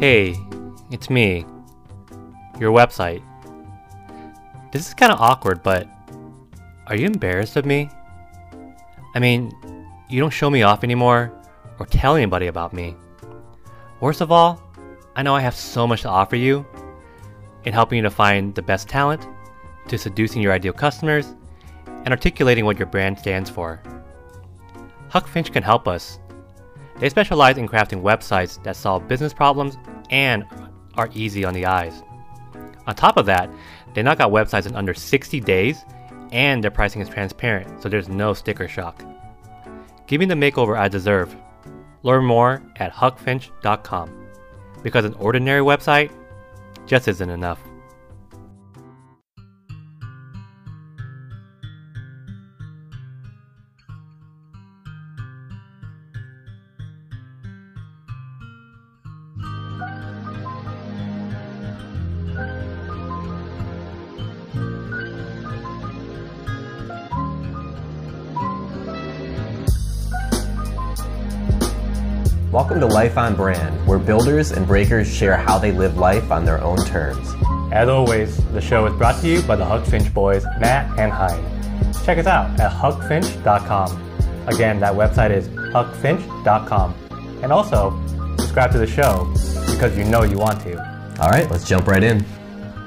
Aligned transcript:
Hey, 0.00 0.36
it's 0.90 1.08
me. 1.08 1.46
Your 2.58 2.72
website. 2.72 3.22
This 4.72 4.88
is 4.88 4.92
kind 4.92 5.12
of 5.12 5.20
awkward, 5.20 5.62
but 5.62 5.88
are 6.88 6.96
you 6.96 7.06
embarrassed 7.06 7.56
of 7.56 7.64
me? 7.64 7.88
I 9.14 9.20
mean, 9.20 9.52
you 10.08 10.20
don't 10.20 10.32
show 10.32 10.50
me 10.50 10.64
off 10.64 10.82
anymore 10.82 11.32
or 11.78 11.86
tell 11.86 12.16
anybody 12.16 12.48
about 12.48 12.72
me. 12.72 12.96
Worst 14.00 14.20
of 14.20 14.32
all, 14.32 14.60
I 15.14 15.22
know 15.22 15.36
I 15.36 15.40
have 15.40 15.54
so 15.54 15.86
much 15.86 16.02
to 16.02 16.08
offer 16.08 16.34
you 16.34 16.66
in 17.64 17.72
helping 17.72 17.96
you 17.96 18.02
to 18.02 18.10
find 18.10 18.52
the 18.52 18.62
best 18.62 18.88
talent, 18.88 19.26
to 19.86 19.96
seducing 19.96 20.42
your 20.42 20.52
ideal 20.52 20.72
customers, 20.72 21.34
and 21.86 22.08
articulating 22.08 22.64
what 22.64 22.78
your 22.78 22.88
brand 22.88 23.16
stands 23.16 23.48
for. 23.48 23.80
Huck 25.08 25.28
Finch 25.28 25.52
can 25.52 25.62
help 25.62 25.86
us. 25.86 26.18
They 26.98 27.08
specialize 27.08 27.58
in 27.58 27.68
crafting 27.68 28.02
websites 28.02 28.62
that 28.64 28.76
solve 28.76 29.08
business 29.08 29.32
problems 29.32 29.76
and 30.10 30.44
are 30.96 31.10
easy 31.12 31.44
on 31.44 31.54
the 31.54 31.66
eyes. 31.66 32.02
On 32.86 32.94
top 32.94 33.16
of 33.16 33.26
that, 33.26 33.50
they 33.94 34.02
knock 34.02 34.20
out 34.20 34.32
websites 34.32 34.66
in 34.66 34.76
under 34.76 34.94
60 34.94 35.40
days 35.40 35.84
and 36.32 36.62
their 36.62 36.70
pricing 36.70 37.00
is 37.00 37.08
transparent, 37.08 37.82
so 37.82 37.88
there's 37.88 38.08
no 38.08 38.34
sticker 38.34 38.68
shock. 38.68 39.04
Give 40.06 40.20
me 40.20 40.26
the 40.26 40.34
makeover 40.34 40.76
I 40.76 40.88
deserve. 40.88 41.34
Learn 42.02 42.24
more 42.24 42.62
at 42.76 42.92
huckfinch.com. 42.92 44.26
Because 44.82 45.04
an 45.04 45.14
ordinary 45.14 45.62
website 45.62 46.10
just 46.86 47.08
isn't 47.08 47.30
enough. 47.30 47.60
Welcome 72.74 72.90
to 72.90 72.94
Life 72.96 73.16
on 73.16 73.36
Brand, 73.36 73.86
where 73.86 74.00
builders 74.00 74.50
and 74.50 74.66
breakers 74.66 75.06
share 75.06 75.36
how 75.36 75.58
they 75.58 75.70
live 75.70 75.96
life 75.96 76.32
on 76.32 76.44
their 76.44 76.60
own 76.60 76.76
terms. 76.86 77.32
As 77.70 77.88
always, 77.88 78.36
the 78.52 78.60
show 78.60 78.84
is 78.86 78.92
brought 78.94 79.20
to 79.20 79.28
you 79.28 79.42
by 79.42 79.54
the 79.54 79.64
Huck 79.64 79.86
Finch 79.86 80.12
boys, 80.12 80.44
Matt 80.58 80.98
and 80.98 81.12
Hein. 81.12 81.92
Check 82.04 82.18
us 82.18 82.26
out 82.26 82.58
at 82.58 82.72
huckfinch.com. 82.72 84.48
Again, 84.48 84.80
that 84.80 84.92
website 84.92 85.30
is 85.30 85.46
huckfinch.com. 85.46 86.94
And 87.44 87.52
also, 87.52 87.96
subscribe 88.38 88.72
to 88.72 88.78
the 88.78 88.88
show 88.88 89.32
because 89.70 89.96
you 89.96 90.02
know 90.02 90.24
you 90.24 90.38
want 90.38 90.60
to. 90.62 90.76
All 91.20 91.30
right, 91.30 91.48
let's 91.52 91.68
jump 91.68 91.86
right 91.86 92.02
in. 92.02 92.26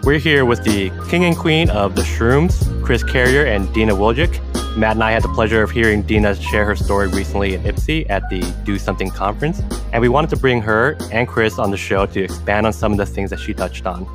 We're 0.03 0.19
here 0.19 0.43
with 0.43 0.65
the 0.65 0.91
king 1.09 1.23
and 1.23 1.37
queen 1.37 1.69
of 1.69 1.95
the 1.95 2.01
shrooms, 2.01 2.83
Chris 2.83 3.05
Carrier 3.05 3.45
and 3.45 3.73
Dina 3.73 3.95
Wojcik. 3.95 4.46
Matt 4.77 4.91
and 4.91 5.03
I 5.03 5.09
had 5.09 5.23
the 5.23 5.29
pleasure 5.29 5.63
of 5.63 5.71
hearing 5.71 6.03
Dina 6.03 6.35
share 6.35 6.63
her 6.63 6.75
story 6.75 7.07
recently 7.07 7.55
in 7.55 7.63
Ypsi 7.63 8.07
at 8.11 8.29
the 8.29 8.41
Do 8.63 8.77
Something 8.77 9.09
conference, 9.09 9.59
and 9.91 10.03
we 10.03 10.07
wanted 10.07 10.29
to 10.29 10.37
bring 10.37 10.61
her 10.61 10.95
and 11.11 11.27
Chris 11.27 11.57
on 11.57 11.71
the 11.71 11.77
show 11.77 12.05
to 12.05 12.21
expand 12.21 12.67
on 12.67 12.73
some 12.73 12.91
of 12.91 12.99
the 12.99 13.05
things 13.07 13.31
that 13.31 13.39
she 13.39 13.55
touched 13.55 13.87
on. 13.87 14.05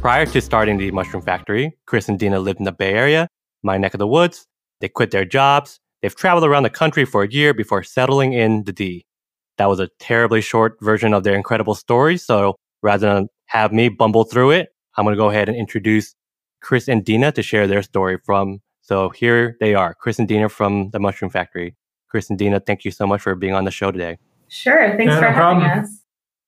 Prior 0.00 0.24
to 0.24 0.40
starting 0.40 0.78
the 0.78 0.90
Mushroom 0.90 1.22
Factory, 1.22 1.76
Chris 1.84 2.08
and 2.08 2.18
Dina 2.18 2.40
lived 2.40 2.60
in 2.60 2.64
the 2.64 2.72
Bay 2.72 2.94
Area, 2.94 3.28
my 3.62 3.76
neck 3.76 3.92
of 3.92 3.98
the 3.98 4.06
woods. 4.06 4.46
They 4.80 4.88
quit 4.88 5.10
their 5.10 5.26
jobs. 5.26 5.80
They've 6.00 6.16
traveled 6.16 6.46
around 6.46 6.62
the 6.62 6.70
country 6.70 7.04
for 7.04 7.22
a 7.22 7.28
year 7.28 7.52
before 7.52 7.82
settling 7.82 8.32
in 8.32 8.64
the 8.64 8.72
D. 8.72 9.04
That 9.58 9.66
was 9.66 9.80
a 9.80 9.90
terribly 10.00 10.40
short 10.40 10.78
version 10.80 11.12
of 11.12 11.24
their 11.24 11.34
incredible 11.34 11.74
story, 11.74 12.16
so 12.16 12.56
rather 12.82 13.12
than 13.12 13.28
have 13.48 13.70
me 13.70 13.90
bumble 13.90 14.24
through 14.24 14.52
it, 14.52 14.70
I'm 14.96 15.04
going 15.04 15.14
to 15.14 15.18
go 15.18 15.28
ahead 15.28 15.50
and 15.50 15.58
introduce 15.58 16.14
Chris 16.62 16.88
and 16.88 17.04
Dina 17.04 17.32
to 17.32 17.42
share 17.42 17.66
their 17.66 17.82
story 17.82 18.16
from 18.24 18.60
so 18.86 19.08
here 19.10 19.56
they 19.58 19.74
are, 19.74 19.94
Chris 19.94 20.20
and 20.20 20.28
Dina 20.28 20.48
from 20.48 20.90
the 20.90 21.00
Mushroom 21.00 21.28
Factory. 21.28 21.74
Chris 22.08 22.30
and 22.30 22.38
Dina, 22.38 22.60
thank 22.60 22.84
you 22.84 22.92
so 22.92 23.04
much 23.04 23.20
for 23.20 23.34
being 23.34 23.52
on 23.52 23.64
the 23.64 23.70
show 23.72 23.90
today. 23.90 24.16
Sure. 24.46 24.96
Thanks 24.96 25.10
Yeah, 25.12 25.16
for 25.18 25.22
no 25.22 25.32
having 25.32 25.60
problem. 25.64 25.84
us. 25.84 26.02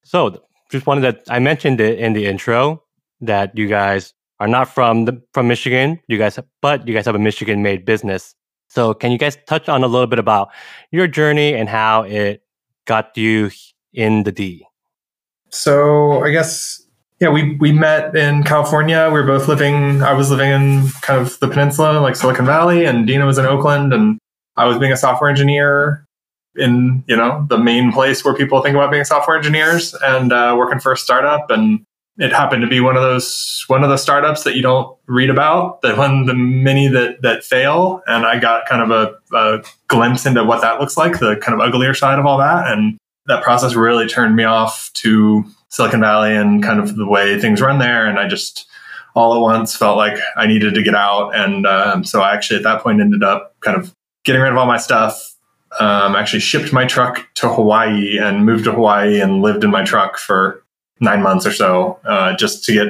So 0.05 0.45
just 0.71 0.87
wanted 0.87 1.25
to, 1.25 1.33
I 1.33 1.41
mentioned 1.41 1.81
it 1.81 1.99
in 1.99 2.13
the 2.13 2.27
intro 2.27 2.85
that 3.23 3.59
you 3.59 3.67
guys 3.67 4.15
are 4.39 4.47
not 4.47 4.69
from 4.69 5.05
the, 5.07 5.21
from 5.35 5.49
Michigan. 5.49 5.99
You 6.07 6.17
guys, 6.17 6.39
but 6.63 6.87
you 6.87 6.95
guys 6.95 7.07
have 7.07 7.17
a 7.17 7.19
Michigan 7.19 7.61
made 7.61 7.85
business. 7.85 8.37
So 8.69 8.95
can 8.95 9.11
you 9.11 9.19
guys 9.19 9.37
touch 9.49 9.69
on 9.69 9.83
a 9.83 9.89
little 9.89 10.07
bit 10.07 10.21
about 10.21 10.51
your 10.93 11.09
journey 11.09 11.55
and 11.55 11.69
how 11.69 12.03
it 12.03 12.45
got 12.87 13.17
you 13.17 13.51
in 13.93 14.23
the 14.23 14.31
D? 14.31 14.65
So 15.51 16.23
I 16.23 16.31
guess 16.31 16.81
yeah, 17.21 17.31
we 17.31 17.57
we 17.57 17.73
met 17.73 18.15
in 18.15 18.45
California. 18.45 19.07
We 19.07 19.21
were 19.21 19.27
both 19.27 19.49
living. 19.49 20.03
I 20.03 20.13
was 20.13 20.31
living 20.31 20.51
in 20.51 20.89
kind 21.03 21.21
of 21.21 21.39
the 21.41 21.49
peninsula, 21.49 21.99
like 22.01 22.15
Silicon 22.15 22.47
Valley, 22.47 22.85
and 22.85 23.07
Dina 23.07 23.27
was 23.27 23.39
in 23.39 23.47
Oakland, 23.47 23.93
and 23.93 24.19
I 24.57 24.67
was 24.67 24.79
being 24.79 24.93
a 24.93 24.97
software 24.97 25.29
engineer 25.29 26.05
in 26.57 27.03
you 27.09 27.17
know 27.17 27.45
the 27.49 27.59
main 27.59 27.93
place 27.93 28.25
where 28.25 28.35
people 28.35 28.63
think 28.63 28.75
about 28.75 28.93
being 28.93 29.05
software 29.05 29.37
engineers, 29.37 29.95
and 29.95 30.33
uh, 30.33 30.55
working 30.57 30.79
for 30.79 30.93
a 30.93 30.97
startup. 30.97 31.51
And 31.51 31.85
it 32.19 32.33
happened 32.33 32.63
to 32.63 32.69
be 32.69 32.79
one 32.79 32.97
of 32.97 33.03
those 33.03 33.65
one 33.67 33.83
of 33.83 33.91
the 33.91 33.97
startups 33.97 34.45
that 34.45 34.55
you 34.55 34.63
don't 34.63 34.97
read 35.07 35.29
about, 35.31 35.83
that 35.83 35.99
one 35.99 36.27
the 36.27 36.35
many 36.35 36.87
that 36.87 37.23
that 37.23 37.43
fail. 37.43 38.01
And 38.07 38.27
I 38.27 38.39
got 38.39 38.67
kind 38.69 38.93
of 38.93 38.93
a, 38.93 39.37
a 39.37 39.65
glimpse 39.89 40.25
into 40.25 40.45
what 40.45 40.61
that 40.61 40.79
looks 40.79 40.97
like, 40.97 41.19
the 41.19 41.35
kind 41.37 41.61
of 41.61 41.67
uglier 41.67 41.95
side 41.95 42.21
of 42.21 42.27
all 42.27 42.39
that, 42.39 42.71
and 42.71 42.97
that 43.27 43.43
process 43.43 43.75
really 43.75 44.07
turned 44.07 44.37
me 44.37 44.45
off 44.45 44.93
to 44.95 45.45
Silicon 45.69 46.01
Valley 46.01 46.35
and 46.35 46.63
kind 46.63 46.81
of 46.81 46.97
the 46.97 47.07
way 47.07 47.39
things 47.39 47.61
run 47.61 47.79
there. 47.79 48.07
And 48.07 48.19
I 48.19 48.27
just 48.27 48.67
all 49.15 49.35
at 49.35 49.41
once 49.41 49.75
felt 49.75 49.97
like 49.97 50.19
I 50.37 50.47
needed 50.47 50.75
to 50.75 50.83
get 50.83 50.95
out. 50.95 51.35
And 51.35 51.67
um, 51.67 52.05
so 52.05 52.21
I 52.21 52.35
actually 52.35 52.59
at 52.59 52.63
that 52.63 52.83
point 52.83 53.01
ended 53.01 53.23
up 53.23 53.55
kind 53.61 53.77
of 53.77 53.95
getting 54.25 54.41
rid 54.43 54.53
of 54.53 54.59
all 54.59 54.67
my 54.67 54.79
stuff. 54.79 55.35
Um, 55.81 56.17
actually 56.17 56.41
shipped 56.41 56.73
my 56.73 56.87
truck 56.87 57.27
to 57.35 57.49
Hawaii 57.49 58.19
and 58.19 58.47
moved 58.47 58.65
to 58.65 58.73
Hawaii 58.73 59.21
and 59.21 59.43
lived 59.43 59.65
in 59.65 59.71
my 59.71 59.85
truck 59.85 60.17
for 60.17 60.65
nine 61.01 61.23
months 61.23 61.47
or 61.47 61.53
so, 61.53 61.99
uh, 62.05 62.35
just 62.37 62.65
to 62.65 62.73
get 62.73 62.89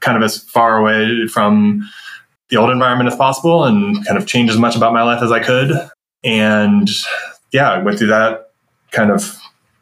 kind 0.00 0.16
of 0.16 0.22
as 0.22 0.38
far 0.38 0.78
away 0.78 1.28
from 1.28 1.88
the 2.48 2.56
old 2.56 2.70
environment 2.70 3.10
as 3.10 3.16
possible 3.16 3.64
and 3.64 4.04
kind 4.06 4.18
of 4.18 4.26
change 4.26 4.50
as 4.50 4.58
much 4.58 4.76
about 4.76 4.92
my 4.92 5.02
life 5.02 5.22
as 5.22 5.30
I 5.32 5.40
could. 5.40 5.70
And 6.24 6.88
yeah, 7.52 7.70
I 7.70 7.78
went 7.78 7.98
through 7.98 8.08
that 8.08 8.50
kind 8.90 9.10
of 9.10 9.38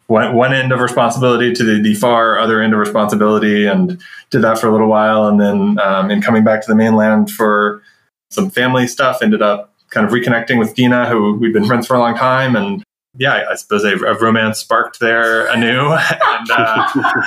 one, 0.06 0.34
one 0.34 0.52
end 0.52 0.72
of 0.72 0.80
responsibility 0.80 1.52
to 1.52 1.64
the, 1.64 1.80
the 1.80 1.94
far 1.94 2.38
other 2.38 2.62
end 2.62 2.72
of 2.72 2.78
responsibility 2.78 3.66
and 3.66 4.00
did 4.30 4.42
that 4.42 4.58
for 4.58 4.68
a 4.68 4.72
little 4.72 4.88
while. 4.88 5.26
And 5.26 5.40
then 5.40 5.78
um, 5.80 6.10
in 6.10 6.20
coming 6.20 6.44
back 6.44 6.62
to 6.62 6.68
the 6.68 6.74
mainland 6.74 7.30
for 7.30 7.82
some 8.30 8.50
family 8.50 8.86
stuff, 8.86 9.22
ended 9.22 9.42
up 9.42 9.72
kind 9.90 10.06
of 10.06 10.12
reconnecting 10.12 10.58
with 10.58 10.74
Dina, 10.74 11.08
who 11.08 11.34
we've 11.34 11.52
been 11.52 11.64
friends 11.64 11.86
for 11.86 11.94
a 11.94 11.98
long 11.98 12.16
time. 12.16 12.56
And 12.56 12.82
yeah, 13.16 13.46
I 13.50 13.54
suppose 13.54 13.84
a, 13.84 13.96
a 14.04 14.18
romance 14.18 14.58
sparked 14.58 15.00
there 15.00 15.46
anew. 15.46 15.92
and 16.22 16.50
uh, 16.50 17.22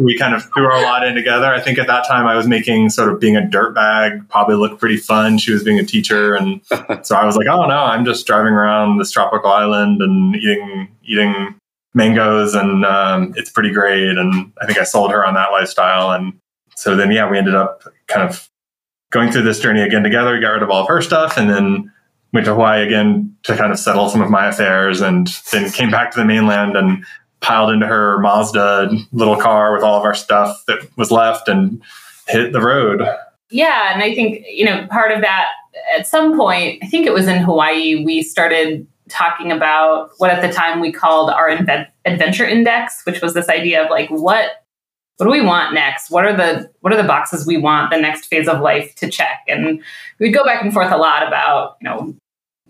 we 0.00 0.18
kind 0.18 0.34
of 0.34 0.42
threw 0.52 0.66
our 0.66 0.82
lot 0.82 1.06
in 1.06 1.14
together. 1.14 1.46
I 1.46 1.60
think 1.60 1.78
at 1.78 1.86
that 1.86 2.06
time 2.08 2.26
I 2.26 2.34
was 2.34 2.46
making 2.46 2.90
sort 2.90 3.12
of 3.12 3.20
being 3.20 3.36
a 3.36 3.42
dirtbag 3.42 4.28
probably 4.28 4.56
looked 4.56 4.80
pretty 4.80 4.96
fun. 4.96 5.38
She 5.38 5.52
was 5.52 5.62
being 5.62 5.78
a 5.78 5.84
teacher. 5.84 6.34
And 6.34 6.60
so 7.02 7.14
I 7.14 7.24
was 7.24 7.36
like, 7.36 7.46
oh 7.46 7.66
no, 7.66 7.76
I'm 7.76 8.04
just 8.04 8.26
driving 8.26 8.54
around 8.54 8.98
this 8.98 9.12
tropical 9.12 9.50
island 9.50 10.02
and 10.02 10.34
eating, 10.34 10.88
eating 11.04 11.54
mangoes 11.94 12.54
and 12.54 12.84
um, 12.84 13.34
it's 13.36 13.50
pretty 13.50 13.72
great. 13.72 14.16
And 14.16 14.52
I 14.60 14.66
think 14.66 14.78
I 14.78 14.84
sold 14.84 15.10
her 15.10 15.26
on 15.26 15.34
that 15.34 15.50
lifestyle. 15.50 16.12
And 16.12 16.38
so 16.76 16.96
then, 16.96 17.10
yeah, 17.10 17.28
we 17.30 17.38
ended 17.38 17.54
up 17.54 17.82
kind 18.06 18.28
of 18.28 18.48
going 19.10 19.32
through 19.32 19.42
this 19.42 19.60
journey 19.60 19.82
again 19.82 20.02
together. 20.02 20.34
We 20.34 20.40
got 20.40 20.50
rid 20.50 20.62
of 20.62 20.70
all 20.70 20.82
of 20.82 20.88
her 20.88 21.00
stuff 21.00 21.36
and 21.36 21.48
then 21.48 21.92
went 22.32 22.46
to 22.46 22.54
Hawaii 22.54 22.84
again 22.84 23.34
to 23.44 23.56
kind 23.56 23.72
of 23.72 23.78
settle 23.78 24.08
some 24.08 24.20
of 24.20 24.30
my 24.30 24.48
affairs 24.48 25.00
and 25.00 25.28
then 25.50 25.70
came 25.70 25.90
back 25.90 26.10
to 26.12 26.18
the 26.18 26.24
mainland 26.24 26.76
and 26.76 27.04
piled 27.40 27.70
into 27.70 27.86
her 27.86 28.18
Mazda 28.18 28.90
little 29.12 29.36
car 29.36 29.72
with 29.72 29.82
all 29.82 29.98
of 29.98 30.04
our 30.04 30.14
stuff 30.14 30.62
that 30.66 30.80
was 30.96 31.10
left 31.10 31.48
and 31.48 31.82
hit 32.26 32.52
the 32.52 32.60
road. 32.60 33.02
Yeah. 33.50 33.94
And 33.94 34.02
I 34.02 34.14
think, 34.14 34.44
you 34.46 34.64
know, 34.64 34.86
part 34.88 35.10
of 35.10 35.22
that 35.22 35.46
at 35.96 36.06
some 36.06 36.36
point, 36.36 36.82
I 36.82 36.86
think 36.86 37.06
it 37.06 37.14
was 37.14 37.28
in 37.28 37.38
Hawaii, 37.38 38.04
we 38.04 38.22
started 38.22 38.86
talking 39.08 39.52
about 39.52 40.10
what 40.18 40.30
at 40.30 40.42
the 40.42 40.52
time 40.52 40.80
we 40.80 40.92
called 40.92 41.30
our 41.30 41.48
invent- 41.48 41.88
adventure 42.04 42.46
index, 42.46 43.02
which 43.04 43.20
was 43.20 43.34
this 43.34 43.48
idea 43.48 43.84
of 43.84 43.90
like, 43.90 44.08
what 44.10 44.50
what 45.18 45.26
do 45.26 45.32
we 45.32 45.40
want 45.40 45.74
next? 45.74 46.10
What 46.10 46.24
are 46.24 46.36
the 46.36 46.70
what 46.80 46.92
are 46.92 46.96
the 46.96 47.08
boxes 47.08 47.44
we 47.44 47.56
want 47.56 47.90
the 47.90 48.00
next 48.00 48.26
phase 48.26 48.46
of 48.46 48.60
life 48.60 48.94
to 48.96 49.10
check? 49.10 49.40
And 49.48 49.82
we'd 50.20 50.30
go 50.30 50.44
back 50.44 50.62
and 50.62 50.72
forth 50.72 50.92
a 50.92 50.96
lot 50.96 51.26
about, 51.26 51.76
you 51.80 51.88
know, 51.88 52.14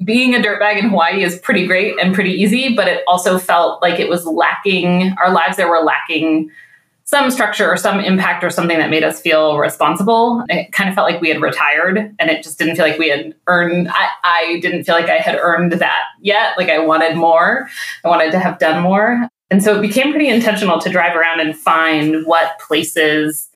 being 0.02 0.34
a 0.34 0.38
dirtbag 0.38 0.78
in 0.78 0.88
Hawaii 0.88 1.22
is 1.22 1.38
pretty 1.40 1.66
great 1.66 1.98
and 2.00 2.14
pretty 2.14 2.30
easy, 2.30 2.74
but 2.74 2.88
it 2.88 3.02
also 3.06 3.38
felt 3.38 3.82
like 3.82 4.00
it 4.00 4.08
was 4.08 4.24
lacking 4.24 5.14
our 5.18 5.30
lives 5.30 5.56
there 5.56 5.68
were 5.68 5.84
lacking 5.84 6.50
some 7.08 7.30
structure 7.30 7.66
or 7.66 7.78
some 7.78 8.00
impact 8.00 8.44
or 8.44 8.50
something 8.50 8.76
that 8.76 8.90
made 8.90 9.02
us 9.02 9.18
feel 9.18 9.56
responsible. 9.56 10.44
It 10.50 10.72
kind 10.72 10.90
of 10.90 10.94
felt 10.94 11.10
like 11.10 11.22
we 11.22 11.30
had 11.30 11.40
retired 11.40 11.96
and 11.96 12.30
it 12.30 12.42
just 12.42 12.58
didn't 12.58 12.76
feel 12.76 12.86
like 12.86 12.98
we 12.98 13.08
had 13.08 13.34
earned 13.46 13.88
I, 13.88 14.08
I 14.24 14.58
didn't 14.60 14.84
feel 14.84 14.94
like 14.94 15.08
I 15.08 15.16
had 15.16 15.38
earned 15.40 15.72
that 15.72 16.02
yet. 16.20 16.58
Like 16.58 16.68
I 16.68 16.80
wanted 16.80 17.16
more. 17.16 17.66
I 18.04 18.08
wanted 18.08 18.30
to 18.32 18.38
have 18.38 18.58
done 18.58 18.82
more. 18.82 19.26
And 19.50 19.62
so 19.62 19.78
it 19.78 19.80
became 19.80 20.10
pretty 20.10 20.28
intentional 20.28 20.78
to 20.80 20.90
drive 20.90 21.16
around 21.16 21.40
and 21.40 21.56
find 21.56 22.26
what 22.26 22.58
places 22.58 23.48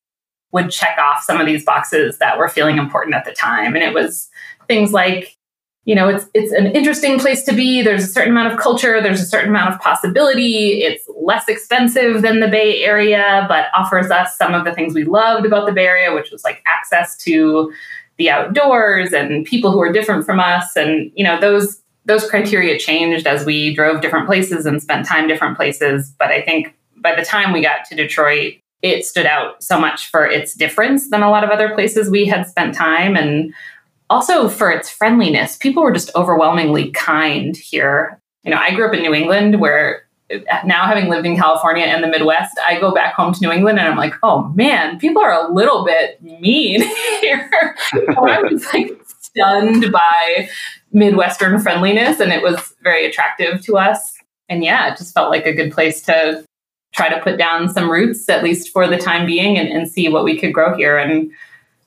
would 0.52 0.70
check 0.70 0.96
off 0.96 1.22
some 1.22 1.38
of 1.38 1.46
these 1.46 1.62
boxes 1.62 2.16
that 2.20 2.38
were 2.38 2.49
feeling 2.49 2.78
important 2.78 3.14
at 3.14 3.26
the 3.26 3.32
time. 3.32 3.75
And 3.75 3.84
it 3.84 3.93
was 3.93 4.31
things 4.66 4.93
like, 4.93 5.37
you 5.84 5.96
know, 5.96 6.08
it's 6.08 6.26
it's 6.32 6.52
an 6.52 6.67
interesting 6.67 7.19
place 7.19 7.43
to 7.44 7.52
be. 7.52 7.82
There's 7.82 8.05
a 8.05 8.08
certain 8.08 8.31
amount 8.31 8.52
of 8.52 8.58
culture, 8.58 9.02
there's 9.02 9.20
a 9.20 9.26
certain 9.26 9.50
amount 9.50 9.75
of 9.75 9.81
possibility. 9.81 10.82
It's 10.82 11.05
less 11.17 11.49
expensive 11.49 12.23
than 12.23 12.40
the 12.40 12.49
Bay 12.49 12.84
Area, 12.84 13.46
but 13.49 13.67
offers 13.75 14.11
us 14.11 14.37
some 14.37 14.55
of 14.55 14.64
the 14.64 14.73
things 14.73 14.94
we 14.94 15.05
loved 15.05 15.44
about 15.44 15.67
the 15.67 15.73
Bay 15.73 15.87
Area, 15.87 16.14
which 16.14 16.31
was 16.31 16.44
like 16.44 16.62
access 16.67 17.17
to 17.19 17.73
the 18.17 18.31
outdoors 18.31 19.12
and 19.12 19.44
people 19.44 19.73
who 19.73 19.81
are 19.81 19.93
different 19.93 20.25
from 20.25 20.38
us. 20.38 20.76
And, 20.76 21.11
you 21.17 21.25
know, 21.25 21.40
those 21.40 21.81
those 22.05 22.28
criteria 22.28 22.78
changed 22.78 23.26
as 23.26 23.44
we 23.44 23.75
drove 23.75 24.00
different 24.00 24.26
places 24.26 24.67
and 24.67 24.82
spent 24.82 25.06
time 25.06 25.28
different 25.28 25.56
places. 25.56 26.14
But 26.19 26.31
I 26.31 26.43
think 26.43 26.75
by 26.96 27.14
the 27.14 27.25
time 27.25 27.52
we 27.52 27.61
got 27.61 27.85
to 27.87 27.96
Detroit, 27.96 28.55
it 28.82 29.05
stood 29.05 29.26
out 29.26 29.62
so 29.62 29.78
much 29.78 30.11
for 30.11 30.26
its 30.26 30.55
difference 30.55 31.11
than 31.11 31.23
a 31.23 31.31
lot 31.31 31.44
of 31.44 31.50
other 31.50 31.73
places 31.75 32.11
we 32.11 32.26
had 32.26 32.46
spent 32.46 32.75
time 32.75 33.17
and 33.17 33.55
also 34.12 34.47
for 34.47 34.70
its 34.70 34.91
friendliness. 34.91 35.56
People 35.56 35.82
were 35.82 35.91
just 35.91 36.11
overwhelmingly 36.14 36.91
kind 36.91 37.56
here. 37.56 38.20
You 38.44 38.50
know, 38.50 38.59
I 38.59 38.75
grew 38.75 38.87
up 38.87 38.93
in 38.93 39.00
New 39.00 39.14
England 39.14 39.59
where 39.59 40.03
now 40.64 40.87
having 40.87 41.09
lived 41.09 41.26
in 41.26 41.35
California 41.37 41.85
and 41.85 42.05
the 42.05 42.09
Midwest, 42.09 42.59
I 42.62 42.79
go 42.79 42.93
back 42.93 43.14
home 43.14 43.32
to 43.32 43.41
New 43.41 43.50
England 43.50 43.79
and 43.79 43.88
I'm 43.88 43.97
like, 43.97 44.14
oh 44.23 44.49
man, 44.55 44.99
people 44.99 45.23
are 45.23 45.32
a 45.32 45.50
little 45.50 45.87
bit 45.87 46.23
mean 46.23 46.82
here. 47.20 47.50
I 47.93 48.43
was 48.43 48.67
like 48.75 49.00
stunned 49.19 49.91
by 49.91 50.49
Midwestern 50.93 51.59
friendliness 51.59 52.20
and 52.20 52.32
it 52.32 52.43
was 52.43 52.75
very 52.82 53.06
attractive 53.06 53.62
to 53.62 53.79
us. 53.79 54.19
And 54.50 54.62
yeah, 54.62 54.93
it 54.93 54.99
just 54.99 55.14
felt 55.14 55.31
like 55.31 55.47
a 55.47 55.55
good 55.55 55.73
place 55.73 56.03
to 56.03 56.44
try 56.94 57.09
to 57.09 57.20
put 57.23 57.38
down 57.38 57.70
some 57.70 57.91
roots, 57.91 58.29
at 58.29 58.44
least 58.44 58.69
for 58.69 58.87
the 58.87 58.99
time 58.99 59.25
being, 59.25 59.56
and, 59.56 59.70
and 59.70 59.88
see 59.88 60.11
what 60.11 60.25
we 60.25 60.38
could 60.38 60.53
grow 60.53 60.76
here. 60.76 60.99
And 60.99 61.31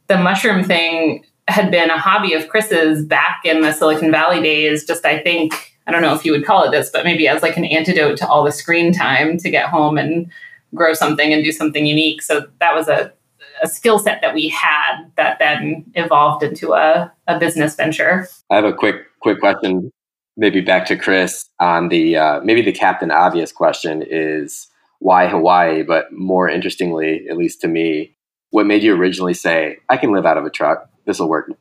the 0.07 0.17
mushroom 0.17 0.63
thing 0.63 1.23
had 1.47 1.71
been 1.71 1.89
a 1.89 1.97
hobby 1.97 2.33
of 2.33 2.47
Chris's 2.47 3.05
back 3.05 3.41
in 3.43 3.61
the 3.61 3.71
Silicon 3.71 4.11
Valley 4.11 4.41
days. 4.41 4.85
Just, 4.85 5.05
I 5.05 5.19
think, 5.19 5.75
I 5.87 5.91
don't 5.91 6.01
know 6.01 6.15
if 6.15 6.25
you 6.25 6.31
would 6.31 6.45
call 6.45 6.63
it 6.63 6.71
this, 6.71 6.89
but 6.89 7.05
maybe 7.05 7.27
as 7.27 7.43
like 7.43 7.57
an 7.57 7.65
antidote 7.65 8.17
to 8.17 8.27
all 8.27 8.43
the 8.43 8.51
screen 8.51 8.91
time 8.91 9.37
to 9.37 9.49
get 9.49 9.69
home 9.69 9.97
and 9.97 10.31
grow 10.73 10.93
something 10.93 11.33
and 11.33 11.43
do 11.43 11.51
something 11.51 11.85
unique. 11.85 12.21
So 12.21 12.47
that 12.59 12.73
was 12.73 12.87
a, 12.87 13.13
a 13.61 13.67
skill 13.67 13.99
set 13.99 14.21
that 14.21 14.33
we 14.33 14.49
had 14.49 15.03
that 15.17 15.39
then 15.39 15.85
evolved 15.93 16.43
into 16.43 16.73
a, 16.73 17.11
a 17.27 17.39
business 17.39 17.75
venture. 17.75 18.27
I 18.49 18.55
have 18.55 18.65
a 18.65 18.73
quick 18.73 18.95
quick 19.21 19.39
question, 19.39 19.91
maybe 20.37 20.61
back 20.61 20.85
to 20.87 20.97
Chris 20.97 21.45
on 21.59 21.89
the 21.89 22.17
uh, 22.17 22.41
maybe 22.41 22.61
the 22.61 22.71
captain 22.71 23.11
obvious 23.11 23.51
question 23.51 24.03
is 24.07 24.67
why 24.99 25.27
Hawaii? 25.27 25.83
But 25.83 26.11
more 26.11 26.49
interestingly, 26.49 27.27
at 27.29 27.37
least 27.37 27.61
to 27.61 27.67
me, 27.67 28.14
what 28.55 28.65
made 28.65 28.83
you 28.83 28.95
originally 28.95 29.33
say, 29.33 29.79
I 29.89 29.97
can 29.97 30.13
live 30.13 30.25
out 30.25 30.37
of 30.37 30.45
a 30.45 30.49
truck? 30.49 30.89
This 31.05 31.19
will 31.19 31.27
work. 31.27 31.51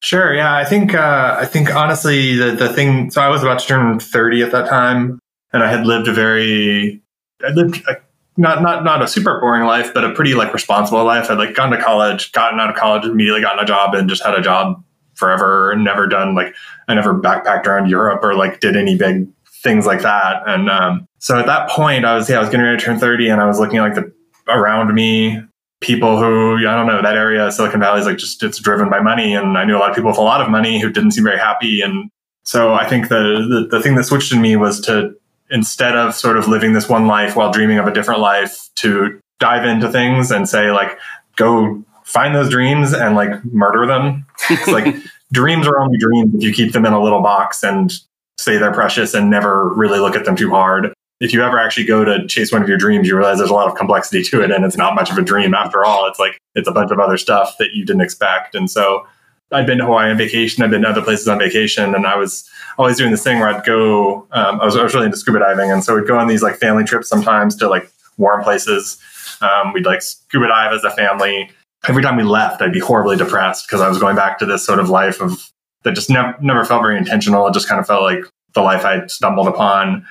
Sure. 0.00 0.32
Yeah. 0.32 0.54
I 0.54 0.64
think, 0.64 0.94
uh, 0.94 1.36
I 1.36 1.46
think 1.46 1.74
honestly, 1.74 2.36
the, 2.36 2.52
the 2.52 2.72
thing, 2.72 3.10
so 3.10 3.20
I 3.20 3.28
was 3.28 3.42
about 3.42 3.58
to 3.58 3.66
turn 3.66 3.98
30 3.98 4.42
at 4.44 4.52
that 4.52 4.68
time 4.68 5.18
and 5.52 5.64
I 5.64 5.68
had 5.68 5.84
lived 5.84 6.06
a 6.06 6.12
very, 6.12 7.02
I 7.44 7.50
lived 7.50 7.82
a, 7.88 7.96
not, 8.36 8.62
not, 8.62 8.84
not 8.84 9.02
a 9.02 9.08
super 9.08 9.40
boring 9.40 9.64
life, 9.64 9.92
but 9.92 10.04
a 10.04 10.12
pretty 10.12 10.34
like 10.34 10.54
responsible 10.54 11.02
life. 11.02 11.28
I'd 11.28 11.38
like 11.38 11.56
gone 11.56 11.70
to 11.70 11.82
college, 11.82 12.30
gotten 12.30 12.60
out 12.60 12.70
of 12.70 12.76
college, 12.76 13.04
immediately 13.04 13.40
gotten 13.40 13.58
a 13.58 13.66
job 13.66 13.94
and 13.94 14.08
just 14.08 14.24
had 14.24 14.34
a 14.34 14.40
job 14.40 14.80
forever 15.14 15.72
and 15.72 15.82
never 15.82 16.06
done 16.06 16.36
like, 16.36 16.54
I 16.86 16.94
never 16.94 17.20
backpacked 17.20 17.66
around 17.66 17.90
Europe 17.90 18.22
or 18.22 18.34
like 18.34 18.60
did 18.60 18.76
any 18.76 18.96
big 18.96 19.26
things 19.64 19.86
like 19.86 20.02
that. 20.02 20.42
And, 20.46 20.70
um, 20.70 21.08
so 21.24 21.38
at 21.38 21.46
that 21.46 21.70
point, 21.70 22.04
I 22.04 22.14
was 22.14 22.28
yeah, 22.28 22.36
I 22.36 22.40
was 22.40 22.50
getting 22.50 22.66
ready 22.66 22.76
to 22.76 22.84
turn 22.84 22.98
thirty, 22.98 23.30
and 23.30 23.40
I 23.40 23.46
was 23.46 23.58
looking 23.58 23.78
like 23.78 23.94
the 23.94 24.12
around 24.46 24.92
me 24.92 25.40
people 25.84 26.18
who 26.18 26.56
I 26.66 26.74
don't 26.74 26.86
know 26.86 27.02
that 27.02 27.16
area 27.16 27.50
Silicon 27.52 27.80
Valley 27.80 28.00
is 28.00 28.06
like 28.06 28.16
just 28.16 28.42
it's 28.42 28.58
driven 28.58 28.88
by 28.88 29.00
money, 29.00 29.34
and 29.34 29.58
I 29.58 29.64
knew 29.64 29.76
a 29.76 29.78
lot 29.78 29.90
of 29.90 29.96
people 29.96 30.10
with 30.10 30.18
a 30.18 30.22
lot 30.22 30.40
of 30.40 30.50
money 30.50 30.80
who 30.80 30.90
didn't 30.90 31.12
seem 31.12 31.24
very 31.24 31.38
happy, 31.38 31.82
and 31.82 32.10
so 32.44 32.72
I 32.74 32.88
think 32.88 33.08
the, 33.08 33.66
the 33.70 33.76
the 33.76 33.82
thing 33.82 33.94
that 33.96 34.04
switched 34.04 34.32
in 34.32 34.40
me 34.40 34.56
was 34.56 34.80
to 34.82 35.14
instead 35.50 35.94
of 35.94 36.14
sort 36.14 36.38
of 36.38 36.48
living 36.48 36.72
this 36.72 36.88
one 36.88 37.06
life 37.06 37.36
while 37.36 37.52
dreaming 37.52 37.78
of 37.78 37.86
a 37.86 37.92
different 37.92 38.20
life, 38.20 38.70
to 38.76 39.20
dive 39.38 39.66
into 39.66 39.90
things 39.90 40.30
and 40.30 40.48
say 40.48 40.70
like 40.70 40.98
go 41.36 41.84
find 42.04 42.34
those 42.34 42.50
dreams 42.50 42.92
and 42.92 43.14
like 43.14 43.44
murder 43.44 43.86
them. 43.86 44.26
It's 44.50 44.68
like 44.68 44.94
dreams 45.32 45.66
are 45.66 45.78
only 45.80 45.98
dreams 45.98 46.34
if 46.34 46.42
you 46.42 46.52
keep 46.52 46.72
them 46.72 46.86
in 46.86 46.92
a 46.92 47.02
little 47.02 47.22
box 47.22 47.62
and 47.62 47.92
say 48.38 48.56
they're 48.56 48.72
precious 48.72 49.14
and 49.14 49.30
never 49.30 49.68
really 49.74 49.98
look 49.98 50.16
at 50.16 50.24
them 50.24 50.36
too 50.36 50.50
hard 50.50 50.92
if 51.20 51.32
you 51.32 51.42
ever 51.42 51.58
actually 51.58 51.84
go 51.84 52.04
to 52.04 52.26
chase 52.26 52.52
one 52.52 52.62
of 52.62 52.68
your 52.68 52.78
dreams, 52.78 53.08
you 53.08 53.16
realize 53.16 53.38
there's 53.38 53.50
a 53.50 53.54
lot 53.54 53.68
of 53.68 53.76
complexity 53.76 54.22
to 54.24 54.42
it, 54.42 54.50
and 54.50 54.64
it's 54.64 54.76
not 54.76 54.94
much 54.94 55.10
of 55.10 55.18
a 55.18 55.22
dream 55.22 55.54
after 55.54 55.84
all. 55.84 56.06
It's 56.06 56.18
like 56.18 56.38
it's 56.54 56.68
a 56.68 56.72
bunch 56.72 56.90
of 56.90 56.98
other 56.98 57.16
stuff 57.16 57.56
that 57.58 57.72
you 57.72 57.84
didn't 57.84 58.02
expect. 58.02 58.54
And 58.54 58.70
so, 58.70 59.06
I'd 59.52 59.66
been 59.66 59.78
to 59.78 59.84
Hawaii 59.84 60.10
on 60.10 60.18
vacation. 60.18 60.64
I've 60.64 60.70
been 60.70 60.82
to 60.82 60.88
other 60.88 61.02
places 61.02 61.28
on 61.28 61.38
vacation, 61.38 61.94
and 61.94 62.06
I 62.06 62.16
was 62.16 62.48
always 62.78 62.96
doing 62.96 63.10
this 63.10 63.22
thing 63.22 63.38
where 63.38 63.48
I'd 63.48 63.64
go. 63.64 64.26
Um, 64.32 64.60
I 64.60 64.64
was 64.64 64.76
I 64.76 64.82
was 64.82 64.94
really 64.94 65.06
into 65.06 65.18
scuba 65.18 65.38
diving, 65.38 65.70
and 65.70 65.84
so 65.84 65.94
we'd 65.94 66.06
go 66.06 66.18
on 66.18 66.28
these 66.28 66.42
like 66.42 66.56
family 66.56 66.84
trips 66.84 67.08
sometimes 67.08 67.56
to 67.56 67.68
like 67.68 67.90
warm 68.16 68.42
places. 68.42 68.98
Um, 69.40 69.72
we'd 69.72 69.86
like 69.86 70.02
scuba 70.02 70.48
dive 70.48 70.72
as 70.72 70.84
a 70.84 70.90
family. 70.90 71.50
Every 71.86 72.02
time 72.02 72.16
we 72.16 72.22
left, 72.22 72.62
I'd 72.62 72.72
be 72.72 72.80
horribly 72.80 73.16
depressed 73.16 73.66
because 73.66 73.80
I 73.80 73.88
was 73.88 73.98
going 73.98 74.16
back 74.16 74.38
to 74.38 74.46
this 74.46 74.64
sort 74.64 74.78
of 74.78 74.88
life 74.88 75.20
of 75.20 75.50
that 75.84 75.94
just 75.94 76.10
never 76.10 76.34
never 76.40 76.64
felt 76.64 76.82
very 76.82 76.96
intentional. 76.96 77.46
It 77.46 77.54
just 77.54 77.68
kind 77.68 77.80
of 77.80 77.86
felt 77.86 78.02
like 78.02 78.24
the 78.54 78.62
life 78.62 78.84
I'd 78.84 79.10
stumbled 79.10 79.48
upon. 79.48 80.06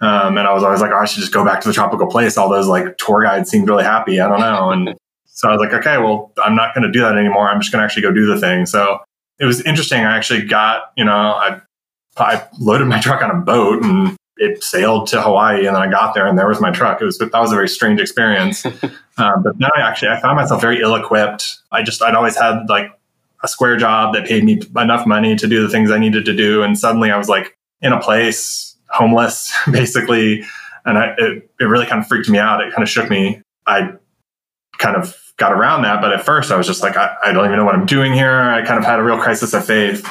Um, 0.00 0.36
and 0.36 0.46
I 0.46 0.52
was 0.52 0.62
always 0.62 0.80
like, 0.80 0.90
oh, 0.92 0.98
I 0.98 1.06
should 1.06 1.20
just 1.20 1.32
go 1.32 1.44
back 1.44 1.60
to 1.62 1.68
the 1.68 1.74
tropical 1.74 2.06
place. 2.06 2.36
All 2.36 2.48
those 2.48 2.68
like 2.68 2.98
tour 2.98 3.22
guides 3.22 3.50
seemed 3.50 3.68
really 3.68 3.84
happy. 3.84 4.20
I 4.20 4.28
don't 4.28 4.40
know. 4.40 4.70
And 4.70 4.94
so 5.24 5.48
I 5.48 5.52
was 5.52 5.60
like, 5.60 5.72
okay, 5.72 5.98
well, 5.98 6.32
I'm 6.44 6.54
not 6.54 6.74
going 6.74 6.84
to 6.84 6.90
do 6.90 7.00
that 7.00 7.16
anymore. 7.16 7.48
I'm 7.48 7.60
just 7.60 7.72
going 7.72 7.80
to 7.80 7.84
actually 7.84 8.02
go 8.02 8.12
do 8.12 8.26
the 8.26 8.38
thing. 8.38 8.66
So 8.66 8.98
it 9.38 9.46
was 9.46 9.62
interesting. 9.62 10.00
I 10.00 10.16
actually 10.16 10.44
got, 10.46 10.92
you 10.96 11.04
know, 11.04 11.12
I, 11.12 11.60
I 12.16 12.46
loaded 12.58 12.86
my 12.86 13.00
truck 13.00 13.22
on 13.22 13.30
a 13.30 13.40
boat 13.40 13.82
and 13.82 14.16
it 14.38 14.62
sailed 14.62 15.06
to 15.08 15.22
Hawaii 15.22 15.66
and 15.66 15.74
then 15.74 15.82
I 15.82 15.90
got 15.90 16.14
there 16.14 16.26
and 16.26 16.38
there 16.38 16.48
was 16.48 16.60
my 16.60 16.70
truck. 16.70 17.00
It 17.00 17.04
was, 17.04 17.18
that 17.18 17.32
was 17.32 17.52
a 17.52 17.54
very 17.54 17.68
strange 17.68 18.00
experience. 18.00 18.66
um, 19.16 19.42
but 19.42 19.58
then 19.58 19.70
I 19.76 19.80
actually, 19.80 20.08
I 20.08 20.20
found 20.20 20.36
myself 20.36 20.60
very 20.60 20.80
ill 20.80 20.94
equipped. 20.94 21.58
I 21.72 21.82
just, 21.82 22.02
I'd 22.02 22.14
always 22.14 22.36
had 22.36 22.66
like 22.68 22.90
a 23.42 23.48
square 23.48 23.76
job 23.76 24.14
that 24.14 24.26
paid 24.26 24.44
me 24.44 24.60
enough 24.76 25.06
money 25.06 25.36
to 25.36 25.46
do 25.46 25.62
the 25.62 25.68
things 25.70 25.90
I 25.90 25.98
needed 25.98 26.26
to 26.26 26.34
do. 26.34 26.62
And 26.62 26.78
suddenly 26.78 27.10
I 27.10 27.16
was 27.16 27.28
like 27.28 27.56
in 27.80 27.92
a 27.92 28.00
place 28.00 28.65
homeless, 28.88 29.52
basically. 29.70 30.44
And 30.84 30.98
I, 30.98 31.14
it, 31.18 31.50
it 31.60 31.64
really 31.64 31.86
kind 31.86 32.00
of 32.00 32.06
freaked 32.06 32.28
me 32.28 32.38
out. 32.38 32.60
It 32.60 32.72
kind 32.72 32.82
of 32.82 32.88
shook 32.88 33.10
me. 33.10 33.42
I 33.66 33.92
kind 34.78 34.96
of 34.96 35.16
got 35.36 35.52
around 35.52 35.82
that. 35.82 36.00
But 36.00 36.12
at 36.12 36.24
first, 36.24 36.50
I 36.50 36.56
was 36.56 36.66
just 36.66 36.82
like, 36.82 36.96
I, 36.96 37.14
I 37.24 37.32
don't 37.32 37.44
even 37.44 37.56
know 37.56 37.64
what 37.64 37.74
I'm 37.74 37.86
doing 37.86 38.12
here. 38.12 38.40
I 38.40 38.64
kind 38.64 38.78
of 38.78 38.84
had 38.84 38.98
a 38.98 39.02
real 39.02 39.18
crisis 39.18 39.52
of 39.52 39.64
faith. 39.64 40.06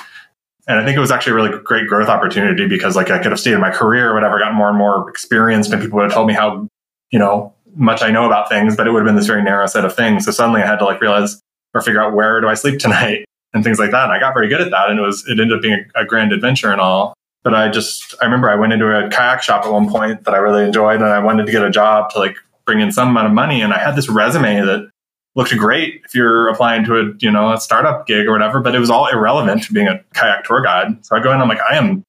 And 0.68 0.80
I 0.80 0.86
think 0.86 0.98
it 0.98 1.00
was 1.00 1.12
actually 1.12 1.34
a 1.34 1.36
really 1.36 1.64
great 1.64 1.88
growth 1.88 2.10
opportunity 2.10 2.68
because 2.68 2.96
like 2.96 3.12
I 3.12 3.18
could 3.18 3.32
have 3.32 3.40
stayed 3.40 3.54
in 3.54 3.62
my 3.62 3.72
career 3.72 4.12
or 4.12 4.16
whatever, 4.16 4.40
gotten 4.40 4.56
more 4.56 4.70
and 4.70 4.78
more 4.78 5.10
experienced 5.10 5.72
and 5.72 5.82
people 5.82 5.98
would 5.98 6.06
have 6.06 6.14
told 6.14 6.28
me 6.28 6.34
how, 6.34 6.68
you 7.12 7.20
know, 7.20 7.54
much 7.76 8.02
I 8.02 8.10
know 8.10 8.26
about 8.26 8.50
things, 8.50 8.76
but 8.76 8.88
it 8.88 8.92
would 8.92 9.00
have 9.00 9.06
been 9.06 9.16
this 9.16 9.28
very 9.28 9.44
narrow 9.44 9.68
set 9.68 9.86
of 9.86 9.96
things. 9.96 10.26
So 10.26 10.32
suddenly 10.32 10.62
I 10.62 10.66
had 10.66 10.80
to 10.80 10.86
like 10.86 11.02
realize 11.02 11.40
or 11.74 11.82
figure 11.82 12.02
out 12.02 12.14
where 12.14 12.42
do 12.42 12.48
I 12.48 12.56
sleep 12.56 12.80
tonight 12.80 13.26
and 13.54 13.64
things 13.64 13.78
like 13.78 13.92
that. 13.92 14.06
And 14.06 14.14
I 14.14 14.20
got 14.20 14.34
very 14.34 14.48
good 14.48 14.62
at 14.62 14.72
that. 14.72 14.90
And 14.90 15.00
it 15.00 15.04
was, 15.04 15.28
it 15.28 15.40
ended 15.40 15.54
up 15.54 15.62
being 15.62 15.86
a, 15.96 16.02
a 16.02 16.06
grand 16.06 16.34
adventure 16.34 16.72
and 16.72 16.82
all. 16.82 17.14
But 17.46 17.54
I 17.54 17.70
just, 17.70 18.16
I 18.20 18.26
remember 18.26 18.50
I 18.50 18.56
went 18.56 18.74
into 18.74 18.88
a 18.88 19.08
kayak 19.08 19.44
shop 19.44 19.66
at 19.66 19.72
one 19.72 19.88
point 19.88 20.24
that 20.24 20.34
I 20.34 20.38
really 20.38 20.64
enjoyed 20.64 20.96
and 20.96 21.06
I 21.06 21.20
wanted 21.20 21.46
to 21.46 21.52
get 21.52 21.64
a 21.64 21.70
job 21.70 22.10
to 22.10 22.20
like 22.20 22.36
bring 22.66 22.82
in 22.82 22.92
some 22.92 23.10
amount 23.10 23.28
of 23.28 23.34
money. 23.34 23.62
And 23.62 23.72
I 23.72 23.78
had 23.78 23.96
this 23.96 24.10
resume 24.10 24.62
that 24.62 24.90
looked 25.36 25.56
great 25.56 26.02
if 26.06 26.16
you're 26.16 26.48
applying 26.48 26.84
to 26.86 27.00
a, 27.00 27.14
you 27.20 27.30
know, 27.30 27.54
a 27.54 27.60
startup 27.60 28.08
gig 28.08 28.26
or 28.26 28.32
whatever, 28.32 28.62
but 28.62 28.74
it 28.74 28.80
was 28.80 28.90
all 28.90 29.08
irrelevant 29.08 29.62
to 29.64 29.74
being 29.74 29.88
a 29.88 30.04
kayak 30.16 30.46
tour 30.46 30.64
guide. 30.64 31.06
So 31.06 31.16
I 31.16 31.22
go 31.22 31.32
in, 31.32 31.40
I'm 31.40 31.48
like, 31.48 31.62
I 31.70 31.76
am, 31.78 32.04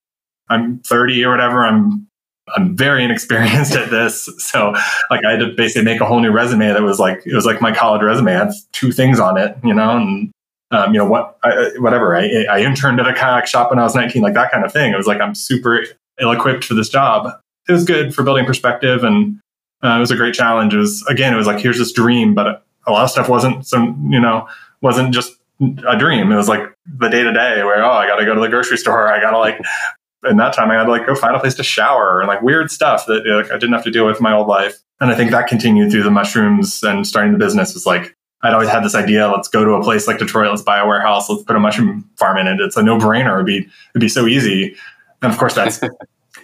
I'm 0.49 0.79
30 0.79 1.23
or 1.27 1.33
whatever. 1.33 1.67
I'm, 1.67 2.09
I'm 2.57 2.75
very 2.75 3.05
inexperienced 3.05 3.75
at 3.75 3.91
this. 3.91 4.31
So 4.39 4.75
like 5.11 5.23
I 5.23 5.33
had 5.33 5.41
to 5.41 5.53
basically 5.55 5.85
make 5.85 6.01
a 6.01 6.07
whole 6.07 6.21
new 6.21 6.31
resume 6.31 6.69
that 6.69 6.83
was 6.83 6.99
like, 6.99 7.27
it 7.27 7.35
was 7.35 7.45
like 7.45 7.61
my 7.61 7.75
college 7.75 8.01
resume. 8.03 8.35
I 8.35 8.39
had 8.39 8.53
two 8.73 8.91
things 8.91 9.21
on 9.21 9.37
it, 9.37 9.55
you 9.63 9.75
know, 9.75 9.99
and 9.99 10.33
um, 10.71 10.93
you 10.93 10.99
know 10.99 11.07
what, 11.07 11.39
I, 11.45 11.71
whatever. 11.79 12.17
I, 12.17 12.45
I 12.51 12.61
interned 12.61 13.01
at 13.01 13.07
a 13.07 13.15
kayak 13.15 13.47
shop 13.47 13.71
when 13.71 13.79
I 13.79 13.83
was 13.83 13.95
19, 13.95 14.23
like 14.23 14.35
that 14.35 14.51
kind 14.51 14.65
of 14.65 14.73
thing. 14.73 14.93
It 14.93 14.97
was 14.97 15.07
like 15.07 15.21
I'm 15.21 15.35
super 15.35 15.85
ill-equipped 16.21 16.65
for 16.65 16.75
this 16.75 16.89
job. 16.89 17.31
It 17.69 17.73
was 17.73 17.85
good 17.85 18.15
for 18.15 18.23
building 18.23 18.47
perspective, 18.47 19.05
and 19.05 19.39
uh, 19.83 19.97
it 19.97 20.01
was 20.01 20.11
a 20.11 20.17
great 20.17 20.35
challenge. 20.35 20.75
It 20.75 20.79
was 20.79 21.05
again, 21.09 21.33
it 21.33 21.37
was 21.37 21.47
like 21.47 21.61
here's 21.61 21.79
this 21.79 21.93
dream, 21.93 22.35
but 22.35 22.65
a 22.87 22.93
lot 22.93 23.05
of 23.05 23.11
stuff 23.11 23.29
wasn't 23.29 23.67
some, 23.67 24.11
you 24.13 24.21
know, 24.21 24.49
wasn't 24.81 25.13
just 25.13 25.33
a 25.61 25.97
dream. 25.99 26.31
It 26.33 26.37
was 26.37 26.49
like 26.49 26.63
the 26.87 27.09
day 27.09 27.23
to 27.23 27.33
day 27.33 27.63
where 27.65 27.85
oh, 27.85 27.91
I 27.91 28.07
got 28.07 28.17
to 28.17 28.25
go 28.25 28.35
to 28.35 28.41
the 28.41 28.49
grocery 28.49 28.77
store. 28.77 29.13
I 29.13 29.21
got 29.21 29.33
to 29.33 29.39
like. 29.39 29.61
in 30.29 30.39
that 30.39 30.53
time 30.53 30.71
I 30.71 30.75
had 30.75 30.85
to 30.85 30.91
like 30.91 31.07
go 31.07 31.15
find 31.15 31.37
a 31.37 31.39
place 31.39 31.55
to 31.55 31.63
shower 31.63 32.21
and 32.21 32.27
like 32.27 32.43
weird 32.43 32.71
stuff 32.71 33.07
that 33.07 33.25
like, 33.27 33.53
I 33.53 33.59
didn't 33.59 33.75
have 33.75 33.85
to 33.85 33.93
deal 33.93 34.07
with 34.07 34.21
my 34.21 34.33
old 34.33 34.49
life. 34.49 34.77
And 34.99 35.11
I 35.11 35.15
think 35.15 35.31
that 35.31 35.47
continued 35.47 35.93
through 35.93 36.03
the 36.03 36.11
mushrooms 36.11 36.83
and 36.83 37.07
starting 37.07 37.33
the 37.33 37.39
business 37.39 37.75
was 37.75 37.87
like 37.87 38.16
I'd 38.43 38.53
always 38.53 38.69
had 38.69 38.85
this 38.85 38.95
idea, 38.95 39.29
let's 39.29 39.49
go 39.49 39.65
to 39.65 39.73
a 39.73 39.83
place 39.83 40.07
like 40.07 40.19
Detroit, 40.19 40.51
let's 40.51 40.63
buy 40.63 40.79
a 40.79 40.87
warehouse, 40.87 41.29
let's 41.29 41.43
put 41.43 41.57
a 41.57 41.61
mushroom 41.61 42.09
farm 42.17 42.39
in 42.39 42.47
it. 42.47 42.61
It's 42.61 42.77
a 42.77 42.83
no 42.83 42.99
brainer. 42.99 43.35
It'd 43.35 43.47
be, 43.47 43.59
it'd 43.59 44.01
be 44.01 44.09
so 44.09 44.27
easy. 44.27 44.77
And 45.23 45.33
of 45.33 45.39
course 45.39 45.55
that's, 45.55 45.81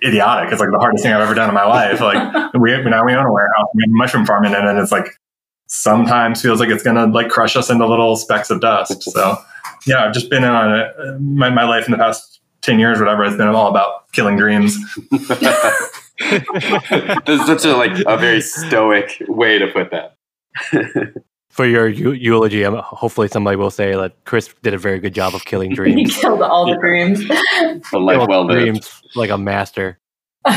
idiotic. 0.05 0.53
It's 0.53 0.61
like 0.61 0.71
the 0.71 0.79
hardest 0.79 1.03
thing 1.03 1.13
I've 1.13 1.21
ever 1.21 1.35
done 1.35 1.49
in 1.49 1.55
my 1.55 1.65
life. 1.65 2.01
Like 2.01 2.53
we 2.55 2.71
now 2.83 3.05
we 3.05 3.15
own 3.15 3.27
a 3.27 3.33
warehouse, 3.33 3.69
we 3.75 3.85
have 3.85 3.91
a 3.91 3.97
mushroom 3.97 4.27
farm 4.27 4.45
in 4.45 4.53
it, 4.53 4.59
and 4.59 4.79
it's 4.79 4.93
like 4.93 5.19
sometimes 5.67 6.43
feels 6.43 6.61
like 6.61 6.69
it's 6.69 6.83
gonna 6.83 7.07
like 7.07 7.29
crush 7.29 7.57
us 7.57 7.71
into 7.71 7.87
little 7.87 8.17
specks 8.17 8.51
of 8.51 8.61
dust. 8.61 9.03
So 9.03 9.37
yeah, 9.87 10.05
I've 10.05 10.13
just 10.13 10.31
been 10.31 10.45
in 10.45 10.51
on 10.51 10.79
it. 10.79 11.21
My, 11.21 11.51
my 11.51 11.65
life 11.65 11.87
in 11.87 11.93
the 11.93 11.99
past 11.99 12.41
10 12.63 12.79
years, 12.79 12.99
whatever, 12.99 13.25
has 13.25 13.37
been 13.37 13.49
all 13.49 13.69
about 13.69 14.11
killing 14.13 14.37
dreams. 14.37 14.77
That's 15.11 16.01
such 17.47 17.65
a 17.65 17.77
like 17.77 17.99
a 18.07 18.17
very 18.17 18.41
stoic 18.41 19.23
way 19.29 19.59
to 19.59 19.67
put 19.69 19.91
that. 19.91 20.17
For 21.53 21.67
your 21.67 21.87
eu- 21.89 22.13
eulogy, 22.13 22.63
hopefully 22.65 23.29
somebody 23.29 23.57
will 23.57 23.71
say 23.71 23.95
that 23.95 24.17
Chris 24.25 24.53
did 24.63 24.73
a 24.73 24.79
very 24.79 24.99
good 24.99 25.15
job 25.15 25.35
of 25.35 25.45
killing 25.45 25.71
dreams. 25.75 26.15
he 26.15 26.21
killed 26.21 26.41
all 26.43 26.67
the 26.67 26.77
dreams. 26.79 27.21
A 27.93 27.99
life 27.99 28.17
Killed 28.17 28.29
well 28.31 28.47
lived. 28.47 28.61
dreams 28.61 29.03
like 29.15 29.31
a 29.31 29.37
master. 29.39 29.99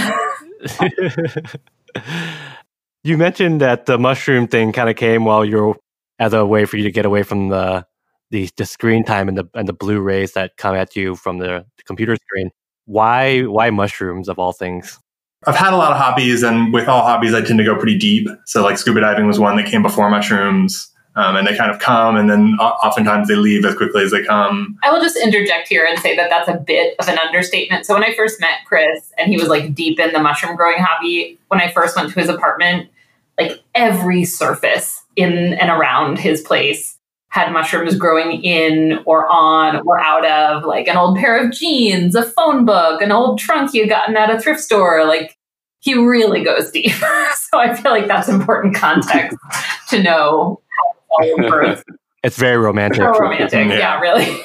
you 3.04 3.18
mentioned 3.18 3.62
that 3.62 3.86
the 3.86 3.98
mushroom 3.98 4.48
thing 4.48 4.72
kind 4.72 4.90
of 4.90 4.96
came 4.96 5.26
while 5.26 5.46
you're 5.46 5.76
as 6.20 6.34
a 6.34 6.46
way 6.46 6.66
for 6.66 6.78
you 6.78 6.84
to 6.84 6.92
get 6.92 7.06
away 7.06 7.24
from 7.24 7.50
the 7.50 7.86
the, 8.32 8.50
the 8.58 8.66
screen 8.66 9.04
time 9.04 9.28
and 9.28 9.38
the 9.38 9.46
and 9.54 9.68
the 9.68 9.74
blue 9.74 10.00
rays 10.00 10.34
that 10.34 10.58
come 10.58 10.76
at 10.76 10.96
you 10.96 11.16
from 11.16 11.38
the, 11.40 11.66
the 11.78 11.84
computer 11.86 12.16
screen. 12.16 12.50
Why 12.86 13.42
why 13.44 13.70
mushrooms 13.70 14.30
of 14.30 14.40
all 14.40 14.54
things? 14.54 15.00
I've 15.48 15.56
had 15.56 15.74
a 15.74 15.78
lot 15.78 15.92
of 15.92 15.98
hobbies, 15.98 16.44
and 16.44 16.74
with 16.74 16.88
all 16.88 17.02
hobbies, 17.02 17.34
I 17.34 17.42
tend 17.42 17.60
to 17.60 17.66
go 17.66 17.76
pretty 17.76 17.98
deep. 17.98 18.28
So, 18.46 18.64
like 18.64 18.78
scuba 18.78 19.02
diving 19.02 19.28
was 19.28 19.40
one 19.40 19.56
that 19.58 19.66
came 19.66 19.82
before 19.82 20.10
mushrooms, 20.10 20.92
um, 21.16 21.36
and 21.36 21.48
they 21.48 21.56
kind 21.56 21.72
of 21.72 21.80
come, 21.80 22.18
and 22.18 22.30
then 22.30 22.56
oftentimes 22.60 23.28
they 23.28 23.36
leave 23.36 23.64
as 23.64 23.76
quickly 23.76 24.04
as 24.04 24.12
they 24.12 24.24
come. 24.24 24.78
I 24.84 24.92
will 24.92 25.02
just 25.02 25.18
interject 25.18 25.68
here 25.68 25.86
and 25.86 26.00
say 26.00 26.16
that 26.16 26.30
that's 26.30 26.50
a 26.50 26.56
bit 26.56 26.96
of 27.00 27.08
an 27.08 27.18
understatement. 27.18 27.86
So 27.86 27.94
when 27.94 28.04
I 28.04 28.14
first 28.16 28.42
met 28.42 28.60
Chris 28.66 29.14
and 29.18 29.32
he 29.32 29.38
was 29.38 29.48
like 29.48 29.74
deep 29.74 30.00
in 30.00 30.12
the 30.12 30.20
mushroom 30.20 30.56
growing 30.56 30.80
hobby, 30.80 31.38
when 31.48 31.62
I 31.62 31.72
first 31.72 31.96
went 31.96 32.12
to 32.12 32.20
his 32.20 32.30
apartment, 32.30 32.90
like 33.40 33.64
every 33.74 34.26
surface 34.26 35.04
in 35.16 35.54
and 35.54 35.70
around 35.70 36.20
his 36.20 36.42
place 36.42 36.98
had 37.30 37.52
mushrooms 37.52 37.98
growing 37.98 38.42
in 38.44 39.00
or 39.06 39.28
on 39.30 39.82
or 39.86 40.00
out 40.00 40.26
of 40.26 40.64
like 40.64 40.88
an 40.88 40.96
old 40.96 41.18
pair 41.18 41.38
of 41.38 41.52
jeans, 41.52 42.16
a 42.16 42.24
phone 42.24 42.66
book, 42.66 43.02
an 43.02 43.12
old 43.12 43.40
trunk 43.40 43.74
you 43.74 43.88
gotten 43.88 44.16
at 44.16 44.34
a 44.34 44.40
thrift 44.40 44.62
store. 44.62 45.06
Like 45.06 45.35
he 45.86 45.94
really 45.94 46.44
goes 46.44 46.72
deep. 46.72 46.92
so 46.92 47.60
I 47.60 47.74
feel 47.76 47.92
like 47.92 48.08
that's 48.08 48.28
important 48.28 48.76
context 48.76 49.38
to 49.90 50.02
know 50.02 50.62
it's 51.20 51.40
all 51.40 51.50
birth. 51.50 51.84
It's 52.24 52.38
very 52.38 52.58
romantic. 52.58 52.98
So 52.98 53.12
romantic. 53.20 53.68
Yeah. 53.68 53.78
yeah 53.78 54.00
really. 54.00 54.42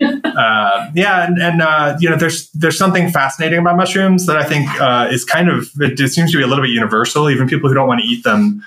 uh, 0.00 0.88
yeah, 0.94 1.26
and, 1.26 1.36
and 1.42 1.60
uh, 1.60 1.96
you 1.98 2.08
know, 2.08 2.14
there's 2.14 2.48
there's 2.52 2.78
something 2.78 3.10
fascinating 3.10 3.58
about 3.58 3.76
mushrooms 3.76 4.26
that 4.26 4.36
I 4.36 4.44
think 4.44 4.68
uh, 4.80 5.08
is 5.10 5.24
kind 5.24 5.48
of 5.48 5.68
it 5.80 5.96
just 5.96 6.14
seems 6.14 6.30
to 6.30 6.38
be 6.38 6.44
a 6.44 6.46
little 6.46 6.62
bit 6.62 6.70
universal. 6.70 7.28
Even 7.28 7.48
people 7.48 7.68
who 7.68 7.74
don't 7.74 7.88
want 7.88 8.02
to 8.02 8.06
eat 8.06 8.22
them, 8.22 8.64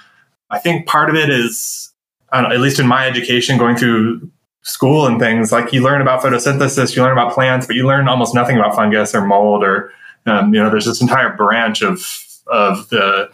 I 0.50 0.60
think 0.60 0.86
part 0.86 1.10
of 1.10 1.16
it 1.16 1.30
is, 1.30 1.94
I 2.34 2.42
don't 2.42 2.50
know, 2.50 2.56
at 2.56 2.60
least 2.60 2.78
in 2.78 2.88
my 2.88 3.08
education, 3.08 3.58
going 3.58 3.78
through 3.78 4.30
school 4.64 5.08
and 5.08 5.18
things 5.18 5.54
like 5.54 5.72
you 5.72 5.82
learn 5.82 6.02
about 6.02 6.22
photosynthesis, 6.22 6.94
you 6.94 7.04
learn 7.04 7.14
about 7.14 7.32
plants, 7.32 7.66
but 7.68 7.78
you 7.78 7.88
learn 7.88 8.10
almost 8.10 8.36
nothing 8.36 8.58
about 8.58 8.76
fungus 8.76 9.16
or 9.16 9.26
mold 9.26 9.64
or 9.64 9.94
um, 10.26 10.54
you 10.54 10.62
know, 10.62 10.70
there's 10.70 10.86
this 10.86 11.02
entire 11.02 11.36
branch 11.36 11.82
of 11.82 12.06
of 12.48 12.90
the 12.90 13.30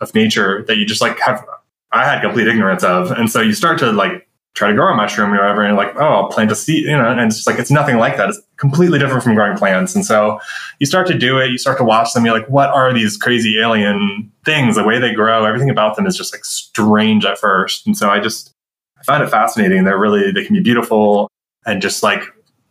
of 0.00 0.14
nature 0.14 0.64
that 0.66 0.76
you 0.76 0.84
just 0.84 1.00
like 1.00 1.18
have. 1.20 1.44
I 1.90 2.04
had 2.04 2.20
complete 2.20 2.48
ignorance 2.48 2.84
of, 2.84 3.10
and 3.12 3.30
so 3.30 3.40
you 3.40 3.54
start 3.54 3.78
to 3.78 3.92
like 3.92 4.28
try 4.54 4.68
to 4.68 4.74
grow 4.74 4.92
a 4.92 4.96
mushroom 4.96 5.32
or 5.32 5.38
whatever, 5.38 5.62
and 5.62 5.76
like, 5.76 5.94
oh, 5.96 6.06
I'll 6.06 6.28
plant 6.28 6.52
a 6.52 6.54
seed, 6.54 6.84
you 6.84 6.96
know, 6.96 7.10
and 7.10 7.20
it's 7.20 7.36
just 7.36 7.46
like 7.46 7.58
it's 7.58 7.70
nothing 7.70 7.96
like 7.96 8.16
that. 8.18 8.28
It's 8.28 8.40
completely 8.58 8.98
different 8.98 9.22
from 9.22 9.34
growing 9.34 9.56
plants. 9.56 9.94
And 9.94 10.04
so 10.04 10.38
you 10.80 10.86
start 10.86 11.06
to 11.06 11.16
do 11.16 11.38
it, 11.38 11.50
you 11.50 11.58
start 11.58 11.78
to 11.78 11.84
watch 11.84 12.12
them, 12.12 12.24
you're 12.24 12.38
like, 12.38 12.48
what 12.48 12.70
are 12.70 12.92
these 12.92 13.16
crazy 13.16 13.58
alien 13.58 14.30
things? 14.44 14.76
The 14.76 14.84
way 14.84 14.98
they 14.98 15.14
grow, 15.14 15.44
everything 15.44 15.70
about 15.70 15.96
them 15.96 16.06
is 16.06 16.16
just 16.16 16.34
like 16.34 16.44
strange 16.44 17.24
at 17.24 17.38
first. 17.38 17.86
And 17.86 17.96
so 17.96 18.10
I 18.10 18.20
just 18.20 18.52
I 18.98 19.04
find 19.04 19.22
it 19.22 19.30
fascinating. 19.30 19.84
They're 19.84 19.98
really 19.98 20.32
they 20.32 20.44
can 20.44 20.54
be 20.54 20.62
beautiful 20.62 21.30
and 21.64 21.80
just 21.80 22.02
like 22.02 22.22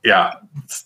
yeah, 0.04 0.34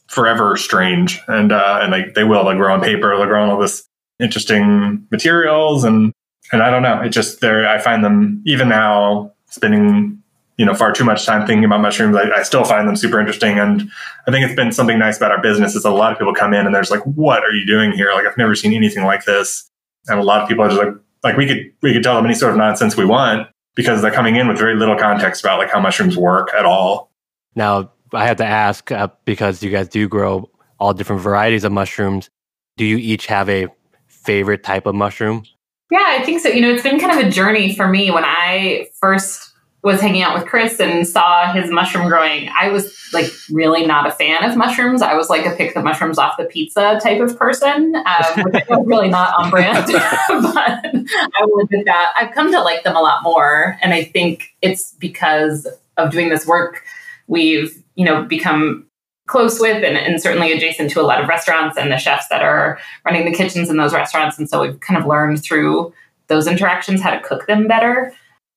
forever 0.08 0.58
strange. 0.58 1.20
And 1.28 1.52
uh 1.52 1.80
and 1.82 1.92
like 1.92 2.14
they 2.14 2.24
will, 2.24 2.44
they'll 2.44 2.56
grow 2.56 2.74
on 2.74 2.82
paper, 2.82 3.16
they'll 3.16 3.26
grow 3.26 3.44
on 3.44 3.50
all 3.50 3.60
this 3.60 3.88
interesting 4.20 5.08
materials 5.12 5.84
and 5.84 6.14
and 6.52 6.62
I 6.62 6.70
don't 6.70 6.84
know. 6.84 7.02
It 7.02 7.10
just 7.10 7.42
they're 7.42 7.68
I 7.68 7.80
find 7.80 8.04
them 8.04 8.42
even 8.46 8.70
now 8.70 9.34
spending 9.48 10.22
you 10.58 10.66
know 10.66 10.74
far 10.76 10.92
too 10.92 11.04
much 11.04 11.26
time 11.26 11.48
thinking 11.48 11.66
about 11.66 11.82
mushrooms 11.82 12.16
I, 12.16 12.30
I, 12.30 12.44
still 12.44 12.64
find 12.64 12.88
them 12.88 12.96
super 12.96 13.20
interesting 13.20 13.58
and 13.58 13.90
i 14.28 14.32
think 14.32 14.46
it's 14.46 14.56
been 14.56 14.72
something 14.72 15.00
nice 15.00 15.18
about 15.18 15.32
our 15.32 15.42
business 15.42 15.76
is 15.76 15.86
a 15.86 15.90
lot 15.90 16.12
of 16.12 16.20
people 16.20 16.36
come 16.36 16.54
in 16.54 16.68
and 16.68 16.76
there's 16.76 16.92
like 16.92 17.02
what 17.04 17.44
are 17.44 17.52
you 17.52 17.66
doing 17.66 17.92
here 17.94 18.12
like 18.14 18.28
i've 18.28 18.38
never 18.38 18.54
seen 18.54 18.74
anything 18.74 19.04
like 19.04 19.26
this 19.26 19.70
and 20.08 20.20
a 20.20 20.24
lot 20.24 20.42
of 20.42 20.48
people 20.48 20.64
are 20.64 20.70
just 20.70 20.80
like 20.80 20.94
like 21.24 21.36
we 21.36 21.48
could 21.48 21.72
we 21.82 21.94
could 21.94 22.04
tell 22.04 22.16
them 22.16 22.26
any 22.26 22.36
sort 22.36 22.52
of 22.52 22.58
nonsense 22.58 22.96
we 22.96 23.06
want 23.06 23.48
because 23.76 24.04
they're 24.04 24.12
coming 24.12 24.36
in 24.36 24.48
with 24.48 24.58
very 24.58 24.76
little 24.76 24.98
context 24.98 25.44
about 25.44 25.58
like 25.58 25.72
how 25.72 25.80
mushrooms 25.80 26.16
work 26.16 26.50
at 26.54 26.66
all 26.66 27.12
Now, 27.56 27.92
I 28.14 28.26
have 28.28 28.38
to 28.38 28.46
ask 28.46 28.92
uh, 28.92 29.10
because 29.26 29.64
you 29.64 29.72
guys 29.72 29.88
do 29.88 30.08
grow 30.08 30.50
all 30.80 30.94
different 30.94 31.22
varieties 31.22 31.64
of 31.64 31.72
mushrooms. 31.72 32.30
Do 32.78 32.86
you 32.86 32.98
each 32.98 33.28
have 33.28 33.50
a 33.50 33.68
favorite 34.08 34.64
type 34.64 34.86
of 34.86 34.96
mushroom? 34.96 35.44
Yeah, 35.90 36.06
I 36.20 36.24
think 36.24 36.42
so. 36.42 36.50
You 36.50 36.62
know, 36.62 36.74
it's 36.74 36.84
been 36.84 37.00
kind 37.00 37.20
of 37.20 37.28
a 37.28 37.30
journey 37.30 37.76
for 37.76 37.88
me 37.88 38.12
when 38.12 38.24
I 38.26 38.88
first 39.00 39.52
was 39.84 40.00
hanging 40.00 40.22
out 40.22 40.38
with 40.38 40.48
Chris 40.48 40.80
and 40.80 41.08
saw 41.08 41.52
his 41.52 41.72
mushroom 41.72 42.08
growing. 42.08 42.50
I 42.58 42.70
was 42.70 42.96
like 43.14 43.26
really 43.50 43.86
not 43.86 44.08
a 44.08 44.12
fan 44.12 44.44
of 44.44 44.56
mushrooms. 44.56 45.02
I 45.02 45.16
was 45.16 45.30
like 45.30 45.46
a 45.46 45.56
pick 45.56 45.74
the 45.74 45.82
mushrooms 45.82 46.20
off 46.20 46.38
the 46.38 46.46
pizza 46.46 47.00
type 47.02 47.20
of 47.20 47.38
person, 47.38 47.96
um, 47.96 48.44
which 48.44 48.64
really 48.86 49.10
not 49.10 49.34
on 49.38 49.50
brand. 49.50 49.88
but 49.92 50.86
I 50.86 51.46
will 51.46 51.64
admit 51.64 51.86
that 51.86 52.12
I've 52.16 52.34
come 52.34 52.52
to 52.52 52.62
like 52.62 52.84
them 52.84 52.96
a 52.96 53.02
lot 53.02 53.24
more, 53.24 53.78
and 53.82 53.94
I 53.94 54.04
think 54.04 54.54
it's 54.62 54.94
because 54.94 55.68
of 55.98 56.12
doing 56.12 56.30
this 56.30 56.46
work. 56.46 56.84
We've 57.28 57.81
you 57.96 58.06
know 58.06 58.24
become 58.24 58.86
close 59.28 59.60
with 59.60 59.84
and, 59.84 59.98
and 59.98 60.22
certainly 60.22 60.52
adjacent 60.52 60.90
to 60.92 61.00
a 61.00 61.04
lot 61.04 61.22
of 61.22 61.30
restaurants 61.30 61.78
and 61.78 61.92
the 61.92 61.98
chefs 61.98 62.28
that 62.30 62.42
are 62.42 62.80
running 63.06 63.26
the 63.26 63.36
kitchens 63.36 63.70
in 63.70 63.78
those 63.78 63.94
restaurants, 63.94 64.38
and 64.38 64.50
so 64.50 64.62
we've 64.62 64.80
kind 64.80 65.00
of 65.00 65.08
learned 65.08 65.44
through 65.44 65.94
those 66.28 66.48
interactions 66.48 67.02
how 67.02 67.12
to 67.12 67.20
cook 67.20 67.48
them 67.48 67.68
better. 67.68 68.14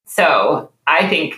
So 0.06 0.70
I 0.86 1.08
think 1.08 1.36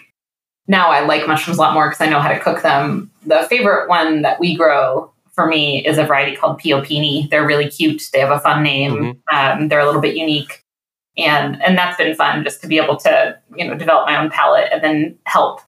now 0.69 0.91
I 0.91 1.01
like 1.01 1.27
mushrooms 1.27 1.59
a 1.59 1.61
lot 1.61 1.75
more 1.75 1.89
because 1.89 2.01
I 2.01 2.11
know 2.11 2.21
how 2.21 2.29
to 2.29 2.39
cook 2.39 2.63
them. 2.63 3.11
The 3.25 3.47
favorite 3.49 3.89
one 3.89 4.23
that 4.23 4.41
we 4.41 4.57
grow 4.57 5.13
for 5.35 5.47
me 5.47 5.87
is 5.87 5.99
a 5.99 6.05
variety 6.05 6.35
called 6.35 6.61
Pioppini. 6.61 7.31
They're 7.31 7.47
really 7.47 7.71
cute. 7.71 8.03
They 8.13 8.21
have 8.21 8.31
a 8.31 8.41
fun 8.41 8.63
name. 8.63 9.23
Um, 9.33 9.69
they're 9.69 9.81
a 9.81 9.87
little 9.87 10.01
bit 10.01 10.17
unique, 10.17 10.65
and 11.17 11.63
and 11.63 11.77
that's 11.79 11.97
been 11.97 12.17
fun 12.17 12.43
just 12.43 12.61
to 12.63 12.67
be 12.67 12.79
able 12.79 12.97
to 12.97 13.39
you 13.55 13.67
know 13.67 13.77
develop 13.77 14.07
my 14.07 14.21
own 14.21 14.31
palate 14.31 14.69
and 14.73 14.83
then 14.83 15.19
help 15.25 15.61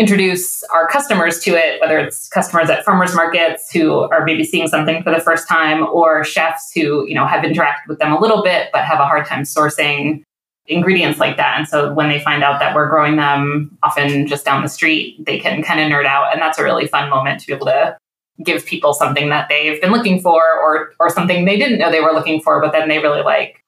introduce 0.00 0.62
our 0.64 0.88
customers 0.88 1.38
to 1.40 1.50
it, 1.50 1.78
whether 1.78 1.98
it's 1.98 2.26
customers 2.28 2.70
at 2.70 2.86
farmers 2.86 3.14
markets 3.14 3.70
who 3.70 4.00
are 4.10 4.24
maybe 4.24 4.44
seeing 4.44 4.66
something 4.66 5.02
for 5.02 5.10
the 5.10 5.20
first 5.20 5.46
time, 5.46 5.82
or 5.82 6.24
chefs 6.24 6.72
who 6.74 7.06
you 7.06 7.14
know 7.14 7.26
have 7.26 7.44
interacted 7.44 7.86
with 7.86 7.98
them 7.98 8.10
a 8.10 8.18
little 8.18 8.42
bit 8.42 8.70
but 8.72 8.82
have 8.82 8.98
a 8.98 9.04
hard 9.04 9.26
time 9.26 9.42
sourcing 9.42 10.22
ingredients 10.66 11.18
like 11.18 11.36
that. 11.36 11.58
And 11.58 11.68
so 11.68 11.92
when 11.92 12.08
they 12.08 12.20
find 12.20 12.42
out 12.42 12.60
that 12.60 12.74
we're 12.74 12.88
growing 12.88 13.16
them 13.16 13.76
often 13.82 14.26
just 14.26 14.44
down 14.44 14.62
the 14.62 14.68
street, 14.68 15.22
they 15.24 15.38
can 15.38 15.62
kind 15.62 15.80
of 15.80 15.86
nerd 15.88 16.06
out. 16.06 16.32
And 16.32 16.40
that's 16.40 16.58
a 16.58 16.64
really 16.64 16.86
fun 16.86 17.10
moment 17.10 17.40
to 17.40 17.46
be 17.46 17.52
able 17.52 17.66
to 17.66 17.96
give 18.42 18.64
people 18.64 18.94
something 18.94 19.28
that 19.28 19.48
they've 19.50 19.80
been 19.82 19.92
looking 19.92 20.20
for 20.20 20.40
or 20.40 20.94
or 20.98 21.10
something 21.10 21.44
they 21.44 21.58
didn't 21.58 21.78
know 21.78 21.90
they 21.90 22.00
were 22.00 22.12
looking 22.12 22.40
for, 22.40 22.60
but 22.62 22.72
then 22.72 22.88
they 22.88 23.00
really 23.00 23.22
like. 23.22 23.62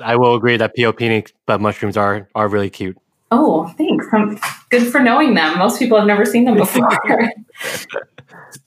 I 0.00 0.16
will 0.16 0.34
agree 0.34 0.56
that 0.56 0.72
Pioppini 0.76 1.30
but 1.46 1.60
mushrooms 1.60 1.96
are 1.96 2.28
are 2.34 2.48
really 2.48 2.70
cute. 2.70 2.98
Oh, 3.30 3.72
thanks. 3.76 4.06
Um, 4.12 4.38
good 4.70 4.90
for 4.90 5.00
knowing 5.00 5.34
them. 5.34 5.58
Most 5.58 5.78
people 5.78 5.98
have 5.98 6.06
never 6.06 6.24
seen 6.24 6.44
them 6.44 6.56
before. 6.58 6.88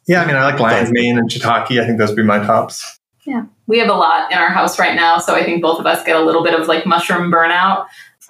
yeah, 0.07 0.21
I 0.21 0.25
mean, 0.25 0.35
I 0.35 0.45
like 0.45 0.59
lion's 0.59 0.91
mane 0.91 1.17
and 1.17 1.29
shiitake. 1.29 1.81
I 1.81 1.85
think 1.85 1.97
those 1.97 2.09
would 2.09 2.15
be 2.15 2.23
my 2.23 2.39
tops. 2.39 2.99
Yeah, 3.25 3.45
we 3.67 3.77
have 3.79 3.89
a 3.89 3.93
lot 3.93 4.31
in 4.31 4.37
our 4.37 4.49
house 4.49 4.79
right 4.79 4.95
now, 4.95 5.19
so 5.19 5.35
I 5.35 5.43
think 5.43 5.61
both 5.61 5.79
of 5.79 5.85
us 5.85 6.03
get 6.03 6.15
a 6.15 6.21
little 6.23 6.43
bit 6.43 6.59
of 6.59 6.67
like 6.67 6.85
mushroom 6.85 7.31
burnout, 7.31 7.85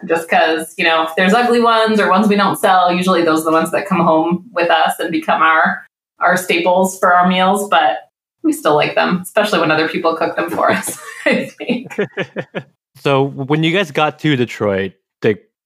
just 0.05 0.29
because 0.29 0.73
you 0.77 0.83
know 0.83 1.03
if 1.03 1.15
there's 1.15 1.33
ugly 1.33 1.61
ones 1.61 1.99
or 1.99 2.09
ones 2.09 2.27
we 2.27 2.35
don't 2.35 2.57
sell. 2.57 2.93
Usually, 2.93 3.23
those 3.23 3.41
are 3.41 3.45
the 3.45 3.51
ones 3.51 3.71
that 3.71 3.87
come 3.87 4.01
home 4.01 4.49
with 4.51 4.69
us 4.69 4.99
and 4.99 5.11
become 5.11 5.41
our 5.41 5.85
our 6.19 6.35
staples 6.35 6.99
for 6.99 7.13
our 7.13 7.27
meals. 7.27 7.69
But 7.69 8.09
we 8.43 8.51
still 8.53 8.75
like 8.75 8.95
them, 8.95 9.21
especially 9.21 9.59
when 9.59 9.71
other 9.71 9.87
people 9.87 10.15
cook 10.15 10.35
them 10.35 10.49
for 10.49 10.71
us. 10.71 11.01
I 11.25 11.45
think. 11.45 11.97
so 12.97 13.23
when 13.23 13.63
you 13.63 13.71
guys 13.71 13.91
got 13.91 14.19
to 14.19 14.35
Detroit, 14.35 14.93
like 14.93 15.00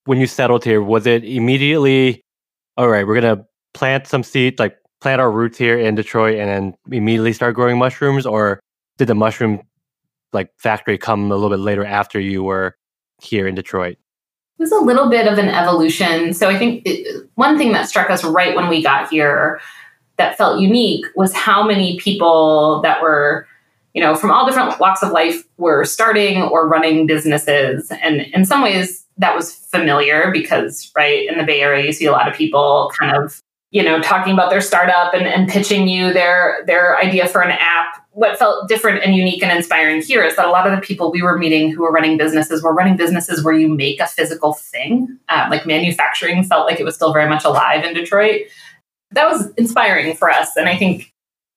when 0.05 0.19
you 0.19 0.27
settled 0.27 0.63
here, 0.63 0.81
was 0.81 1.05
it 1.05 1.23
immediately 1.23 2.23
all 2.77 2.89
right? 2.89 3.05
We're 3.05 3.19
gonna 3.19 3.45
plant 3.73 4.07
some 4.07 4.23
seeds, 4.23 4.59
like 4.59 4.77
plant 5.01 5.21
our 5.21 5.31
roots 5.31 5.57
here 5.57 5.77
in 5.77 5.95
Detroit, 5.95 6.37
and 6.37 6.49
then 6.49 6.75
immediately 6.91 7.33
start 7.33 7.55
growing 7.55 7.77
mushrooms, 7.77 8.25
or 8.25 8.59
did 8.97 9.07
the 9.07 9.15
mushroom 9.15 9.61
like 10.33 10.49
factory 10.57 10.97
come 10.97 11.31
a 11.31 11.35
little 11.35 11.49
bit 11.49 11.59
later 11.59 11.85
after 11.85 12.19
you 12.19 12.43
were 12.43 12.75
here 13.21 13.47
in 13.47 13.55
Detroit? 13.55 13.97
It 14.57 14.63
was 14.63 14.71
a 14.71 14.79
little 14.79 15.09
bit 15.09 15.27
of 15.27 15.37
an 15.37 15.49
evolution. 15.49 16.33
So 16.33 16.49
I 16.49 16.57
think 16.57 16.83
it, 16.85 17.29
one 17.35 17.57
thing 17.57 17.73
that 17.73 17.89
struck 17.89 18.09
us 18.09 18.23
right 18.23 18.55
when 18.55 18.69
we 18.69 18.81
got 18.81 19.09
here 19.09 19.59
that 20.17 20.37
felt 20.37 20.61
unique 20.61 21.05
was 21.15 21.33
how 21.33 21.65
many 21.65 21.99
people 21.99 22.81
that 22.81 23.01
were 23.01 23.47
you 23.93 24.01
know, 24.01 24.13
from 24.13 24.29
all 24.29 24.45
different 24.45 24.77
walks 24.77 25.01
of 25.01 25.13
life 25.13 25.45
were 25.57 25.85
starting 25.85 26.41
or 26.41 26.67
running 26.67 27.07
businesses. 27.07 27.89
And 28.03 28.23
in 28.33 28.43
some 28.43 28.61
ways, 28.61 29.04
that 29.17 29.35
was 29.35 29.55
familiar 29.55 30.31
because, 30.31 30.91
right, 30.95 31.27
in 31.27 31.37
the 31.37 31.43
Bay 31.43 31.61
Area, 31.61 31.85
you 31.85 31.93
see 31.93 32.05
a 32.05 32.11
lot 32.11 32.27
of 32.27 32.35
people 32.35 32.91
kind 32.99 33.15
of, 33.15 33.41
you 33.71 33.83
know, 33.83 34.01
talking 34.01 34.33
about 34.33 34.49
their 34.49 34.61
startup 34.61 35.13
and, 35.13 35.25
and 35.25 35.49
pitching 35.49 35.87
you 35.87 36.13
their 36.13 36.63
their 36.67 36.97
idea 36.97 37.27
for 37.27 37.41
an 37.41 37.51
app. 37.51 38.05
What 38.11 38.39
felt 38.39 38.69
different 38.69 39.03
and 39.03 39.13
unique 39.15 39.43
and 39.43 39.51
inspiring 39.51 40.01
here 40.01 40.23
is 40.23 40.37
that 40.37 40.45
a 40.45 40.49
lot 40.49 40.65
of 40.65 40.73
the 40.73 40.81
people 40.85 41.11
we 41.11 41.21
were 41.21 41.37
meeting 41.37 41.71
who 41.71 41.81
were 41.81 41.91
running 41.91 42.17
businesses 42.17 42.63
were 42.63 42.73
running 42.73 42.95
businesses 42.95 43.43
where 43.43 43.53
you 43.53 43.67
make 43.67 43.99
a 43.99 44.07
physical 44.07 44.53
thing. 44.53 45.17
Uh, 45.27 45.47
like 45.49 45.65
manufacturing 45.65 46.43
felt 46.43 46.65
like 46.65 46.79
it 46.79 46.85
was 46.85 46.95
still 46.95 47.11
very 47.11 47.27
much 47.27 47.43
alive 47.43 47.83
in 47.83 47.93
Detroit. 47.93 48.43
That 49.11 49.29
was 49.29 49.51
inspiring 49.55 50.15
for 50.15 50.29
us. 50.29 50.55
And 50.55 50.69
I 50.69 50.77
think 50.77 51.13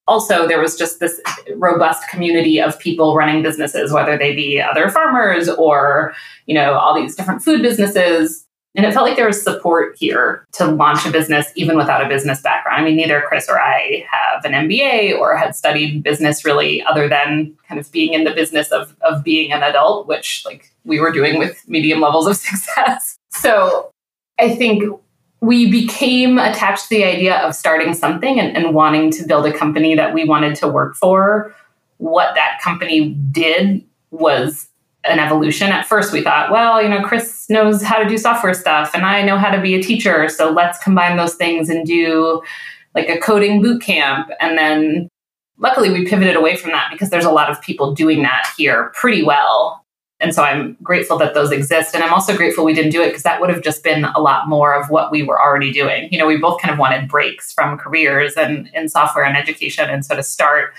also 0.08 0.48
there 0.48 0.60
was 0.60 0.76
just 0.76 0.98
this 0.98 1.20
robust 1.56 2.08
community 2.08 2.60
of 2.60 2.78
people 2.78 3.14
running 3.14 3.42
businesses 3.42 3.92
whether 3.92 4.16
they 4.16 4.34
be 4.34 4.60
other 4.60 4.88
farmers 4.88 5.48
or 5.48 6.14
you 6.46 6.54
know 6.54 6.74
all 6.74 6.94
these 6.94 7.14
different 7.14 7.42
food 7.42 7.62
businesses. 7.62 8.44
And 8.74 8.86
it 8.86 8.92
felt 8.92 9.08
like 9.08 9.16
there 9.16 9.26
was 9.26 9.42
support 9.42 9.96
here 9.98 10.46
to 10.52 10.66
launch 10.66 11.04
a 11.04 11.10
business 11.10 11.50
even 11.56 11.76
without 11.76 12.04
a 12.04 12.08
business 12.08 12.40
background. 12.40 12.80
I 12.80 12.84
mean 12.84 12.96
neither 12.96 13.22
chris 13.28 13.48
or 13.48 13.60
i 13.60 14.06
have 14.10 14.44
an 14.44 14.68
mba 14.68 15.18
or 15.18 15.36
had 15.36 15.54
studied 15.54 16.02
business 16.02 16.44
really 16.44 16.82
other 16.84 17.08
than 17.08 17.56
kind 17.68 17.78
of 17.78 17.90
being 17.92 18.14
in 18.14 18.24
the 18.24 18.32
business 18.32 18.72
of, 18.72 18.96
of 19.02 19.22
being 19.22 19.52
an 19.52 19.62
adult 19.62 20.06
which 20.08 20.42
like 20.44 20.72
we 20.84 21.00
were 21.00 21.12
doing 21.12 21.38
with 21.38 21.68
medium 21.68 22.00
levels 22.00 22.26
of 22.26 22.36
success. 22.48 23.18
So 23.30 23.90
i 24.40 24.54
think 24.54 24.82
we 25.40 25.70
became 25.70 26.38
attached 26.38 26.84
to 26.84 26.88
the 26.90 27.04
idea 27.04 27.36
of 27.38 27.54
starting 27.54 27.94
something 27.94 28.40
and, 28.40 28.56
and, 28.56 28.74
wanting 28.74 29.10
to 29.12 29.24
build 29.24 29.46
a 29.46 29.56
company 29.56 29.94
that 29.94 30.12
we 30.12 30.24
wanted 30.24 30.56
to 30.56 30.66
work 30.66 30.96
for. 30.96 31.54
What 31.98 32.34
that 32.34 32.60
company 32.62 33.10
did 33.10 33.84
was 34.10 34.68
an 35.04 35.18
evolution. 35.18 35.68
At 35.68 35.86
first, 35.86 36.12
we 36.12 36.22
thought, 36.22 36.50
well, 36.50 36.82
you 36.82 36.88
know, 36.88 37.02
Chris 37.02 37.48
knows 37.48 37.82
how 37.82 38.02
to 38.02 38.08
do 38.08 38.18
software 38.18 38.54
stuff, 38.54 38.94
and 38.94 39.04
I 39.04 39.22
know 39.22 39.38
how 39.38 39.50
to 39.50 39.60
be 39.60 39.74
a 39.74 39.82
teacher. 39.82 40.28
So 40.28 40.50
let's 40.50 40.78
combine 40.82 41.16
those 41.16 41.34
things 41.34 41.68
and 41.68 41.86
do 41.86 42.42
like 42.94 43.08
a 43.08 43.18
coding 43.18 43.62
boot 43.62 43.80
camp. 43.80 44.30
And 44.40 44.58
then 44.58 45.08
luckily, 45.56 45.90
we 45.90 46.04
pivoted 46.04 46.36
away 46.36 46.56
from 46.56 46.72
that 46.72 46.88
because 46.92 47.10
there's 47.10 47.24
a 47.24 47.30
lot 47.30 47.50
of 47.50 47.60
people 47.62 47.94
doing 47.94 48.22
that 48.22 48.52
here 48.56 48.92
pretty 48.94 49.22
well. 49.22 49.84
And 50.20 50.34
so 50.34 50.42
I'm 50.42 50.76
grateful 50.82 51.16
that 51.18 51.34
those 51.34 51.52
exist. 51.52 51.94
And 51.94 52.02
I'm 52.02 52.12
also 52.12 52.36
grateful 52.36 52.64
we 52.64 52.74
didn't 52.74 52.90
do 52.90 53.00
it 53.02 53.08
because 53.08 53.22
that 53.22 53.40
would 53.40 53.50
have 53.50 53.62
just 53.62 53.84
been 53.84 54.04
a 54.04 54.20
lot 54.20 54.48
more 54.48 54.74
of 54.74 54.90
what 54.90 55.12
we 55.12 55.22
were 55.22 55.40
already 55.40 55.72
doing. 55.72 56.08
You 56.10 56.18
know, 56.18 56.26
we 56.26 56.36
both 56.36 56.60
kind 56.60 56.72
of 56.72 56.78
wanted 56.78 57.08
breaks 57.08 57.52
from 57.52 57.78
careers 57.78 58.34
and 58.34 58.68
in 58.74 58.88
software 58.88 59.24
and 59.24 59.36
education. 59.36 59.88
And 59.88 60.04
so 60.04 60.16
to 60.16 60.22
start 60.22 60.74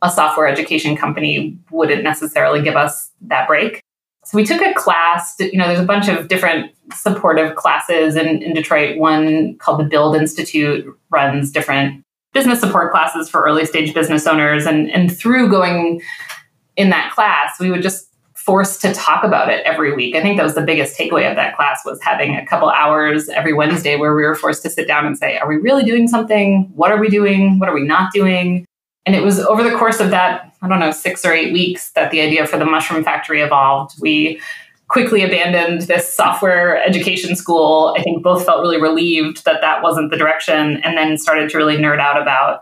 a 0.00 0.10
software 0.10 0.46
education 0.46 0.96
company 0.96 1.58
wouldn't 1.70 2.04
necessarily 2.04 2.62
give 2.62 2.76
us 2.76 3.10
that 3.22 3.48
break. 3.48 3.82
So 4.24 4.36
we 4.36 4.44
took 4.44 4.62
a 4.62 4.72
class, 4.74 5.34
you 5.38 5.58
know, 5.58 5.66
there's 5.66 5.80
a 5.80 5.84
bunch 5.84 6.08
of 6.08 6.28
different 6.28 6.72
supportive 6.94 7.56
classes 7.56 8.16
in, 8.16 8.42
in 8.42 8.54
Detroit. 8.54 8.96
One 8.96 9.56
called 9.58 9.80
the 9.80 9.84
Build 9.84 10.16
Institute 10.16 10.86
runs 11.10 11.50
different 11.50 12.04
business 12.32 12.60
support 12.60 12.90
classes 12.90 13.28
for 13.28 13.42
early 13.42 13.64
stage 13.64 13.92
business 13.92 14.26
owners. 14.26 14.66
And, 14.66 14.90
and 14.90 15.14
through 15.14 15.50
going 15.50 16.00
in 16.76 16.90
that 16.90 17.12
class, 17.12 17.58
we 17.60 17.70
would 17.70 17.82
just 17.82 18.08
forced 18.44 18.82
to 18.82 18.92
talk 18.92 19.24
about 19.24 19.48
it 19.48 19.64
every 19.64 19.94
week. 19.94 20.14
I 20.14 20.20
think 20.20 20.36
that 20.36 20.42
was 20.42 20.54
the 20.54 20.62
biggest 20.62 20.98
takeaway 20.98 21.28
of 21.28 21.36
that 21.36 21.56
class 21.56 21.80
was 21.84 22.00
having 22.02 22.36
a 22.36 22.44
couple 22.44 22.68
hours 22.68 23.28
every 23.30 23.54
Wednesday 23.54 23.96
where 23.96 24.14
we 24.14 24.22
were 24.22 24.34
forced 24.34 24.62
to 24.64 24.70
sit 24.70 24.86
down 24.86 25.06
and 25.06 25.16
say, 25.16 25.38
are 25.38 25.48
we 25.48 25.56
really 25.56 25.82
doing 25.82 26.08
something? 26.08 26.70
What 26.74 26.90
are 26.90 26.98
we 26.98 27.08
doing? 27.08 27.58
What 27.58 27.68
are 27.68 27.74
we 27.74 27.84
not 27.84 28.12
doing? 28.12 28.66
And 29.06 29.14
it 29.14 29.22
was 29.22 29.40
over 29.40 29.62
the 29.62 29.76
course 29.76 30.00
of 30.00 30.10
that, 30.10 30.54
I 30.62 30.68
don't 30.68 30.80
know, 30.80 30.90
six 30.90 31.24
or 31.24 31.32
eight 31.32 31.52
weeks 31.52 31.92
that 31.92 32.10
the 32.10 32.20
idea 32.20 32.46
for 32.46 32.58
the 32.58 32.64
mushroom 32.64 33.02
factory 33.02 33.40
evolved. 33.40 33.94
We 34.00 34.40
quickly 34.88 35.22
abandoned 35.22 35.82
this 35.82 36.12
software 36.12 36.82
education 36.82 37.36
school. 37.36 37.94
I 37.98 38.02
think 38.02 38.22
both 38.22 38.44
felt 38.44 38.60
really 38.60 38.80
relieved 38.80 39.44
that 39.44 39.60
that 39.62 39.82
wasn't 39.82 40.10
the 40.10 40.18
direction 40.18 40.82
and 40.82 40.96
then 40.96 41.16
started 41.16 41.48
to 41.50 41.56
really 41.56 41.76
nerd 41.76 41.98
out 41.98 42.20
about 42.20 42.60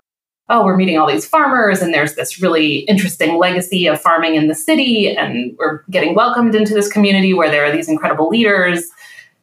oh, 0.52 0.64
we're 0.64 0.76
meeting 0.76 0.98
all 0.98 1.08
these 1.08 1.26
farmers 1.26 1.80
and 1.80 1.94
there's 1.94 2.14
this 2.14 2.40
really 2.40 2.80
interesting 2.80 3.38
legacy 3.38 3.86
of 3.86 4.00
farming 4.00 4.34
in 4.34 4.48
the 4.48 4.54
city 4.54 5.16
and 5.16 5.56
we're 5.58 5.82
getting 5.90 6.14
welcomed 6.14 6.54
into 6.54 6.74
this 6.74 6.92
community 6.92 7.32
where 7.32 7.50
there 7.50 7.64
are 7.64 7.72
these 7.72 7.88
incredible 7.88 8.28
leaders. 8.28 8.84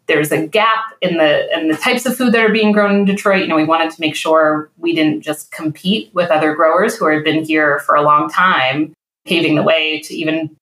There's 0.06 0.32
a 0.32 0.46
gap 0.46 0.86
in 1.02 1.18
the 1.18 1.52
in 1.58 1.68
the 1.68 1.78
types 1.78 2.06
of 2.06 2.16
food 2.16 2.34
that 2.34 2.46
are 2.46 2.52
being 2.52 2.72
grown 2.72 2.96
in 2.96 3.06
Detroit. 3.06 3.42
You 3.42 3.48
know, 3.48 3.56
we 3.56 3.64
wanted 3.64 3.92
to 3.92 4.02
make 4.02 4.16
sure 4.16 4.70
we 4.78 4.94
didn't 4.94 5.22
just 5.22 5.52
compete 5.52 6.12
with 6.14 6.30
other 6.30 6.54
growers 6.54 6.96
who 6.96 7.08
had 7.08 7.24
been 7.24 7.44
here 7.44 7.80
for 7.80 7.96
a 7.96 8.02
long 8.04 8.30
time, 8.30 8.94
paving 9.26 9.56
the 9.56 9.64
way 9.64 10.00
to 10.02 10.16
even 10.16 10.56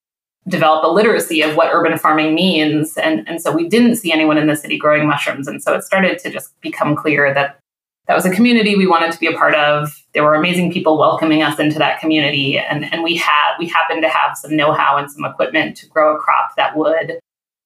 develop 0.48 0.84
a 0.86 0.88
literacy 0.88 1.42
of 1.42 1.58
what 1.58 1.74
urban 1.74 1.98
farming 1.98 2.34
means. 2.34 2.96
And, 2.98 3.28
and 3.28 3.42
so 3.42 3.52
we 3.52 3.68
didn't 3.68 3.98
see 3.98 4.14
anyone 4.14 4.38
in 4.38 4.48
the 4.48 4.56
city 4.56 4.78
growing 4.78 5.06
mushrooms. 5.06 5.48
And 5.48 5.62
so 5.62 5.74
it 5.74 5.84
started 5.84 6.20
to 6.20 6.30
just 6.30 6.60
become 6.62 6.96
clear 6.96 7.34
that 7.34 7.60
that 8.08 8.16
was 8.16 8.26
a 8.26 8.32
community 8.32 8.76
we 8.76 8.88
wanted 8.88 9.12
to 9.12 9.20
be 9.20 9.28
a 9.28 9.34
part 9.34 9.54
of. 9.56 10.04
There 10.14 10.24
were 10.24 10.36
amazing 10.36 10.72
people 10.72 10.98
welcoming 10.98 11.44
us 11.44 11.60
into 11.60 11.78
that 11.80 12.00
community, 12.00 12.58
and, 12.58 12.92
and 12.94 13.04
we 13.04 13.16
had 13.16 13.58
we 13.60 13.68
happened 13.68 14.02
to 14.04 14.10
have 14.10 14.38
some 14.38 14.56
know-how 14.56 14.98
and 14.98 15.12
some 15.12 15.26
equipment 15.26 15.78
to 15.78 15.88
grow 15.88 16.16
a 16.16 16.20
crop 16.20 16.56
that 16.56 16.78
would 16.78 17.20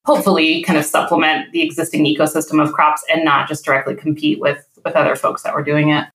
hopefully 0.06 0.64
kind 0.64 0.80
of 0.80 0.86
supplement 0.86 1.52
the 1.52 1.62
existing 1.62 2.06
ecosystem 2.06 2.62
of 2.62 2.74
crops 2.74 3.04
and 3.12 3.24
not 3.24 3.48
just 3.48 3.64
directly 3.64 3.96
compete 3.96 4.40
with 4.40 4.68
with 4.84 4.96
other 4.96 5.16
folks 5.16 5.44
that 5.44 5.54
were 5.54 5.64
doing 5.64 5.90
it. 5.90 6.08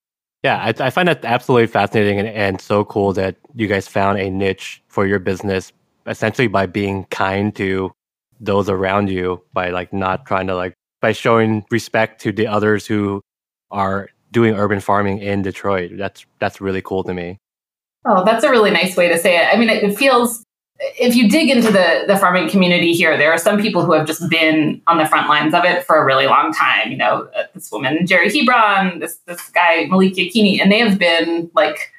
Yeah, 0.42 0.58
I, 0.58 0.86
I 0.86 0.90
find 0.90 1.08
that 1.08 1.24
absolutely 1.24 1.66
fascinating 1.66 2.18
and, 2.18 2.28
and 2.28 2.60
so 2.60 2.84
cool 2.84 3.12
that 3.14 3.36
you 3.54 3.66
guys 3.66 3.88
found 3.88 4.18
a 4.18 4.30
niche 4.30 4.82
for 4.88 5.06
your 5.06 5.18
business 5.18 5.72
essentially 6.06 6.46
by 6.46 6.66
being 6.66 7.04
kind 7.06 7.54
to 7.56 7.92
those 8.38 8.68
around 8.68 9.08
you 9.08 9.42
by 9.52 9.70
like 9.70 9.92
not 9.92 10.26
trying 10.26 10.46
to 10.46 10.54
like 10.54 10.74
by 11.00 11.12
showing 11.12 11.64
respect 11.70 12.20
to 12.20 12.32
the 12.32 12.46
others 12.46 12.86
who 12.86 13.20
are 13.70 14.08
doing 14.36 14.54
urban 14.54 14.80
farming 14.80 15.18
in 15.20 15.40
Detroit. 15.40 15.92
That's 15.94 16.26
that's 16.40 16.60
really 16.60 16.82
cool 16.82 17.02
to 17.04 17.14
me. 17.14 17.38
Oh, 18.04 18.22
that's 18.22 18.44
a 18.44 18.50
really 18.50 18.70
nice 18.70 18.94
way 18.94 19.08
to 19.08 19.16
say 19.16 19.38
it. 19.38 19.48
I 19.50 19.56
mean, 19.56 19.70
it, 19.70 19.96
feels 19.96 20.44
if 20.78 21.16
you 21.16 21.26
dig 21.26 21.48
into 21.48 21.72
the 21.72 22.04
the 22.06 22.18
farming 22.18 22.50
community 22.50 22.92
here, 22.92 23.16
there 23.16 23.32
are 23.32 23.38
some 23.38 23.58
people 23.58 23.82
who 23.82 23.92
have 23.92 24.06
just 24.06 24.28
been 24.28 24.82
on 24.88 24.98
the 24.98 25.06
front 25.06 25.26
lines 25.30 25.54
of 25.54 25.64
it 25.64 25.86
for 25.86 25.96
a 25.96 26.04
really 26.04 26.26
long 26.26 26.52
time. 26.52 26.90
You 26.90 26.98
know, 26.98 27.30
uh, 27.34 27.44
this 27.54 27.72
woman 27.72 28.06
Jerry 28.06 28.30
Hebron, 28.30 28.98
this 28.98 29.16
this 29.24 29.48
guy 29.48 29.86
Malik 29.86 30.12
Yakini, 30.16 30.60
and 30.60 30.70
they 30.70 30.80
have 30.80 30.98
been 30.98 31.50
like 31.54 31.92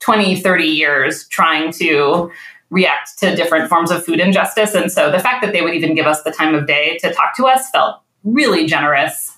20, 0.00 0.38
30 0.38 0.64
years 0.64 1.26
trying 1.28 1.72
to 1.72 2.30
react 2.68 3.18
to 3.20 3.34
different 3.34 3.70
forms 3.70 3.90
of 3.90 4.04
food 4.04 4.20
injustice. 4.20 4.74
And 4.74 4.92
so 4.92 5.10
the 5.10 5.18
fact 5.18 5.42
that 5.42 5.54
they 5.54 5.62
would 5.62 5.72
even 5.72 5.94
give 5.94 6.06
us 6.06 6.22
the 6.22 6.32
time 6.32 6.54
of 6.54 6.66
day 6.66 6.98
to 6.98 7.14
talk 7.14 7.34
to 7.38 7.46
us 7.46 7.70
felt 7.70 8.02
really 8.24 8.66
generous 8.66 9.37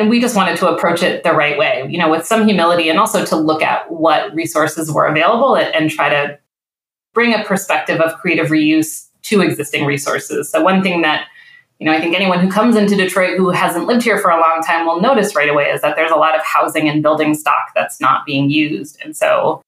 and 0.00 0.08
we 0.10 0.20
just 0.20 0.34
wanted 0.34 0.56
to 0.58 0.68
approach 0.68 1.02
it 1.02 1.22
the 1.22 1.32
right 1.32 1.58
way, 1.58 1.86
you 1.88 1.98
know, 1.98 2.10
with 2.10 2.26
some 2.26 2.46
humility 2.46 2.88
and 2.88 2.98
also 2.98 3.24
to 3.24 3.36
look 3.36 3.62
at 3.62 3.90
what 3.90 4.34
resources 4.34 4.90
were 4.90 5.06
available 5.06 5.56
and, 5.56 5.74
and 5.74 5.90
try 5.90 6.08
to 6.08 6.38
bring 7.14 7.34
a 7.34 7.44
perspective 7.44 8.00
of 8.00 8.18
creative 8.18 8.48
reuse 8.48 9.06
to 9.22 9.40
existing 9.42 9.84
resources. 9.84 10.50
So 10.50 10.62
one 10.62 10.82
thing 10.82 11.02
that 11.02 11.26
you 11.78 11.86
know, 11.86 11.92
I 11.96 12.00
think 12.00 12.14
anyone 12.14 12.38
who 12.38 12.48
comes 12.48 12.76
into 12.76 12.94
Detroit 12.94 13.36
who 13.36 13.50
hasn't 13.50 13.86
lived 13.86 14.04
here 14.04 14.16
for 14.16 14.30
a 14.30 14.40
long 14.40 14.62
time 14.64 14.86
will 14.86 15.00
notice 15.00 15.34
right 15.34 15.48
away 15.48 15.64
is 15.64 15.80
that 15.80 15.96
there's 15.96 16.12
a 16.12 16.16
lot 16.16 16.36
of 16.36 16.40
housing 16.44 16.88
and 16.88 17.02
building 17.02 17.34
stock 17.34 17.72
that's 17.74 18.00
not 18.00 18.24
being 18.24 18.50
used. 18.50 19.00
And 19.02 19.16
so 19.16 19.62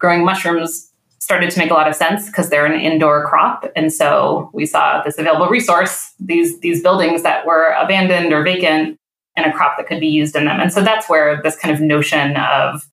growing 0.00 0.24
mushrooms 0.24 0.90
started 1.20 1.52
to 1.52 1.58
make 1.60 1.70
a 1.70 1.74
lot 1.74 1.88
of 1.88 1.94
sense 1.94 2.26
because 2.26 2.50
they're 2.50 2.66
an 2.66 2.80
indoor 2.80 3.24
crop. 3.28 3.70
And 3.76 3.92
so 3.92 4.50
we 4.52 4.66
saw 4.66 5.00
this 5.04 5.16
available 5.16 5.46
resource, 5.46 6.12
these 6.18 6.58
these 6.58 6.82
buildings 6.82 7.22
that 7.22 7.46
were 7.46 7.70
abandoned 7.78 8.32
or 8.32 8.42
vacant 8.42 8.98
and 9.36 9.46
a 9.46 9.52
crop 9.52 9.76
that 9.76 9.86
could 9.86 10.00
be 10.00 10.08
used 10.08 10.36
in 10.36 10.44
them. 10.44 10.60
And 10.60 10.72
so 10.72 10.82
that's 10.82 11.08
where 11.08 11.40
this 11.42 11.56
kind 11.56 11.74
of 11.74 11.80
notion 11.80 12.36
of 12.36 12.88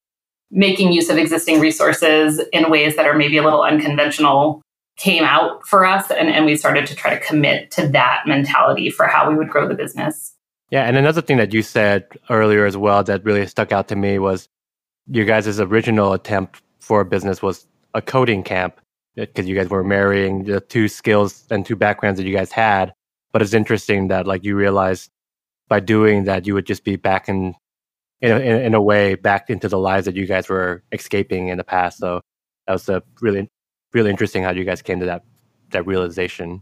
making 0.50 0.92
use 0.92 1.10
of 1.10 1.18
existing 1.18 1.60
resources 1.60 2.42
in 2.52 2.70
ways 2.70 2.96
that 2.96 3.06
are 3.06 3.16
maybe 3.16 3.38
a 3.38 3.44
little 3.44 3.64
unconventional 3.64 4.62
came 4.98 5.24
out 5.24 5.66
for 5.66 5.86
us. 5.86 6.12
And, 6.12 6.30
and 6.30 6.46
we 6.46 6.56
started 6.56 6.86
to 6.88 6.96
try 6.96 7.18
to 7.18 7.26
commit 7.26 7.72
to 7.72 7.88
that 7.90 8.24
mentality 8.28 8.90
for 8.90 9.08
how 9.08 9.30
we 9.30 9.36
would 9.36 9.50
grow 9.50 9.68
the 9.68 9.74
business. 9.74 10.34
Yeah. 10.70 10.84
And 10.84 10.98
another 10.98 11.22
thing 11.22 11.38
that 11.38 11.54
you 11.54 11.62
said 11.62 12.08
earlier 12.30 12.66
as 12.66 12.78
well 12.78 13.04
that 13.04 13.24
really 13.24 13.46
stuck 13.48 13.72
out 13.72 13.88
to 13.90 13.96
me 13.96 14.20
was 14.20 14.48
your 15.08 15.26
guys' 15.26 15.60
original 15.60 16.14
attempt 16.14 16.62
for 16.80 17.02
a 17.02 17.06
business 17.06 17.42
was 17.42 17.68
a 17.94 18.02
coding 18.02 18.44
camp 18.44 18.80
because 19.16 19.48
you 19.48 19.56
guys 19.56 19.70
were 19.70 19.84
marrying 19.84 20.46
the 20.46 20.62
two 20.62 20.88
skills 20.88 21.46
and 21.50 21.66
two 21.66 21.76
backgrounds 21.76 22.20
that 22.20 22.26
you 22.26 22.34
guys 22.34 22.52
had. 22.52 22.94
But 23.32 23.42
it's 23.42 23.54
interesting 23.54 24.08
that 24.10 24.28
like 24.28 24.44
you 24.44 24.56
realized 24.56 25.10
by 25.72 25.80
doing 25.80 26.26
that, 26.26 26.46
you 26.46 26.54
would 26.54 26.66
just 26.66 26.84
be 26.84 26.98
back 26.98 27.30
in, 27.30 27.56
in 28.20 28.30
a, 28.30 28.40
in 28.40 28.74
a 28.74 28.82
way, 28.82 29.16
back 29.16 29.50
into 29.50 29.70
the 29.70 29.80
lives 29.80 30.04
that 30.06 30.18
you 30.18 30.28
guys 30.28 30.50
were 30.50 30.84
escaping 30.92 31.48
in 31.48 31.58
the 31.58 31.64
past. 31.64 31.98
So 31.98 32.20
that 32.68 32.74
was 32.74 32.90
a 32.90 33.02
really, 33.22 33.48
really 33.94 34.10
interesting 34.10 34.44
how 34.44 34.52
you 34.52 34.66
guys 34.66 34.82
came 34.82 35.00
to 35.00 35.06
that 35.06 35.24
that 35.70 35.88
realization. 35.88 36.62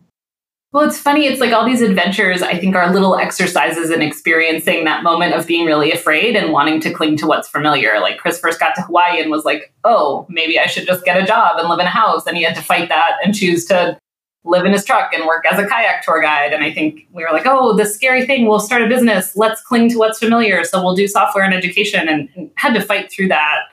Well, 0.72 0.88
it's 0.88 1.00
funny. 1.00 1.26
It's 1.26 1.41
like 1.41 1.52
all 1.52 1.65
these 1.65 1.82
adventures, 1.82 2.43
I 2.43 2.60
think, 2.60 2.76
are 2.76 2.93
little 2.93 3.15
exercises 3.15 3.89
in 3.89 4.04
experiencing 4.04 4.86
that 4.86 5.02
moment 5.02 5.34
of 5.34 5.48
being 5.48 5.65
really 5.65 5.91
afraid 5.91 6.36
and 6.36 6.54
wanting 6.54 6.80
to 6.82 6.93
cling 6.93 7.17
to 7.17 7.26
what's 7.26 7.48
familiar. 7.48 8.00
Like 8.00 8.19
Chris 8.19 8.39
first 8.39 8.60
got 8.60 8.76
to 8.76 8.84
Hawaii 8.84 9.19
and 9.19 9.32
was 9.32 9.43
like, 9.43 9.74
oh, 9.84 10.28
maybe 10.30 10.60
I 10.60 10.67
should 10.67 10.86
just 10.86 11.04
get 11.04 11.17
a 11.17 11.26
job 11.26 11.58
and 11.58 11.67
live 11.67 11.80
in 11.80 11.88
a 11.88 11.89
house. 11.89 12.28
And 12.28 12.38
he 12.38 12.43
had 12.43 12.54
to 12.54 12.62
fight 12.62 12.89
that 12.89 13.13
and 13.26 13.34
choose 13.34 13.65
to 13.65 13.98
live 14.45 14.65
in 14.65 14.71
his 14.71 14.86
truck 14.86 15.13
and 15.13 15.25
work 15.25 15.45
as 15.52 15.60
a 15.60 15.67
kayak 15.67 16.02
tour 16.04 16.21
guide. 16.21 16.54
And 16.54 16.63
I 16.63 16.71
think 16.73 17.08
we 17.12 17.23
were 17.23 17.32
like, 17.32 17.45
oh, 17.45 17.75
the 17.75 17.86
scary 17.86 18.25
thing, 18.25 18.47
we'll 18.47 18.60
start 18.60 18.82
a 18.82 18.88
business. 18.88 19.36
Let's 19.36 19.62
cling 19.62 19.89
to 19.89 19.97
what's 19.97 20.19
familiar. 20.19 20.63
So 20.63 20.82
we'll 20.82 20.95
do 20.95 21.08
software 21.08 21.43
and 21.43 21.54
education 21.54 22.08
and, 22.08 22.30
and 22.36 22.52
had 22.56 22.73
to 22.73 22.82
fight 22.82 23.12
through 23.12 23.28
that, 23.30 23.63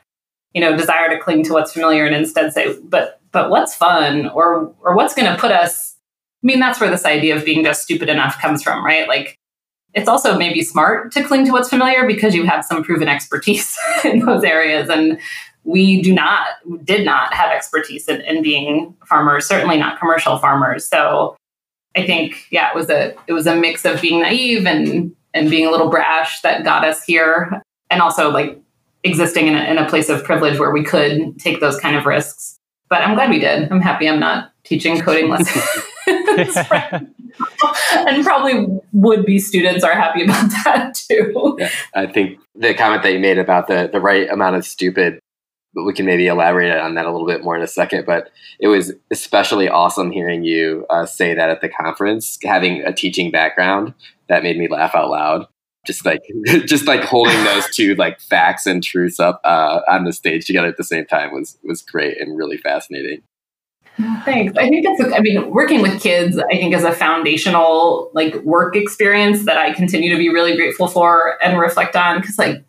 you 0.52 0.60
know, 0.60 0.76
desire 0.76 1.08
to 1.08 1.18
cling 1.18 1.44
to 1.44 1.52
what's 1.52 1.72
familiar 1.72 2.04
and 2.04 2.14
instead 2.14 2.52
say, 2.52 2.76
but 2.82 3.20
but 3.32 3.50
what's 3.50 3.74
fun 3.74 4.28
or 4.28 4.74
or 4.80 4.96
what's 4.96 5.14
gonna 5.14 5.36
put 5.38 5.52
us 5.52 5.96
I 6.42 6.46
mean, 6.46 6.60
that's 6.60 6.78
where 6.78 6.90
this 6.90 7.04
idea 7.04 7.34
of 7.34 7.44
being 7.44 7.64
just 7.64 7.82
stupid 7.82 8.08
enough 8.08 8.40
comes 8.40 8.62
from, 8.62 8.84
right? 8.84 9.08
Like, 9.08 9.36
it's 9.94 10.08
also 10.08 10.38
maybe 10.38 10.62
smart 10.62 11.10
to 11.12 11.24
cling 11.24 11.44
to 11.46 11.50
what's 11.50 11.70
familiar 11.70 12.06
because 12.06 12.36
you 12.36 12.44
have 12.44 12.64
some 12.64 12.84
proven 12.84 13.08
expertise 13.08 13.76
in 14.04 14.20
those 14.20 14.44
areas. 14.44 14.88
And 14.88 15.18
we 15.66 16.00
do 16.00 16.14
not, 16.14 16.46
did 16.84 17.04
not 17.04 17.34
have 17.34 17.50
expertise 17.50 18.08
in, 18.08 18.20
in 18.22 18.42
being 18.42 18.94
farmers, 19.04 19.46
certainly 19.46 19.76
not 19.76 19.98
commercial 19.98 20.38
farmers. 20.38 20.86
So 20.86 21.36
I 21.96 22.06
think, 22.06 22.46
yeah, 22.50 22.70
it 22.70 22.76
was 22.76 22.88
a, 22.88 23.14
it 23.26 23.32
was 23.32 23.46
a 23.46 23.56
mix 23.56 23.84
of 23.84 24.00
being 24.00 24.22
naive 24.22 24.66
and, 24.66 25.14
and 25.34 25.50
being 25.50 25.66
a 25.66 25.70
little 25.70 25.90
brash 25.90 26.40
that 26.42 26.64
got 26.64 26.84
us 26.84 27.04
here. 27.04 27.60
And 27.90 28.00
also 28.00 28.30
like 28.30 28.60
existing 29.04 29.48
in 29.48 29.56
a, 29.56 29.64
in 29.64 29.78
a 29.78 29.88
place 29.88 30.08
of 30.08 30.24
privilege 30.24 30.58
where 30.58 30.70
we 30.70 30.84
could 30.84 31.38
take 31.38 31.60
those 31.60 31.78
kind 31.78 31.96
of 31.96 32.06
risks. 32.06 32.56
But 32.88 33.02
I'm 33.02 33.14
glad 33.14 33.30
we 33.30 33.40
did. 33.40 33.70
I'm 33.70 33.80
happy 33.80 34.08
I'm 34.08 34.20
not 34.20 34.52
teaching 34.64 35.00
coding 35.00 35.28
lessons. 35.28 35.64
and 37.94 38.24
probably 38.24 38.66
would 38.92 39.24
be 39.26 39.38
students 39.38 39.84
are 39.84 39.94
happy 39.94 40.24
about 40.24 40.50
that 40.64 40.94
too. 40.94 41.56
Yeah, 41.58 41.70
I 41.94 42.06
think 42.06 42.38
the 42.54 42.74
comment 42.74 43.02
that 43.02 43.12
you 43.12 43.18
made 43.18 43.38
about 43.38 43.68
the 43.68 43.88
the 43.92 44.00
right 44.00 44.30
amount 44.30 44.56
of 44.56 44.64
stupid, 44.64 45.18
but 45.76 45.84
we 45.84 45.92
can 45.92 46.06
maybe 46.06 46.26
elaborate 46.26 46.72
on 46.72 46.94
that 46.94 47.04
a 47.04 47.12
little 47.12 47.26
bit 47.26 47.44
more 47.44 47.54
in 47.54 47.62
a 47.62 47.68
second. 47.68 48.06
But 48.06 48.32
it 48.58 48.68
was 48.68 48.92
especially 49.12 49.68
awesome 49.68 50.10
hearing 50.10 50.42
you 50.42 50.86
uh, 50.88 51.04
say 51.04 51.34
that 51.34 51.50
at 51.50 51.60
the 51.60 51.68
conference, 51.68 52.38
having 52.42 52.82
a 52.82 52.92
teaching 52.92 53.30
background 53.30 53.94
that 54.28 54.42
made 54.42 54.58
me 54.58 54.68
laugh 54.68 54.94
out 54.94 55.10
loud. 55.10 55.46
Just 55.86 56.04
like 56.04 56.22
just 56.66 56.86
like 56.86 57.04
holding 57.04 57.44
those 57.44 57.68
two 57.70 57.94
like 57.94 58.20
facts 58.20 58.66
and 58.66 58.82
truths 58.82 59.20
up 59.20 59.40
uh, 59.44 59.82
on 59.88 60.04
the 60.04 60.12
stage 60.12 60.46
together 60.46 60.66
at 60.66 60.78
the 60.78 60.82
same 60.82 61.06
time 61.06 61.32
was 61.32 61.58
was 61.62 61.82
great 61.82 62.20
and 62.20 62.36
really 62.36 62.56
fascinating. 62.56 63.22
Thanks. 64.24 64.52
I 64.58 64.68
think 64.68 64.84
that's, 64.84 65.14
I 65.14 65.20
mean, 65.20 65.50
working 65.50 65.80
with 65.80 66.02
kids, 66.02 66.38
I 66.38 66.56
think 66.56 66.74
is 66.74 66.84
a 66.84 66.92
foundational 66.92 68.10
like 68.12 68.34
work 68.42 68.76
experience 68.76 69.46
that 69.46 69.56
I 69.56 69.72
continue 69.72 70.10
to 70.10 70.18
be 70.18 70.28
really 70.28 70.54
grateful 70.54 70.86
for 70.86 71.42
and 71.42 71.58
reflect 71.58 71.96
on 71.96 72.20
because 72.20 72.38
like 72.38 72.65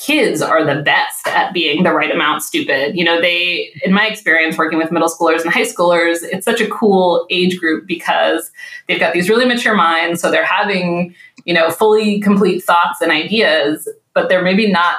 kids 0.00 0.40
are 0.40 0.64
the 0.64 0.82
best 0.82 1.28
at 1.28 1.52
being 1.52 1.82
the 1.82 1.92
right 1.92 2.10
amount 2.10 2.42
stupid. 2.42 2.96
You 2.96 3.04
know, 3.04 3.20
they, 3.20 3.70
in 3.84 3.92
my 3.92 4.06
experience 4.06 4.56
working 4.56 4.78
with 4.78 4.90
middle 4.90 5.10
schoolers 5.10 5.42
and 5.42 5.52
high 5.52 5.66
schoolers, 5.66 6.18
it's 6.22 6.46
such 6.46 6.60
a 6.62 6.68
cool 6.68 7.26
age 7.28 7.60
group 7.60 7.86
because 7.86 8.50
they've 8.88 8.98
got 8.98 9.12
these 9.12 9.28
really 9.28 9.44
mature 9.44 9.74
minds. 9.74 10.22
So 10.22 10.30
they're 10.30 10.44
having, 10.44 11.14
you 11.44 11.52
know, 11.52 11.70
fully 11.70 12.18
complete 12.18 12.64
thoughts 12.64 13.02
and 13.02 13.12
ideas, 13.12 13.86
but 14.14 14.30
they're 14.30 14.42
maybe 14.42 14.72
not 14.72 14.96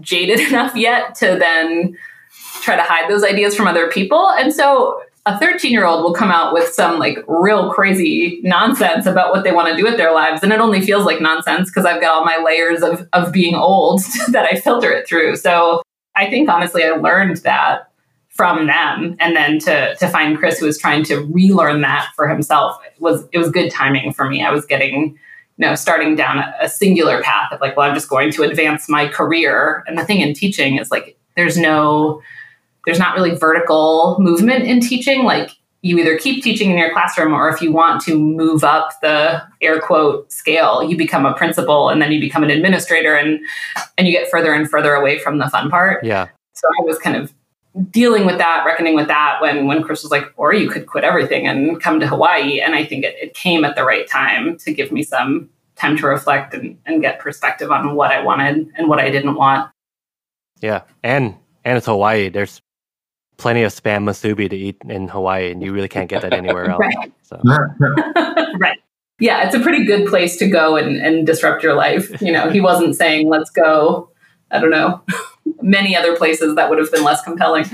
jaded 0.00 0.38
enough 0.48 0.76
yet 0.76 1.16
to 1.16 1.36
then 1.36 1.98
try 2.62 2.76
to 2.76 2.82
hide 2.82 3.10
those 3.10 3.24
ideas 3.24 3.56
from 3.56 3.66
other 3.66 3.90
people. 3.90 4.30
And 4.30 4.54
so 4.54 5.02
a 5.28 5.38
13 5.38 5.72
year 5.72 5.84
old 5.84 6.02
will 6.02 6.14
come 6.14 6.30
out 6.30 6.54
with 6.54 6.72
some 6.72 6.98
like 6.98 7.18
real 7.28 7.70
crazy 7.70 8.40
nonsense 8.42 9.04
about 9.04 9.30
what 9.30 9.44
they 9.44 9.52
want 9.52 9.68
to 9.68 9.76
do 9.76 9.84
with 9.84 9.98
their 9.98 10.12
lives. 10.12 10.42
And 10.42 10.52
it 10.54 10.58
only 10.58 10.80
feels 10.80 11.04
like 11.04 11.20
nonsense 11.20 11.68
because 11.68 11.84
I've 11.84 12.00
got 12.00 12.14
all 12.14 12.24
my 12.24 12.42
layers 12.42 12.82
of, 12.82 13.06
of 13.12 13.30
being 13.30 13.54
old 13.54 14.00
that 14.28 14.48
I 14.50 14.58
filter 14.58 14.90
it 14.90 15.06
through. 15.06 15.36
So 15.36 15.82
I 16.16 16.30
think 16.30 16.48
honestly, 16.48 16.82
I 16.82 16.92
learned 16.92 17.36
that 17.38 17.90
from 18.30 18.68
them. 18.68 19.16
And 19.20 19.36
then 19.36 19.58
to, 19.60 19.96
to 19.96 20.08
find 20.08 20.38
Chris 20.38 20.60
who 20.60 20.66
was 20.66 20.78
trying 20.78 21.04
to 21.04 21.18
relearn 21.18 21.82
that 21.82 22.08
for 22.16 22.26
himself 22.26 22.80
it 22.86 22.98
was, 22.98 23.24
it 23.32 23.38
was 23.38 23.50
good 23.50 23.70
timing 23.70 24.14
for 24.14 24.30
me. 24.30 24.42
I 24.42 24.50
was 24.50 24.64
getting, 24.64 25.18
you 25.58 25.66
know, 25.66 25.74
starting 25.74 26.16
down 26.16 26.38
a, 26.38 26.54
a 26.62 26.68
singular 26.70 27.20
path 27.22 27.52
of 27.52 27.60
like, 27.60 27.76
well, 27.76 27.86
I'm 27.86 27.94
just 27.94 28.08
going 28.08 28.32
to 28.32 28.44
advance 28.44 28.88
my 28.88 29.08
career. 29.08 29.84
And 29.86 29.98
the 29.98 30.06
thing 30.06 30.20
in 30.20 30.32
teaching 30.32 30.78
is 30.78 30.90
like, 30.90 31.18
there's 31.36 31.58
no, 31.58 32.22
there's 32.86 32.98
not 32.98 33.14
really 33.14 33.34
vertical 33.34 34.16
movement 34.18 34.64
in 34.64 34.80
teaching. 34.80 35.24
Like 35.24 35.50
you 35.82 35.98
either 35.98 36.18
keep 36.18 36.42
teaching 36.42 36.70
in 36.70 36.78
your 36.78 36.92
classroom 36.92 37.32
or 37.32 37.48
if 37.48 37.62
you 37.62 37.72
want 37.72 38.02
to 38.02 38.18
move 38.18 38.64
up 38.64 38.90
the 39.00 39.42
air 39.60 39.80
quote 39.80 40.32
scale, 40.32 40.82
you 40.82 40.96
become 40.96 41.24
a 41.24 41.34
principal 41.34 41.88
and 41.88 42.02
then 42.02 42.10
you 42.10 42.20
become 42.20 42.42
an 42.42 42.50
administrator 42.50 43.14
and 43.14 43.40
and 43.96 44.06
you 44.06 44.12
get 44.12 44.30
further 44.30 44.52
and 44.52 44.68
further 44.68 44.94
away 44.94 45.18
from 45.18 45.38
the 45.38 45.48
fun 45.48 45.70
part. 45.70 46.02
Yeah. 46.04 46.28
So 46.54 46.68
I 46.80 46.84
was 46.84 46.98
kind 46.98 47.16
of 47.16 47.32
dealing 47.90 48.26
with 48.26 48.38
that, 48.38 48.64
reckoning 48.66 48.96
with 48.96 49.06
that 49.06 49.38
when 49.40 49.66
when 49.66 49.82
Chris 49.82 50.02
was 50.02 50.10
like, 50.10 50.32
or 50.36 50.52
you 50.52 50.68
could 50.68 50.86
quit 50.86 51.04
everything 51.04 51.46
and 51.46 51.80
come 51.80 52.00
to 52.00 52.08
Hawaii. 52.08 52.60
And 52.60 52.74
I 52.74 52.84
think 52.84 53.04
it, 53.04 53.14
it 53.20 53.34
came 53.34 53.64
at 53.64 53.76
the 53.76 53.84
right 53.84 54.08
time 54.08 54.56
to 54.58 54.72
give 54.72 54.90
me 54.90 55.02
some 55.02 55.48
time 55.76 55.96
to 55.96 56.06
reflect 56.08 56.54
and, 56.54 56.76
and 56.86 57.00
get 57.00 57.20
perspective 57.20 57.70
on 57.70 57.94
what 57.94 58.10
I 58.10 58.20
wanted 58.20 58.68
and 58.76 58.88
what 58.88 58.98
I 58.98 59.10
didn't 59.10 59.36
want. 59.36 59.70
Yeah. 60.60 60.82
And 61.04 61.36
and 61.64 61.76
it's 61.76 61.86
Hawaii. 61.86 62.30
There's 62.30 62.60
plenty 63.38 63.62
of 63.62 63.72
spam 63.72 64.04
musubi 64.04 64.50
to 64.50 64.56
eat 64.56 64.76
in 64.88 65.08
Hawaii, 65.08 65.50
and 65.50 65.62
you 65.62 65.72
really 65.72 65.88
can't 65.88 66.08
get 66.08 66.22
that 66.22 66.34
anywhere 66.34 66.70
else. 66.70 66.80
right. 66.96 67.12
So. 67.22 67.40
right. 68.58 68.78
Yeah, 69.20 69.46
it's 69.46 69.54
a 69.54 69.60
pretty 69.60 69.84
good 69.84 70.06
place 70.06 70.36
to 70.36 70.48
go 70.48 70.76
and, 70.76 70.96
and 70.96 71.26
disrupt 71.26 71.62
your 71.62 71.74
life. 71.74 72.20
You 72.20 72.30
know, 72.30 72.50
he 72.50 72.60
wasn't 72.60 72.94
saying, 72.94 73.28
let's 73.28 73.50
go, 73.50 74.10
I 74.50 74.60
don't 74.60 74.70
know, 74.70 75.02
many 75.62 75.96
other 75.96 76.16
places 76.16 76.54
that 76.54 76.68
would 76.70 76.78
have 76.78 76.92
been 76.92 77.02
less 77.02 77.22
compelling. 77.22 77.64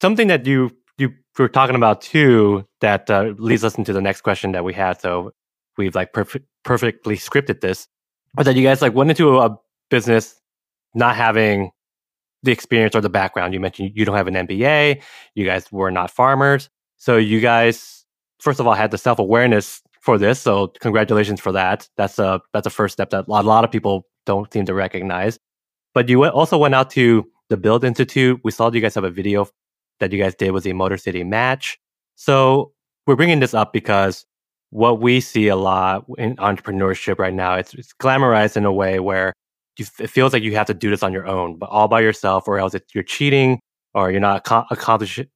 Something 0.00 0.28
that 0.28 0.46
you 0.46 0.70
you 0.98 1.14
were 1.38 1.48
talking 1.48 1.76
about 1.76 2.00
too 2.02 2.66
that 2.80 3.08
uh, 3.08 3.34
leads 3.38 3.64
us 3.64 3.78
into 3.78 3.92
the 3.92 4.00
next 4.00 4.22
question 4.22 4.52
that 4.52 4.64
we 4.64 4.74
had. 4.74 5.00
So 5.00 5.32
we've 5.76 5.94
like 5.94 6.12
perf- 6.12 6.42
perfectly 6.64 7.16
scripted 7.16 7.60
this, 7.60 7.88
but 8.34 8.44
that 8.44 8.56
you 8.56 8.62
guys 8.62 8.82
like 8.82 8.94
went 8.94 9.10
into 9.10 9.38
a 9.38 9.56
business 9.90 10.40
not 10.94 11.16
having 11.16 11.70
the 12.42 12.52
experience 12.52 12.94
or 12.94 13.00
the 13.00 13.08
background. 13.08 13.54
You 13.54 13.60
mentioned 13.60 13.92
you 13.94 14.04
don't 14.04 14.16
have 14.16 14.28
an 14.28 14.34
MBA. 14.34 15.02
You 15.34 15.44
guys 15.44 15.70
were 15.72 15.90
not 15.90 16.10
farmers. 16.10 16.68
So 16.96 17.16
you 17.16 17.40
guys, 17.40 18.04
first 18.40 18.60
of 18.60 18.66
all, 18.66 18.74
had 18.74 18.90
the 18.90 18.98
self 18.98 19.18
awareness 19.18 19.82
for 20.00 20.18
this. 20.18 20.40
So 20.40 20.68
congratulations 20.80 21.40
for 21.40 21.52
that. 21.52 21.88
That's 21.96 22.18
a 22.18 22.40
that's 22.52 22.66
a 22.66 22.70
first 22.70 22.92
step 22.92 23.10
that 23.10 23.26
a 23.28 23.42
lot 23.42 23.64
of 23.64 23.70
people 23.70 24.06
don't 24.26 24.52
seem 24.52 24.66
to 24.66 24.74
recognize. 24.74 25.38
But 25.94 26.08
you 26.08 26.24
also 26.24 26.58
went 26.58 26.74
out 26.74 26.90
to 26.90 27.26
the 27.48 27.56
Build 27.56 27.84
Institute. 27.84 28.40
We 28.44 28.50
saw 28.50 28.70
you 28.70 28.80
guys 28.80 28.94
have 28.94 29.04
a 29.04 29.10
video 29.10 29.48
that 30.00 30.12
you 30.12 30.22
guys 30.22 30.34
did 30.34 30.52
was 30.52 30.66
a 30.66 30.72
Motor 30.72 30.96
City 30.96 31.24
match. 31.24 31.78
So 32.14 32.72
we're 33.06 33.16
bringing 33.16 33.40
this 33.40 33.54
up 33.54 33.72
because 33.72 34.26
what 34.70 35.00
we 35.00 35.20
see 35.20 35.48
a 35.48 35.56
lot 35.56 36.04
in 36.18 36.36
entrepreneurship 36.36 37.18
right 37.18 37.32
now, 37.32 37.54
it's, 37.54 37.74
it's 37.74 37.92
glamorized 38.00 38.56
in 38.56 38.64
a 38.64 38.72
way 38.72 39.00
where 39.00 39.32
you, 39.78 39.86
it 39.98 40.10
feels 40.10 40.32
like 40.32 40.42
you 40.42 40.54
have 40.56 40.66
to 40.66 40.74
do 40.74 40.90
this 40.90 41.02
on 41.02 41.12
your 41.12 41.26
own, 41.26 41.56
but 41.56 41.68
all 41.70 41.88
by 41.88 42.00
yourself, 42.00 42.48
or 42.48 42.58
else 42.58 42.74
you're 42.94 43.04
cheating 43.04 43.60
or 43.94 44.10
you're 44.10 44.20
not 44.20 44.46
ac- 44.46 44.66
accomplishing 44.70 45.28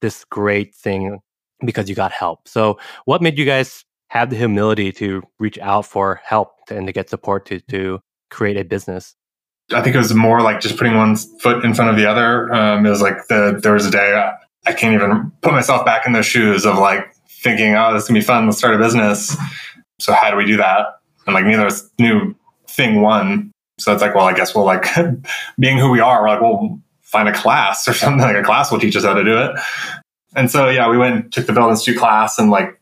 this 0.00 0.24
great 0.24 0.74
thing 0.74 1.20
because 1.64 1.88
you 1.88 1.94
got 1.94 2.12
help. 2.12 2.46
So, 2.46 2.78
what 3.04 3.22
made 3.22 3.38
you 3.38 3.44
guys 3.44 3.84
have 4.08 4.30
the 4.30 4.36
humility 4.36 4.92
to 4.92 5.22
reach 5.38 5.58
out 5.58 5.86
for 5.86 6.20
help 6.24 6.52
and 6.70 6.86
to 6.86 6.92
get 6.92 7.08
support 7.08 7.46
to 7.46 7.60
to 7.60 8.00
create 8.30 8.56
a 8.56 8.64
business? 8.64 9.14
I 9.72 9.80
think 9.80 9.94
it 9.94 9.98
was 9.98 10.12
more 10.12 10.42
like 10.42 10.60
just 10.60 10.76
putting 10.76 10.96
one 10.96 11.16
foot 11.16 11.64
in 11.64 11.72
front 11.72 11.90
of 11.90 11.96
the 11.96 12.06
other. 12.06 12.52
Um, 12.52 12.84
it 12.84 12.90
was 12.90 13.00
like 13.00 13.26
the 13.28 13.58
there 13.62 13.72
was 13.72 13.86
a 13.86 13.90
day 13.90 14.14
I, 14.14 14.34
I 14.70 14.74
can't 14.74 14.94
even 14.94 15.32
put 15.40 15.52
myself 15.52 15.84
back 15.86 16.06
in 16.06 16.12
those 16.12 16.26
shoes 16.26 16.66
of 16.66 16.78
like 16.78 17.14
thinking, 17.28 17.74
oh, 17.74 17.92
this 17.94 18.02
is 18.02 18.08
gonna 18.08 18.20
be 18.20 18.24
fun. 18.24 18.46
Let's 18.46 18.58
start 18.58 18.74
a 18.74 18.78
business. 18.78 19.36
So 20.00 20.12
how 20.12 20.30
do 20.30 20.36
we 20.36 20.44
do 20.44 20.56
that? 20.56 21.00
And 21.26 21.34
like 21.34 21.46
neither 21.46 21.70
knew 21.98 22.34
thing 22.68 23.00
one. 23.00 23.52
So 23.78 23.92
it's 23.92 24.02
like, 24.02 24.14
well, 24.14 24.26
I 24.26 24.34
guess 24.34 24.54
we'll 24.54 24.64
like 24.64 24.86
being 25.58 25.78
who 25.78 25.90
we 25.90 26.00
are, 26.00 26.22
we're 26.22 26.28
like, 26.28 26.40
we'll 26.40 26.80
find 27.02 27.28
a 27.28 27.32
class 27.32 27.86
or 27.88 27.92
something 27.94 28.20
like 28.20 28.36
a 28.36 28.42
class 28.42 28.70
will 28.70 28.80
teach 28.80 28.96
us 28.96 29.04
how 29.04 29.14
to 29.14 29.24
do 29.24 29.38
it. 29.38 29.56
And 30.36 30.50
so, 30.50 30.68
yeah, 30.68 30.88
we 30.88 30.98
went, 30.98 31.32
took 31.32 31.46
the 31.46 31.52
Build 31.52 31.70
Institute 31.70 31.98
class 31.98 32.38
and 32.38 32.50
like, 32.50 32.80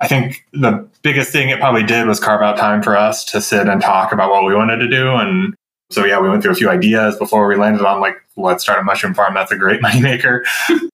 I 0.00 0.06
think 0.06 0.46
the 0.52 0.88
biggest 1.02 1.32
thing 1.32 1.48
it 1.48 1.58
probably 1.58 1.82
did 1.82 2.06
was 2.06 2.20
carve 2.20 2.40
out 2.40 2.56
time 2.56 2.82
for 2.82 2.96
us 2.96 3.24
to 3.26 3.40
sit 3.40 3.68
and 3.68 3.82
talk 3.82 4.12
about 4.12 4.30
what 4.30 4.44
we 4.44 4.54
wanted 4.54 4.76
to 4.76 4.88
do. 4.88 5.12
And 5.14 5.54
so, 5.90 6.04
yeah, 6.04 6.20
we 6.20 6.28
went 6.28 6.42
through 6.42 6.52
a 6.52 6.56
few 6.56 6.70
ideas 6.70 7.16
before 7.16 7.48
we 7.48 7.56
landed 7.56 7.84
on 7.84 8.00
like, 8.00 8.14
let's 8.36 8.62
start 8.62 8.78
a 8.78 8.84
mushroom 8.84 9.12
farm. 9.12 9.34
That's 9.34 9.50
a 9.50 9.56
great 9.56 9.80
moneymaker. 9.82 10.42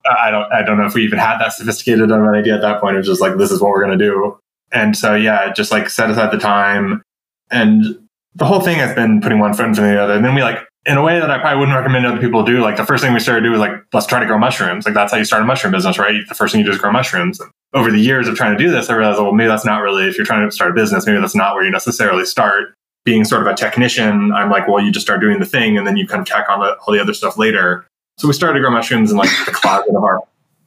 I 0.06 0.30
don't, 0.30 0.50
I 0.52 0.62
don't 0.62 0.78
know 0.78 0.86
if 0.86 0.94
we 0.94 1.04
even 1.04 1.18
had 1.18 1.38
that 1.38 1.52
sophisticated 1.52 2.10
of 2.10 2.22
an 2.22 2.28
idea 2.28 2.54
at 2.54 2.62
that 2.62 2.80
point. 2.80 2.94
It 2.94 2.98
was 2.98 3.08
just 3.08 3.20
like, 3.20 3.36
this 3.36 3.50
is 3.50 3.60
what 3.60 3.70
we're 3.70 3.84
going 3.84 3.98
to 3.98 4.04
do. 4.04 4.38
And 4.72 4.96
so, 4.96 5.14
yeah, 5.14 5.52
just 5.52 5.70
like 5.70 5.90
set 5.90 6.10
aside 6.10 6.32
the 6.32 6.38
time 6.38 7.02
and 7.50 8.03
the 8.34 8.44
whole 8.44 8.60
thing 8.60 8.78
has 8.78 8.94
been 8.94 9.20
putting 9.20 9.38
one 9.38 9.54
foot 9.54 9.66
in 9.66 9.74
front 9.74 9.90
of 9.90 9.96
the 9.96 10.02
other. 10.02 10.14
And 10.14 10.24
then 10.24 10.34
we 10.34 10.42
like, 10.42 10.58
in 10.86 10.98
a 10.98 11.02
way 11.02 11.18
that 11.18 11.30
I 11.30 11.38
probably 11.38 11.60
wouldn't 11.60 11.76
recommend 11.76 12.04
other 12.04 12.20
people 12.20 12.42
do, 12.42 12.60
like 12.60 12.76
the 12.76 12.84
first 12.84 13.02
thing 13.02 13.14
we 13.14 13.20
started 13.20 13.40
to 13.40 13.46
do 13.46 13.52
was 13.52 13.60
like, 13.60 13.72
let's 13.92 14.06
try 14.06 14.20
to 14.20 14.26
grow 14.26 14.38
mushrooms. 14.38 14.84
Like 14.84 14.94
that's 14.94 15.12
how 15.12 15.18
you 15.18 15.24
start 15.24 15.42
a 15.42 15.46
mushroom 15.46 15.72
business, 15.72 15.98
right? 15.98 16.22
The 16.28 16.34
first 16.34 16.52
thing 16.52 16.60
you 16.60 16.66
do 16.66 16.72
is 16.72 16.78
grow 16.78 16.92
mushrooms. 16.92 17.40
over 17.74 17.90
the 17.90 17.98
years 17.98 18.28
of 18.28 18.36
trying 18.36 18.56
to 18.56 18.62
do 18.62 18.70
this, 18.70 18.90
I 18.90 18.94
realized, 18.94 19.20
well, 19.20 19.32
maybe 19.32 19.48
that's 19.48 19.64
not 19.64 19.78
really, 19.78 20.06
if 20.06 20.16
you're 20.16 20.26
trying 20.26 20.48
to 20.48 20.54
start 20.54 20.70
a 20.70 20.74
business, 20.74 21.06
maybe 21.06 21.20
that's 21.20 21.34
not 21.34 21.54
where 21.54 21.64
you 21.64 21.70
necessarily 21.70 22.24
start. 22.24 22.74
Being 23.04 23.24
sort 23.24 23.42
of 23.42 23.48
a 23.48 23.54
technician, 23.54 24.32
I'm 24.32 24.50
like, 24.50 24.66
well, 24.66 24.82
you 24.82 24.90
just 24.90 25.04
start 25.04 25.20
doing 25.20 25.38
the 25.38 25.46
thing 25.46 25.76
and 25.76 25.86
then 25.86 25.96
you 25.96 26.06
kind 26.06 26.20
of 26.20 26.26
tack 26.26 26.48
on 26.48 26.62
all 26.62 26.92
the 26.94 27.00
other 27.00 27.12
stuff 27.12 27.36
later. 27.36 27.86
So 28.16 28.28
we 28.28 28.32
started 28.32 28.54
to 28.54 28.60
grow 28.60 28.70
mushrooms 28.70 29.10
in 29.10 29.16
like 29.16 29.28
the 29.44 29.52
closet 29.52 29.94
of 29.94 30.02
our 30.02 30.20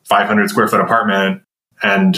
500 0.04 0.50
square 0.50 0.68
foot 0.68 0.82
apartment 0.82 1.42
and 1.82 2.18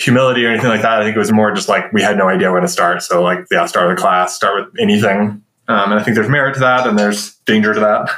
humility 0.00 0.44
or 0.44 0.50
anything 0.50 0.70
like 0.70 0.82
that. 0.82 1.00
I 1.00 1.04
think 1.04 1.16
it 1.16 1.18
was 1.18 1.32
more 1.32 1.52
just 1.52 1.68
like 1.68 1.92
we 1.92 2.02
had 2.02 2.16
no 2.16 2.28
idea 2.28 2.50
where 2.50 2.60
to 2.60 2.68
start. 2.68 3.02
So 3.02 3.22
like, 3.22 3.46
yeah, 3.50 3.66
start 3.66 3.94
the 3.94 4.00
class, 4.00 4.34
start 4.34 4.64
with 4.64 4.80
anything. 4.80 5.42
Um, 5.68 5.92
and 5.92 5.94
I 5.94 6.02
think 6.02 6.16
there's 6.16 6.28
merit 6.28 6.54
to 6.54 6.60
that 6.60 6.86
and 6.86 6.98
there's 6.98 7.36
danger 7.46 7.74
to 7.74 7.80
that. 7.80 8.10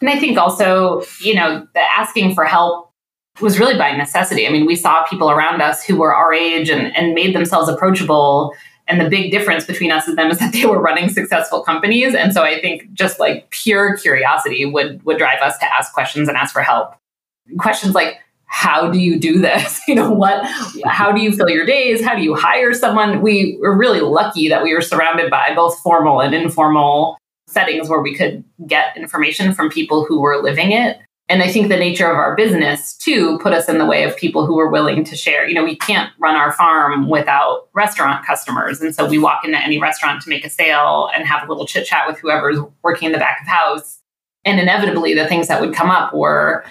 And 0.00 0.10
I 0.10 0.18
think 0.18 0.36
also, 0.36 1.02
you 1.20 1.34
know, 1.34 1.66
the 1.74 1.80
asking 1.80 2.34
for 2.34 2.44
help 2.44 2.92
was 3.40 3.58
really 3.58 3.78
by 3.78 3.92
necessity. 3.92 4.46
I 4.46 4.50
mean, 4.50 4.66
we 4.66 4.76
saw 4.76 5.04
people 5.04 5.30
around 5.30 5.62
us 5.62 5.82
who 5.82 5.96
were 5.96 6.14
our 6.14 6.32
age 6.32 6.68
and, 6.68 6.94
and 6.96 7.14
made 7.14 7.34
themselves 7.34 7.68
approachable. 7.68 8.54
And 8.88 9.00
the 9.00 9.08
big 9.08 9.30
difference 9.30 9.64
between 9.64 9.90
us 9.90 10.06
and 10.06 10.18
them 10.18 10.30
is 10.30 10.38
that 10.38 10.52
they 10.52 10.66
were 10.66 10.80
running 10.80 11.08
successful 11.08 11.62
companies. 11.62 12.14
And 12.14 12.32
so 12.32 12.42
I 12.42 12.60
think 12.60 12.92
just 12.92 13.20
like 13.20 13.48
pure 13.50 13.96
curiosity 13.96 14.66
would 14.66 15.02
would 15.04 15.18
drive 15.18 15.40
us 15.40 15.56
to 15.58 15.72
ask 15.72 15.94
questions 15.94 16.28
and 16.28 16.36
ask 16.36 16.52
for 16.52 16.62
help. 16.62 16.94
Questions 17.58 17.94
like, 17.94 18.18
how 18.52 18.90
do 18.90 18.98
you 18.98 19.18
do 19.18 19.40
this? 19.40 19.80
You 19.88 19.96
know, 19.96 20.10
what 20.10 20.44
how 20.86 21.10
do 21.10 21.20
you 21.20 21.32
fill 21.32 21.50
your 21.50 21.66
days? 21.66 22.02
How 22.04 22.14
do 22.14 22.22
you 22.22 22.34
hire 22.34 22.72
someone? 22.72 23.20
We 23.20 23.58
were 23.60 23.76
really 23.76 24.00
lucky 24.00 24.48
that 24.48 24.62
we 24.62 24.72
were 24.72 24.80
surrounded 24.80 25.28
by 25.30 25.52
both 25.54 25.78
formal 25.80 26.20
and 26.20 26.34
informal 26.34 27.18
settings 27.48 27.88
where 27.88 28.00
we 28.00 28.14
could 28.14 28.44
get 28.66 28.96
information 28.96 29.52
from 29.52 29.68
people 29.68 30.04
who 30.04 30.20
were 30.20 30.40
living 30.40 30.70
it. 30.72 30.98
And 31.28 31.42
I 31.42 31.50
think 31.50 31.68
the 31.68 31.76
nature 31.76 32.08
of 32.10 32.16
our 32.16 32.36
business 32.36 32.96
too 32.96 33.38
put 33.42 33.52
us 33.52 33.68
in 33.68 33.78
the 33.78 33.84
way 33.84 34.04
of 34.04 34.16
people 34.16 34.46
who 34.46 34.54
were 34.54 34.70
willing 34.70 35.02
to 35.04 35.16
share. 35.16 35.46
You 35.46 35.54
know, 35.54 35.64
we 35.64 35.76
can't 35.76 36.10
run 36.18 36.36
our 36.36 36.52
farm 36.52 37.08
without 37.08 37.68
restaurant 37.74 38.24
customers. 38.24 38.80
And 38.80 38.94
so 38.94 39.06
we 39.06 39.18
walk 39.18 39.44
into 39.44 39.58
any 39.58 39.78
restaurant 39.78 40.22
to 40.22 40.30
make 40.30 40.44
a 40.44 40.50
sale 40.50 41.10
and 41.14 41.26
have 41.26 41.46
a 41.46 41.50
little 41.50 41.66
chit 41.66 41.86
chat 41.86 42.06
with 42.06 42.18
whoever's 42.18 42.58
working 42.82 43.06
in 43.06 43.12
the 43.12 43.18
back 43.18 43.40
of 43.42 43.48
house. 43.48 43.98
And 44.44 44.60
inevitably 44.60 45.14
the 45.14 45.26
things 45.26 45.48
that 45.48 45.60
would 45.60 45.74
come 45.74 45.90
up 45.90 46.14
were, 46.14 46.64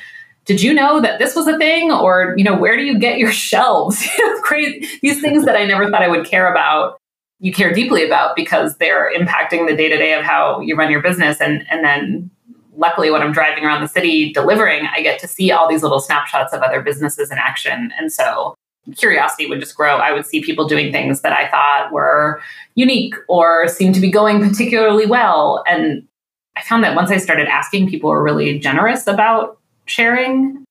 did 0.52 0.62
you 0.62 0.74
know 0.74 1.00
that 1.00 1.18
this 1.18 1.34
was 1.34 1.48
a 1.48 1.58
thing? 1.58 1.94
Or, 1.94 2.34
you 2.36 2.44
know, 2.44 2.58
where 2.58 2.76
do 2.76 2.84
you 2.84 3.00
get 3.00 3.18
your 3.18 3.32
shelves? 3.50 4.06
Crazy 4.42 4.86
these 5.02 5.22
things 5.22 5.46
that 5.46 5.56
I 5.56 5.64
never 5.66 5.90
thought 5.90 6.02
I 6.02 6.10
would 6.10 6.26
care 6.26 6.52
about 6.52 6.98
you 7.40 7.52
care 7.52 7.74
deeply 7.74 8.06
about 8.06 8.36
because 8.36 8.78
they're 8.78 9.12
impacting 9.18 9.68
the 9.68 9.76
day 9.76 9.90
to 9.90 9.98
day 9.98 10.14
of 10.14 10.24
how 10.24 10.60
you 10.60 10.76
run 10.76 10.92
your 10.92 11.02
business. 11.02 11.42
And, 11.42 11.66
and 11.72 11.84
then 11.84 12.30
luckily 12.76 13.10
when 13.10 13.24
I'm 13.24 13.32
driving 13.32 13.66
around 13.66 13.82
the 13.82 13.88
city 13.88 14.32
delivering, 14.32 14.88
I 14.94 15.02
get 15.02 15.20
to 15.22 15.28
see 15.28 15.52
all 15.52 15.68
these 15.68 15.82
little 15.82 16.02
snapshots 16.02 16.54
of 16.54 16.62
other 16.62 16.82
businesses 16.82 17.32
in 17.32 17.40
action. 17.40 17.94
And 17.98 18.14
so 18.14 18.54
curiosity 18.96 19.48
would 19.48 19.60
just 19.60 19.76
grow. 19.76 19.98
I 19.98 20.12
would 20.12 20.28
see 20.28 20.44
people 20.44 20.68
doing 20.68 20.92
things 20.92 21.22
that 21.22 21.34
I 21.34 21.50
thought 21.50 21.92
were 21.92 22.42
unique 22.76 23.16
or 23.28 23.68
seemed 23.70 23.96
to 23.96 24.02
be 24.02 24.12
going 24.12 24.40
particularly 24.48 25.08
well. 25.08 25.64
And 25.68 26.08
I 26.56 26.62
found 26.62 26.84
that 26.84 26.96
once 26.96 27.10
I 27.10 27.18
started 27.18 27.48
asking, 27.48 27.90
people 27.90 28.12
were 28.12 28.22
really 28.22 28.60
generous 28.60 29.08
about 29.08 29.58
sharing. 29.92 30.64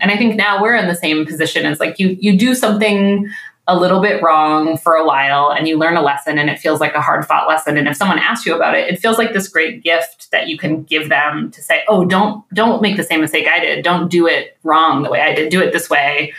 And 0.00 0.10
I 0.10 0.16
think 0.16 0.36
now 0.36 0.62
we're 0.62 0.76
in 0.76 0.88
the 0.88 0.94
same 0.94 1.26
position 1.26 1.66
as 1.66 1.80
like 1.80 1.98
you 1.98 2.16
you 2.20 2.38
do 2.38 2.54
something 2.54 3.28
a 3.66 3.78
little 3.78 4.00
bit 4.00 4.22
wrong 4.22 4.78
for 4.78 4.94
a 4.94 5.04
while 5.04 5.50
and 5.50 5.68
you 5.68 5.76
learn 5.76 5.94
a 5.94 6.00
lesson 6.00 6.38
and 6.38 6.48
it 6.48 6.58
feels 6.58 6.80
like 6.80 6.94
a 6.94 7.02
hard 7.02 7.26
fought 7.26 7.46
lesson. 7.46 7.76
And 7.76 7.86
if 7.86 7.96
someone 7.96 8.18
asks 8.18 8.46
you 8.46 8.54
about 8.54 8.74
it 8.74 8.88
it 8.88 8.98
feels 8.98 9.18
like 9.18 9.32
this 9.32 9.48
great 9.48 9.82
gift 9.82 10.30
that 10.30 10.48
you 10.48 10.56
can 10.56 10.84
give 10.84 11.08
them 11.08 11.50
to 11.50 11.60
say 11.60 11.84
oh 11.88 12.04
don't 12.04 12.42
don't 12.54 12.80
make 12.80 12.96
the 12.96 13.02
same 13.02 13.20
mistake 13.20 13.46
i 13.46 13.60
did. 13.60 13.84
Don't 13.84 14.10
do 14.10 14.26
it 14.26 14.56
wrong 14.62 15.02
the 15.02 15.10
way 15.10 15.20
i 15.20 15.34
did. 15.34 15.50
Do 15.50 15.60
it 15.60 15.72
this 15.72 15.90
way. 15.90 16.32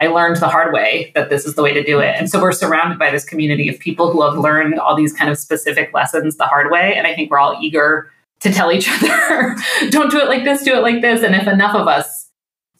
I 0.00 0.08
learned 0.08 0.36
the 0.36 0.48
hard 0.48 0.74
way 0.74 1.12
that 1.14 1.30
this 1.30 1.46
is 1.46 1.54
the 1.54 1.62
way 1.62 1.72
to 1.72 1.82
do 1.82 2.00
it. 2.00 2.16
And 2.18 2.28
so 2.28 2.42
we're 2.42 2.52
surrounded 2.52 2.98
by 2.98 3.12
this 3.12 3.24
community 3.24 3.68
of 3.68 3.78
people 3.78 4.10
who 4.10 4.22
have 4.22 4.36
learned 4.36 4.78
all 4.78 4.96
these 4.96 5.12
kind 5.12 5.30
of 5.30 5.38
specific 5.38 5.94
lessons 5.94 6.36
the 6.36 6.46
hard 6.46 6.70
way. 6.70 6.94
And 6.96 7.06
i 7.06 7.14
think 7.14 7.30
we're 7.30 7.38
all 7.38 7.56
eager 7.62 8.10
to 8.44 8.52
tell 8.52 8.70
each 8.70 8.88
other 9.02 9.56
don't 9.90 10.10
do 10.10 10.18
it 10.18 10.28
like 10.28 10.44
this 10.44 10.62
do 10.62 10.74
it 10.74 10.82
like 10.82 11.02
this 11.02 11.22
and 11.22 11.34
if 11.34 11.48
enough 11.48 11.74
of 11.74 11.88
us 11.88 12.24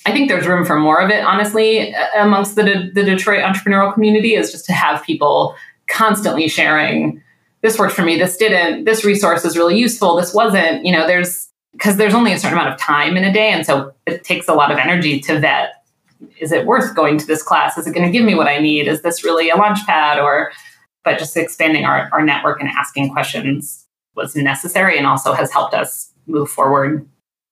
I 0.06 0.12
think 0.12 0.28
there's 0.28 0.46
room 0.46 0.66
for 0.66 0.78
more 0.78 1.00
of 1.00 1.10
it, 1.10 1.24
honestly, 1.24 1.94
amongst 2.14 2.56
the, 2.56 2.90
the 2.94 3.04
Detroit 3.04 3.42
entrepreneurial 3.42 3.92
community, 3.94 4.34
is 4.34 4.52
just 4.52 4.66
to 4.66 4.74
have 4.74 5.02
people 5.02 5.56
constantly 5.86 6.46
sharing 6.46 7.22
this 7.62 7.78
worked 7.78 7.94
for 7.94 8.02
me, 8.02 8.18
this 8.18 8.36
didn't, 8.36 8.84
this 8.84 9.06
resource 9.06 9.42
is 9.42 9.56
really 9.56 9.78
useful, 9.78 10.16
this 10.16 10.34
wasn't. 10.34 10.84
You 10.84 10.92
know, 10.92 11.06
there's 11.06 11.48
because 11.72 11.96
there's 11.96 12.14
only 12.14 12.32
a 12.32 12.38
certain 12.38 12.58
amount 12.58 12.72
of 12.72 12.78
time 12.78 13.16
in 13.16 13.24
a 13.24 13.32
day. 13.32 13.50
And 13.50 13.64
so 13.64 13.94
it 14.06 14.22
takes 14.22 14.46
a 14.48 14.54
lot 14.54 14.70
of 14.70 14.78
energy 14.78 15.18
to 15.20 15.40
vet 15.40 15.70
is 16.38 16.52
it 16.52 16.66
worth 16.66 16.94
going 16.94 17.18
to 17.18 17.26
this 17.26 17.42
class? 17.42 17.76
Is 17.76 17.86
it 17.86 17.92
going 17.92 18.06
to 18.06 18.12
give 18.12 18.24
me 18.24 18.34
what 18.34 18.46
I 18.46 18.58
need? 18.58 18.86
Is 18.86 19.02
this 19.02 19.24
really 19.24 19.50
a 19.50 19.56
launch 19.56 19.84
pad? 19.86 20.18
Or, 20.18 20.52
but 21.04 21.18
just 21.18 21.36
expanding 21.36 21.84
our, 21.84 22.08
our 22.12 22.24
network 22.24 22.60
and 22.60 22.68
asking 22.70 23.10
questions 23.12 23.83
was 24.16 24.36
necessary 24.36 24.96
and 24.96 25.06
also 25.06 25.32
has 25.32 25.52
helped 25.52 25.74
us 25.74 26.12
move 26.26 26.48
forward 26.48 27.06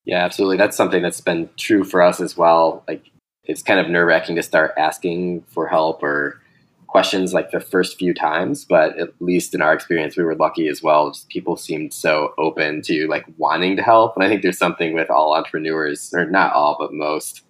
yeah, 0.04 0.24
absolutely. 0.24 0.56
That's 0.56 0.76
something 0.76 1.02
that's 1.02 1.20
been 1.20 1.48
true 1.56 1.84
for 1.84 2.02
us 2.02 2.20
as 2.20 2.36
well. 2.36 2.82
Like 2.88 3.04
it's 3.44 3.62
kind 3.62 3.78
of 3.78 3.88
nerve 3.88 4.08
wracking 4.08 4.36
to 4.36 4.42
start 4.42 4.72
asking 4.76 5.42
for 5.42 5.68
help 5.68 6.02
or 6.02 6.40
questions 6.88 7.32
like 7.32 7.50
the 7.50 7.60
first 7.60 7.98
few 7.98 8.12
times, 8.12 8.64
but 8.64 8.98
at 8.98 9.10
least 9.20 9.54
in 9.54 9.62
our 9.62 9.72
experience, 9.72 10.16
we 10.16 10.24
were 10.24 10.34
lucky 10.34 10.68
as 10.68 10.82
well. 10.82 11.10
Just 11.10 11.28
people 11.28 11.56
seemed 11.56 11.94
so 11.94 12.34
open 12.36 12.82
to 12.82 13.06
like 13.06 13.24
wanting 13.38 13.76
to 13.76 13.82
help. 13.82 14.14
And 14.14 14.24
I 14.24 14.28
think 14.28 14.42
there's 14.42 14.58
something 14.58 14.92
with 14.92 15.08
all 15.08 15.34
entrepreneurs, 15.34 16.12
or 16.12 16.26
not 16.26 16.52
all, 16.52 16.76
but 16.78 16.92
most, 16.92 17.42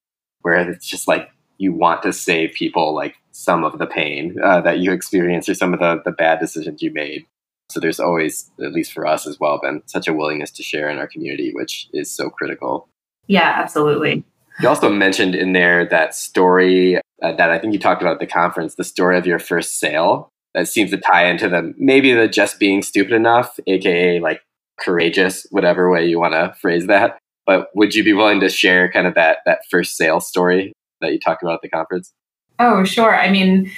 where 0.43 0.71
it's 0.71 0.87
just 0.87 1.09
like 1.09 1.31
you 1.59 1.73
want 1.73 2.03
to 2.03 2.13
save 2.13 2.53
people 2.53 2.95
like 2.95 3.17
some 3.33 3.65
of 3.65 3.79
the 3.79 3.87
pain 3.87 4.37
uh, 4.43 4.61
that 4.61 4.79
you 4.79 4.93
experience 4.93 5.49
or 5.49 5.55
some 5.55 5.73
of 5.75 5.81
the, 5.81 6.03
the 6.05 6.13
bad 6.13 6.39
decisions 6.39 6.83
you 6.83 6.93
made. 6.93 7.27
So 7.71 7.81
there's 7.81 8.01
always, 8.01 8.51
at 8.63 8.73
least 8.73 8.93
for 8.93 9.07
us 9.07 9.27
as 9.27 9.41
well, 9.41 9.59
been 9.63 9.83
such 9.87 10.07
a 10.09 10.13
willingness 10.13 10.51
to 10.53 10.63
share 10.63 10.91
in 10.91 10.99
our 10.99 11.07
community, 11.07 11.53
which 11.55 11.89
is 11.93 12.11
so 12.11 12.29
critical. 12.29 12.89
Yeah, 13.27 13.55
absolutely. 13.57 14.25
You 14.61 14.69
also 14.69 14.91
mentioned 14.91 15.35
in 15.35 15.53
there 15.53 15.87
that 15.87 16.15
story 16.15 16.97
uh, 16.97 17.33
that 17.33 17.51
I 17.51 17.59
think 17.59 17.73
you 17.73 17.79
talked 17.79 18.03
about 18.03 18.15
at 18.15 18.21
the 18.21 18.27
conference, 18.27 18.75
the 18.75 18.85
story 18.85 19.17
of 19.17 19.27
your 19.27 19.39
first 19.39 19.79
sale 19.79 20.29
that 20.55 20.69
seems 20.69 20.91
to 20.91 20.99
tie 20.99 21.27
into 21.27 21.49
the 21.49 21.75
maybe 21.79 22.13
the 22.13 22.29
just 22.29 22.59
being 22.59 22.83
stupid 22.83 23.13
enough, 23.13 23.59
aka 23.67 24.21
like 24.21 24.43
courageous, 24.79 25.47
whatever 25.51 25.91
way 25.91 26.07
you 26.07 26.19
want 26.19 26.35
to 26.35 26.55
phrase 26.61 26.87
that. 26.89 27.19
But 27.47 27.69
would 27.75 27.95
you 27.95 28.05
be 28.05 28.13
willing 28.13 28.41
to 28.41 28.49
share 28.49 28.91
kind 28.91 29.07
of 29.07 29.15
that 29.15 29.39
that 29.47 29.61
first 29.71 29.97
sale 29.97 30.21
story 30.21 30.73
that 31.01 31.13
you 31.13 31.19
talked 31.19 31.43
about 31.43 31.55
at 31.55 31.63
the 31.63 31.71
conference? 31.71 32.13
Oh, 32.59 32.85
sure. 32.85 33.19
I 33.19 33.31
mean, 33.31 33.71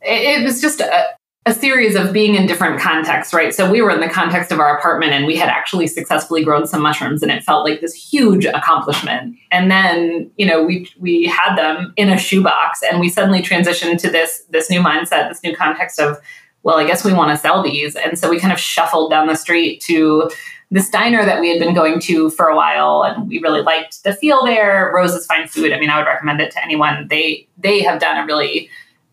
it, 0.00 0.40
it 0.40 0.44
was 0.44 0.60
just 0.60 0.80
a, 0.80 1.08
a 1.46 1.54
series 1.54 1.94
of 1.94 2.12
being 2.12 2.34
in 2.34 2.44
different 2.44 2.80
contexts, 2.80 3.32
right? 3.32 3.54
So 3.54 3.70
we 3.70 3.80
were 3.80 3.90
in 3.90 4.00
the 4.00 4.08
context 4.08 4.50
of 4.50 4.58
our 4.58 4.76
apartment 4.76 5.12
and 5.12 5.26
we 5.26 5.36
had 5.36 5.48
actually 5.48 5.86
successfully 5.86 6.42
grown 6.42 6.66
some 6.66 6.82
mushrooms 6.82 7.22
and 7.22 7.30
it 7.30 7.44
felt 7.44 7.64
like 7.64 7.80
this 7.80 7.94
huge 7.94 8.44
accomplishment. 8.44 9.36
And 9.52 9.70
then, 9.70 10.28
you 10.36 10.44
know, 10.44 10.64
we 10.64 10.90
we 10.98 11.26
had 11.26 11.54
them 11.54 11.94
in 11.96 12.08
a 12.08 12.18
shoebox 12.18 12.82
and 12.82 12.98
we 12.98 13.08
suddenly 13.08 13.42
transitioned 13.42 13.98
to 13.98 14.10
this 14.10 14.44
this 14.50 14.68
new 14.68 14.80
mindset, 14.80 15.28
this 15.28 15.42
new 15.44 15.54
context 15.54 16.00
of, 16.00 16.18
well, 16.64 16.78
I 16.78 16.86
guess 16.86 17.04
we 17.04 17.12
want 17.12 17.30
to 17.30 17.36
sell 17.36 17.62
these. 17.62 17.94
And 17.94 18.18
so 18.18 18.28
we 18.28 18.40
kind 18.40 18.52
of 18.52 18.58
shuffled 18.58 19.12
down 19.12 19.28
the 19.28 19.36
street 19.36 19.80
to 19.82 20.28
this 20.72 20.90
diner 20.90 21.24
that 21.24 21.40
we 21.40 21.48
had 21.48 21.60
been 21.60 21.76
going 21.76 22.00
to 22.00 22.28
for 22.30 22.46
a 22.46 22.56
while 22.56 23.04
and 23.04 23.28
we 23.28 23.38
really 23.38 23.62
liked 23.62 24.02
the 24.02 24.12
feel 24.12 24.44
there. 24.44 24.90
Rose's 24.92 25.24
Fine 25.26 25.46
Food. 25.46 25.72
I 25.72 25.78
mean, 25.78 25.90
I 25.90 25.98
would 25.98 26.08
recommend 26.08 26.40
it 26.40 26.50
to 26.50 26.64
anyone. 26.64 27.06
They 27.06 27.46
they 27.56 27.82
have 27.82 28.00
done 28.00 28.18
a 28.18 28.26
really 28.26 28.68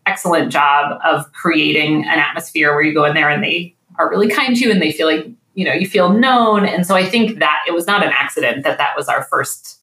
excellent 0.06 0.52
job 0.52 0.98
of 1.04 1.30
creating 1.32 2.04
an 2.04 2.18
atmosphere 2.18 2.72
where 2.74 2.82
you 2.82 2.94
go 2.94 3.04
in 3.04 3.14
there 3.14 3.28
and 3.28 3.42
they 3.42 3.74
are 3.98 4.10
really 4.10 4.28
kind 4.28 4.56
to 4.56 4.64
you 4.64 4.70
and 4.70 4.82
they 4.82 4.92
feel 4.92 5.06
like 5.06 5.26
you 5.54 5.64
know 5.64 5.72
you 5.72 5.86
feel 5.86 6.12
known. 6.12 6.66
And 6.66 6.86
so 6.86 6.94
i 6.94 7.04
think 7.04 7.38
that 7.38 7.60
it 7.66 7.72
was 7.72 7.86
not 7.86 8.04
an 8.04 8.10
accident 8.12 8.64
that 8.64 8.78
that 8.78 8.96
was 8.96 9.08
our 9.08 9.24
first 9.24 9.80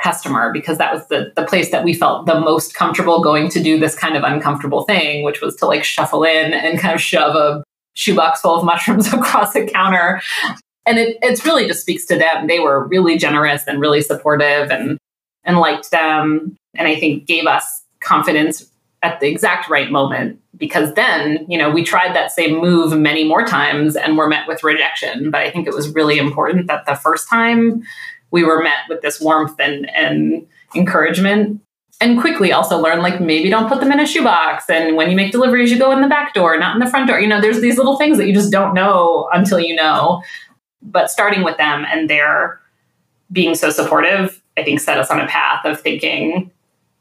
customer 0.00 0.52
because 0.52 0.78
that 0.78 0.94
was 0.94 1.08
the, 1.08 1.32
the 1.34 1.44
place 1.44 1.72
that 1.72 1.82
we 1.82 1.92
felt 1.92 2.24
the 2.26 2.38
most 2.38 2.72
comfortable 2.72 3.20
going 3.20 3.50
to 3.50 3.60
do 3.60 3.80
this 3.80 3.96
kind 3.96 4.16
of 4.16 4.22
uncomfortable 4.22 4.84
thing 4.84 5.24
which 5.24 5.40
was 5.40 5.56
to 5.56 5.66
like 5.66 5.82
shuffle 5.82 6.22
in 6.22 6.54
and 6.54 6.78
kind 6.78 6.94
of 6.94 7.00
shove 7.00 7.34
a 7.34 7.64
shoebox 7.94 8.40
full 8.40 8.54
of 8.54 8.64
mushrooms 8.64 9.12
across 9.12 9.52
the 9.52 9.66
counter. 9.66 10.22
And 10.86 10.98
it 10.98 11.18
it's 11.20 11.44
really 11.44 11.66
just 11.66 11.82
speaks 11.82 12.06
to 12.06 12.16
them. 12.16 12.46
They 12.46 12.60
were 12.60 12.86
really 12.86 13.18
generous 13.18 13.64
and 13.66 13.80
really 13.80 14.00
supportive 14.00 14.70
and 14.70 14.98
and 15.44 15.58
liked 15.58 15.90
them 15.90 16.56
and 16.76 16.86
i 16.86 16.94
think 16.94 17.26
gave 17.26 17.46
us 17.46 17.82
confidence 18.00 18.70
at 19.02 19.20
the 19.20 19.28
exact 19.28 19.68
right 19.68 19.90
moment 19.90 20.40
because 20.56 20.92
then 20.94 21.46
you 21.48 21.56
know 21.56 21.70
we 21.70 21.84
tried 21.84 22.14
that 22.14 22.32
same 22.32 22.60
move 22.60 22.96
many 22.98 23.24
more 23.24 23.46
times 23.46 23.96
and 23.96 24.16
were 24.16 24.28
met 24.28 24.48
with 24.48 24.64
rejection. 24.64 25.30
But 25.30 25.42
i 25.42 25.50
think 25.50 25.66
it 25.66 25.74
was 25.74 25.88
really 25.90 26.18
important 26.18 26.66
that 26.66 26.86
the 26.86 26.94
first 26.94 27.28
time 27.28 27.82
we 28.30 28.44
were 28.44 28.62
met 28.62 28.80
with 28.88 29.00
this 29.00 29.20
warmth 29.20 29.58
and, 29.58 29.88
and 29.90 30.46
encouragement 30.74 31.60
and 32.00 32.20
quickly 32.20 32.52
also 32.52 32.78
learn 32.78 33.00
like 33.00 33.20
maybe 33.20 33.48
don't 33.48 33.68
put 33.68 33.80
them 33.80 33.90
in 33.90 33.98
a 33.98 34.06
shoebox 34.06 34.68
and 34.68 34.96
when 34.96 35.10
you 35.10 35.16
make 35.16 35.32
deliveries 35.32 35.70
you 35.70 35.78
go 35.78 35.90
in 35.90 36.00
the 36.00 36.08
back 36.08 36.34
door 36.34 36.58
not 36.58 36.74
in 36.74 36.80
the 36.80 36.90
front 36.90 37.08
door. 37.08 37.20
You 37.20 37.28
know 37.28 37.40
there's 37.40 37.60
these 37.60 37.78
little 37.78 37.96
things 37.96 38.18
that 38.18 38.26
you 38.26 38.34
just 38.34 38.52
don't 38.52 38.74
know 38.74 39.28
until 39.32 39.60
you 39.60 39.74
know. 39.74 40.22
But 40.80 41.10
starting 41.10 41.42
with 41.42 41.56
them 41.56 41.84
and 41.88 42.08
their 42.08 42.60
being 43.30 43.54
so 43.54 43.70
supportive 43.70 44.42
i 44.56 44.64
think 44.64 44.80
set 44.80 44.98
us 44.98 45.10
on 45.10 45.20
a 45.20 45.26
path 45.26 45.64
of 45.64 45.80
thinking 45.80 46.50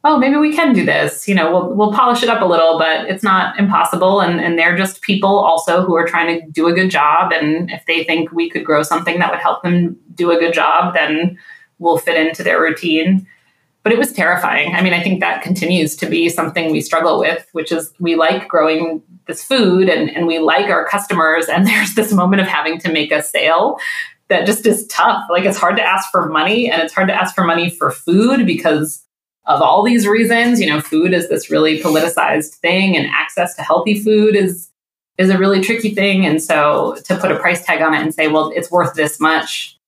oh, 0.07 0.17
maybe 0.17 0.37
we 0.37 0.53
can 0.53 0.73
do 0.73 0.85
this. 0.85 1.27
You 1.27 1.35
know, 1.35 1.51
we'll 1.51 1.75
we'll 1.75 1.93
polish 1.93 2.23
it 2.23 2.29
up 2.29 2.41
a 2.41 2.45
little, 2.45 2.79
but 2.79 3.09
it's 3.09 3.23
not 3.23 3.59
impossible. 3.59 4.21
And 4.21 4.39
and 4.39 4.57
they're 4.57 4.77
just 4.77 5.01
people 5.01 5.37
also 5.37 5.83
who 5.83 5.95
are 5.95 6.07
trying 6.07 6.39
to 6.39 6.47
do 6.49 6.67
a 6.67 6.73
good 6.73 6.89
job. 6.89 7.33
And 7.33 7.69
if 7.69 7.85
they 7.85 8.05
think 8.05 8.31
we 8.31 8.49
could 8.49 8.65
grow 8.65 8.83
something 8.83 9.19
that 9.19 9.29
would 9.29 9.41
help 9.41 9.63
them 9.63 9.97
do 10.15 10.31
a 10.31 10.39
good 10.39 10.53
job, 10.53 10.93
then 10.93 11.37
we'll 11.77 11.97
fit 11.97 12.15
into 12.15 12.41
their 12.41 12.61
routine. 12.61 13.27
But 13.83 13.91
it 13.91 13.99
was 13.99 14.11
terrifying. 14.11 14.75
I 14.75 14.81
mean, 14.81 14.93
I 14.93 15.03
think 15.03 15.19
that 15.19 15.41
continues 15.41 15.95
to 15.97 16.07
be 16.07 16.29
something 16.29 16.71
we 16.71 16.81
struggle 16.81 17.19
with, 17.19 17.47
which 17.51 17.71
is 17.71 17.93
we 17.99 18.15
like 18.15 18.47
growing 18.47 19.01
this 19.27 19.43
food 19.43 19.89
and, 19.89 20.09
and 20.09 20.25
we 20.25 20.39
like 20.39 20.69
our 20.69 20.85
customers. 20.85 21.47
And 21.47 21.67
there's 21.67 21.95
this 21.95 22.13
moment 22.13 22.41
of 22.41 22.47
having 22.47 22.79
to 22.79 22.91
make 22.91 23.11
a 23.11 23.21
sale 23.21 23.77
that 24.29 24.45
just 24.45 24.65
is 24.65 24.87
tough. 24.87 25.25
Like 25.29 25.45
it's 25.45 25.57
hard 25.57 25.77
to 25.77 25.83
ask 25.83 26.11
for 26.11 26.27
money 26.27 26.69
and 26.69 26.81
it's 26.81 26.93
hard 26.93 27.07
to 27.07 27.13
ask 27.13 27.35
for 27.35 27.43
money 27.43 27.69
for 27.69 27.91
food 27.91 28.45
because 28.45 29.05
of 29.47 29.61
all 29.61 29.83
these 29.83 30.05
reasons. 30.05 30.59
You 30.59 30.67
know, 30.67 30.81
food 30.81 31.13
is 31.13 31.29
this 31.29 31.49
really 31.49 31.79
politicized 31.79 32.55
thing 32.55 32.95
and 32.95 33.07
access 33.07 33.55
to 33.55 33.63
healthy 33.63 33.99
food 33.99 34.35
is 34.35 34.69
is 35.17 35.29
a 35.31 35.37
really 35.37 35.61
tricky 35.61 35.95
thing. 35.95 36.25
And 36.25 36.41
so 36.41 36.95
to 37.05 37.17
put 37.17 37.31
a 37.31 37.39
price 37.39 37.65
tag 37.65 37.81
on 37.81 37.93
it 37.93 38.01
and 38.01 38.13
say, 38.13 38.27
well, 38.27 38.51
it's 38.55 38.69
worth 38.69 38.93
this 38.93 39.19
much, 39.19 39.79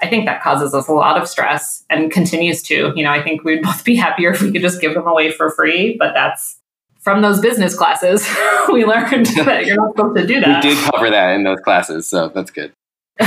I 0.00 0.08
think 0.08 0.24
that 0.24 0.42
causes 0.42 0.72
us 0.72 0.88
a 0.88 0.92
lot 0.92 1.20
of 1.20 1.28
stress 1.28 1.84
and 1.90 2.10
continues 2.10 2.62
to. 2.64 2.92
You 2.96 3.04
know, 3.04 3.10
I 3.10 3.22
think 3.22 3.44
we'd 3.44 3.62
both 3.62 3.84
be 3.84 3.96
happier 3.96 4.30
if 4.30 4.40
we 4.40 4.50
could 4.50 4.62
just 4.62 4.80
give 4.80 4.94
them 4.94 5.06
away 5.06 5.30
for 5.30 5.50
free, 5.50 5.96
but 5.98 6.14
that's 6.14 6.58
from 7.00 7.20
those 7.20 7.40
business 7.40 7.74
classes 7.74 8.26
we 8.72 8.84
learned 8.84 9.26
that 9.44 9.66
you're 9.66 9.76
not 9.76 9.94
supposed 9.94 10.16
to 10.16 10.26
do 10.26 10.40
that. 10.40 10.64
We 10.64 10.70
did 10.70 10.90
cover 10.90 11.10
that 11.10 11.34
in 11.34 11.44
those 11.44 11.60
classes, 11.60 12.08
so 12.08 12.28
that's 12.28 12.50
good. 12.50 12.72
no, 13.20 13.26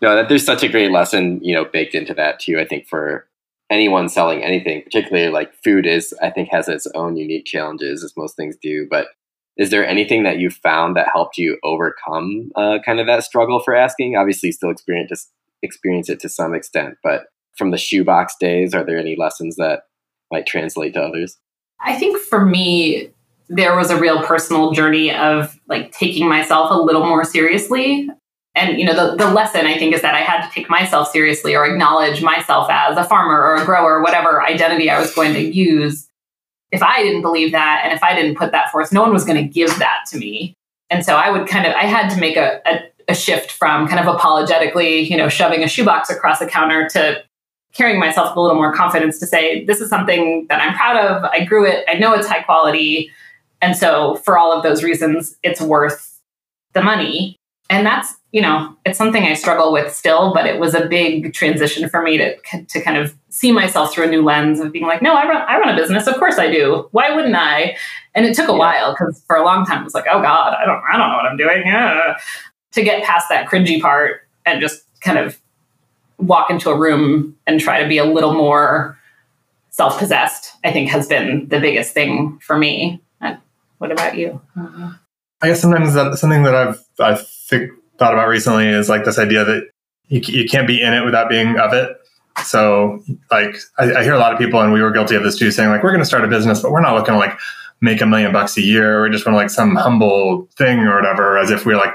that 0.00 0.28
there's 0.28 0.44
such 0.44 0.62
a 0.62 0.68
great 0.68 0.90
lesson, 0.90 1.40
you 1.44 1.54
know, 1.54 1.64
baked 1.64 1.94
into 1.94 2.12
that 2.14 2.40
too. 2.40 2.58
I 2.58 2.64
think 2.64 2.86
for 2.86 3.26
anyone 3.70 4.08
selling 4.08 4.42
anything, 4.42 4.82
particularly 4.82 5.30
like 5.30 5.52
food 5.64 5.86
is, 5.86 6.14
I 6.22 6.30
think 6.30 6.48
has 6.50 6.68
its 6.68 6.86
own 6.94 7.16
unique 7.16 7.46
challenges 7.46 8.04
as 8.04 8.12
most 8.16 8.36
things 8.36 8.56
do. 8.60 8.86
But 8.88 9.08
is 9.56 9.70
there 9.70 9.86
anything 9.86 10.22
that 10.24 10.38
you 10.38 10.50
found 10.50 10.96
that 10.96 11.08
helped 11.12 11.38
you 11.38 11.58
overcome 11.64 12.50
uh, 12.56 12.78
kind 12.84 13.00
of 13.00 13.06
that 13.06 13.24
struggle 13.24 13.60
for 13.60 13.74
asking? 13.74 14.16
Obviously, 14.16 14.52
still 14.52 14.70
experience 14.70 15.30
experience 15.62 16.08
it 16.08 16.20
to 16.20 16.28
some 16.28 16.54
extent, 16.54 16.94
but 17.02 17.24
from 17.56 17.70
the 17.70 17.78
shoebox 17.78 18.34
days, 18.38 18.74
are 18.74 18.84
there 18.84 18.98
any 18.98 19.16
lessons 19.16 19.56
that 19.56 19.84
might 20.30 20.46
translate 20.46 20.94
to 20.94 21.00
others? 21.00 21.38
I 21.80 21.94
think 21.94 22.20
for 22.20 22.44
me, 22.44 23.10
there 23.48 23.74
was 23.76 23.90
a 23.90 23.98
real 23.98 24.22
personal 24.22 24.72
journey 24.72 25.12
of 25.12 25.58
like 25.68 25.92
taking 25.92 26.28
myself 26.28 26.70
a 26.70 26.78
little 26.78 27.06
more 27.06 27.24
seriously. 27.24 28.08
And 28.56 28.78
you 28.80 28.86
know, 28.86 28.94
the, 28.94 29.16
the 29.16 29.30
lesson 29.30 29.66
I 29.66 29.78
think 29.78 29.94
is 29.94 30.02
that 30.02 30.14
I 30.14 30.20
had 30.20 30.46
to 30.46 30.52
take 30.52 30.68
myself 30.68 31.10
seriously 31.10 31.54
or 31.54 31.66
acknowledge 31.66 32.22
myself 32.22 32.68
as 32.70 32.96
a 32.96 33.04
farmer 33.04 33.40
or 33.40 33.56
a 33.56 33.64
grower, 33.64 34.02
whatever 34.02 34.42
identity 34.42 34.90
I 34.90 34.98
was 34.98 35.14
going 35.14 35.34
to 35.34 35.40
use. 35.40 36.08
If 36.72 36.82
I 36.82 37.02
didn't 37.02 37.22
believe 37.22 37.52
that 37.52 37.82
and 37.84 37.92
if 37.92 38.02
I 38.02 38.14
didn't 38.14 38.36
put 38.36 38.52
that 38.52 38.72
forth, 38.72 38.92
no 38.92 39.02
one 39.02 39.12
was 39.12 39.24
going 39.24 39.36
to 39.36 39.48
give 39.48 39.78
that 39.78 40.04
to 40.08 40.18
me. 40.18 40.54
And 40.90 41.04
so 41.04 41.16
I 41.16 41.30
would 41.30 41.46
kind 41.46 41.66
of 41.66 41.74
I 41.74 41.82
had 41.82 42.08
to 42.14 42.18
make 42.18 42.36
a, 42.36 42.60
a, 42.66 42.80
a 43.08 43.14
shift 43.14 43.52
from 43.52 43.86
kind 43.86 44.00
of 44.00 44.12
apologetically, 44.12 45.00
you 45.00 45.16
know, 45.16 45.28
shoving 45.28 45.62
a 45.62 45.68
shoebox 45.68 46.10
across 46.10 46.38
the 46.38 46.46
counter 46.46 46.88
to 46.90 47.22
carrying 47.76 48.00
myself 48.00 48.30
with 48.30 48.38
a 48.38 48.40
little 48.40 48.56
more 48.56 48.72
confidence 48.72 49.18
to 49.18 49.26
say, 49.26 49.64
this 49.64 49.80
is 49.80 49.90
something 49.90 50.46
that 50.48 50.60
I'm 50.60 50.74
proud 50.74 50.96
of. 50.96 51.24
I 51.24 51.44
grew 51.44 51.66
it. 51.66 51.84
I 51.88 51.94
know 51.94 52.14
it's 52.14 52.26
high 52.26 52.42
quality. 52.42 53.10
And 53.60 53.76
so, 53.76 54.16
for 54.16 54.38
all 54.38 54.52
of 54.52 54.62
those 54.62 54.82
reasons, 54.82 55.36
it's 55.42 55.60
worth 55.60 56.20
the 56.72 56.82
money. 56.82 57.36
And 57.68 57.86
that's, 57.86 58.14
you 58.36 58.42
know, 58.42 58.76
it's 58.84 58.98
something 58.98 59.22
I 59.22 59.32
struggle 59.32 59.72
with 59.72 59.94
still, 59.94 60.34
but 60.34 60.44
it 60.44 60.60
was 60.60 60.74
a 60.74 60.84
big 60.84 61.32
transition 61.32 61.88
for 61.88 62.02
me 62.02 62.18
to, 62.18 62.36
to 62.66 62.82
kind 62.82 62.98
of 62.98 63.16
see 63.30 63.50
myself 63.50 63.94
through 63.94 64.04
a 64.04 64.10
new 64.10 64.22
lens 64.22 64.60
of 64.60 64.72
being 64.72 64.84
like, 64.84 65.00
no, 65.00 65.14
I 65.14 65.26
run, 65.26 65.42
I 65.48 65.58
run 65.58 65.70
a 65.70 65.74
business. 65.74 66.06
Of 66.06 66.16
course 66.18 66.36
I 66.36 66.50
do. 66.50 66.86
Why 66.90 67.14
wouldn't 67.14 67.34
I? 67.34 67.78
And 68.14 68.26
it 68.26 68.36
took 68.36 68.50
a 68.50 68.52
yeah. 68.52 68.58
while 68.58 68.92
because 68.92 69.24
for 69.26 69.36
a 69.36 69.42
long 69.42 69.64
time 69.64 69.80
it 69.80 69.84
was 69.84 69.94
like, 69.94 70.04
oh 70.12 70.20
God, 70.20 70.52
I 70.52 70.66
don't, 70.66 70.82
I 70.86 70.98
don't 70.98 71.08
know 71.08 71.16
what 71.16 71.24
I'm 71.24 71.38
doing. 71.38 71.62
Yeah. 71.64 72.18
To 72.72 72.82
get 72.82 73.04
past 73.04 73.30
that 73.30 73.48
cringy 73.48 73.80
part 73.80 74.28
and 74.44 74.60
just 74.60 74.82
kind 75.00 75.16
of 75.16 75.38
walk 76.18 76.50
into 76.50 76.68
a 76.68 76.78
room 76.78 77.38
and 77.46 77.58
try 77.58 77.82
to 77.82 77.88
be 77.88 77.96
a 77.96 78.04
little 78.04 78.34
more 78.34 78.98
self 79.70 79.98
possessed, 79.98 80.52
I 80.62 80.72
think 80.72 80.90
has 80.90 81.08
been 81.08 81.48
the 81.48 81.58
biggest 81.58 81.94
thing 81.94 82.38
for 82.42 82.58
me. 82.58 83.00
What 83.78 83.92
about 83.92 84.18
you? 84.18 84.42
I 85.40 85.48
guess 85.48 85.62
sometimes 85.62 85.94
that, 85.94 86.18
something 86.18 86.42
that 86.42 86.54
I've 86.54 86.84
I 86.98 87.14
think 87.14 87.72
thought 87.98 88.12
about 88.12 88.28
recently 88.28 88.68
is 88.68 88.88
like 88.88 89.04
this 89.04 89.18
idea 89.18 89.44
that 89.44 89.68
you, 90.08 90.20
you 90.20 90.48
can't 90.48 90.66
be 90.66 90.80
in 90.80 90.92
it 90.92 91.04
without 91.04 91.28
being 91.28 91.58
of 91.58 91.72
it. 91.72 91.96
So 92.44 93.02
like 93.30 93.56
I, 93.78 93.94
I 93.94 94.04
hear 94.04 94.14
a 94.14 94.18
lot 94.18 94.32
of 94.32 94.38
people, 94.38 94.60
and 94.60 94.72
we 94.72 94.82
were 94.82 94.90
guilty 94.90 95.14
of 95.14 95.22
this 95.22 95.38
too, 95.38 95.50
saying 95.50 95.70
like 95.70 95.82
we're 95.82 95.90
going 95.90 96.02
to 96.02 96.06
start 96.06 96.24
a 96.24 96.28
business, 96.28 96.60
but 96.60 96.70
we're 96.70 96.82
not 96.82 96.94
looking 96.94 97.14
to 97.14 97.18
like 97.18 97.38
make 97.80 98.00
a 98.00 98.06
million 98.06 98.32
bucks 98.32 98.56
a 98.56 98.62
year. 98.62 99.02
We 99.02 99.10
just 99.10 99.26
want 99.26 99.36
like 99.36 99.50
some 99.50 99.74
humble 99.76 100.48
thing 100.56 100.80
or 100.80 100.96
whatever, 100.96 101.38
as 101.38 101.50
if 101.50 101.64
we're 101.64 101.76
like 101.76 101.94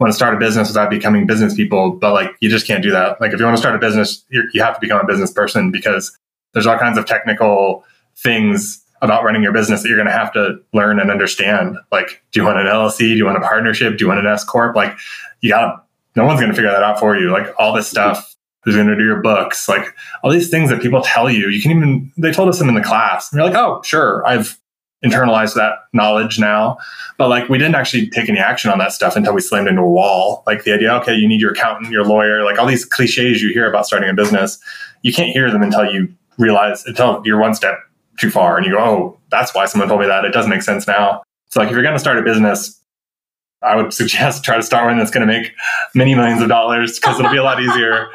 want 0.00 0.10
to 0.10 0.16
start 0.16 0.34
a 0.34 0.38
business 0.38 0.68
without 0.68 0.90
becoming 0.90 1.26
business 1.26 1.54
people. 1.54 1.92
But 1.92 2.14
like 2.14 2.34
you 2.40 2.48
just 2.48 2.66
can't 2.66 2.82
do 2.82 2.90
that. 2.90 3.20
Like 3.20 3.32
if 3.32 3.38
you 3.38 3.44
want 3.44 3.56
to 3.56 3.60
start 3.60 3.76
a 3.76 3.78
business, 3.78 4.24
you 4.30 4.62
have 4.62 4.74
to 4.74 4.80
become 4.80 5.00
a 5.00 5.06
business 5.06 5.32
person 5.32 5.70
because 5.70 6.16
there's 6.52 6.66
all 6.66 6.78
kinds 6.78 6.98
of 6.98 7.06
technical 7.06 7.84
things 8.16 8.83
about 9.02 9.24
running 9.24 9.42
your 9.42 9.52
business 9.52 9.82
that 9.82 9.88
you're 9.88 9.98
going 9.98 10.08
to 10.08 10.12
have 10.12 10.32
to 10.32 10.58
learn 10.72 10.98
and 10.98 11.10
understand. 11.10 11.76
Like, 11.92 12.22
do 12.32 12.40
you 12.40 12.46
want 12.46 12.58
an 12.58 12.66
LLC? 12.66 12.98
Do 12.98 13.16
you 13.16 13.26
want 13.26 13.36
a 13.36 13.46
partnership? 13.46 13.98
Do 13.98 14.04
you 14.04 14.08
want 14.08 14.20
an 14.20 14.26
S 14.26 14.44
corp? 14.44 14.74
Like, 14.74 14.96
you 15.40 15.50
got 15.50 15.84
no 16.16 16.24
one's 16.24 16.40
going 16.40 16.50
to 16.50 16.56
figure 16.56 16.70
that 16.70 16.82
out 16.82 16.98
for 16.98 17.16
you. 17.16 17.30
Like 17.30 17.48
all 17.58 17.72
this 17.72 17.88
stuff, 17.88 18.34
who's 18.62 18.74
going 18.74 18.86
to 18.86 18.96
do 18.96 19.04
your 19.04 19.20
books? 19.20 19.68
Like 19.68 19.94
all 20.22 20.30
these 20.30 20.48
things 20.48 20.70
that 20.70 20.80
people 20.80 21.02
tell 21.02 21.30
you. 21.30 21.48
You 21.48 21.60
can 21.60 21.70
even 21.72 22.12
they 22.16 22.32
told 22.32 22.48
us 22.48 22.58
them 22.58 22.68
in 22.68 22.74
the 22.74 22.82
class. 22.82 23.30
And 23.30 23.38
you're 23.38 23.48
like, 23.48 23.56
oh, 23.56 23.82
sure, 23.82 24.26
I've 24.26 24.58
internalized 25.04 25.54
that 25.54 25.74
knowledge 25.92 26.38
now. 26.38 26.78
But 27.18 27.28
like 27.28 27.48
we 27.48 27.58
didn't 27.58 27.74
actually 27.74 28.08
take 28.08 28.28
any 28.28 28.38
action 28.38 28.70
on 28.70 28.78
that 28.78 28.92
stuff 28.92 29.16
until 29.16 29.34
we 29.34 29.40
slammed 29.40 29.68
into 29.68 29.82
a 29.82 29.90
wall. 29.90 30.42
Like 30.46 30.64
the 30.64 30.72
idea, 30.72 30.94
okay, 30.94 31.14
you 31.14 31.28
need 31.28 31.40
your 31.40 31.52
accountant, 31.52 31.90
your 31.90 32.04
lawyer, 32.04 32.42
like 32.44 32.58
all 32.58 32.66
these 32.66 32.84
cliches 32.84 33.42
you 33.42 33.52
hear 33.52 33.68
about 33.68 33.86
starting 33.86 34.08
a 34.08 34.14
business. 34.14 34.58
You 35.02 35.12
can't 35.12 35.30
hear 35.30 35.50
them 35.50 35.62
until 35.62 35.84
you 35.84 36.14
realize 36.38 36.84
until 36.86 37.22
you're 37.24 37.38
one 37.38 37.54
step 37.54 37.78
too 38.18 38.30
far 38.30 38.56
and 38.56 38.66
you 38.66 38.72
go, 38.72 38.78
oh, 38.78 39.20
that's 39.30 39.54
why 39.54 39.66
someone 39.66 39.88
told 39.88 40.00
me 40.00 40.06
that. 40.06 40.24
It 40.24 40.32
doesn't 40.32 40.50
make 40.50 40.62
sense 40.62 40.86
now. 40.86 41.22
So 41.50 41.60
like 41.60 41.68
if 41.68 41.74
you're 41.74 41.82
going 41.82 41.94
to 41.94 42.00
start 42.00 42.18
a 42.18 42.22
business, 42.22 42.80
I 43.62 43.76
would 43.76 43.92
suggest 44.00 44.44
try 44.44 44.56
to 44.56 44.62
start 44.62 44.86
one 44.86 44.98
that's 44.98 45.10
going 45.10 45.26
to 45.26 45.32
make 45.32 45.52
many 45.94 46.14
millions 46.14 46.42
of 46.42 46.48
dollars 46.48 46.98
because 46.98 47.18
it'll 47.18 47.32
be 47.32 47.38
a 47.38 47.42
lot 47.42 47.60
easier. 47.60 48.08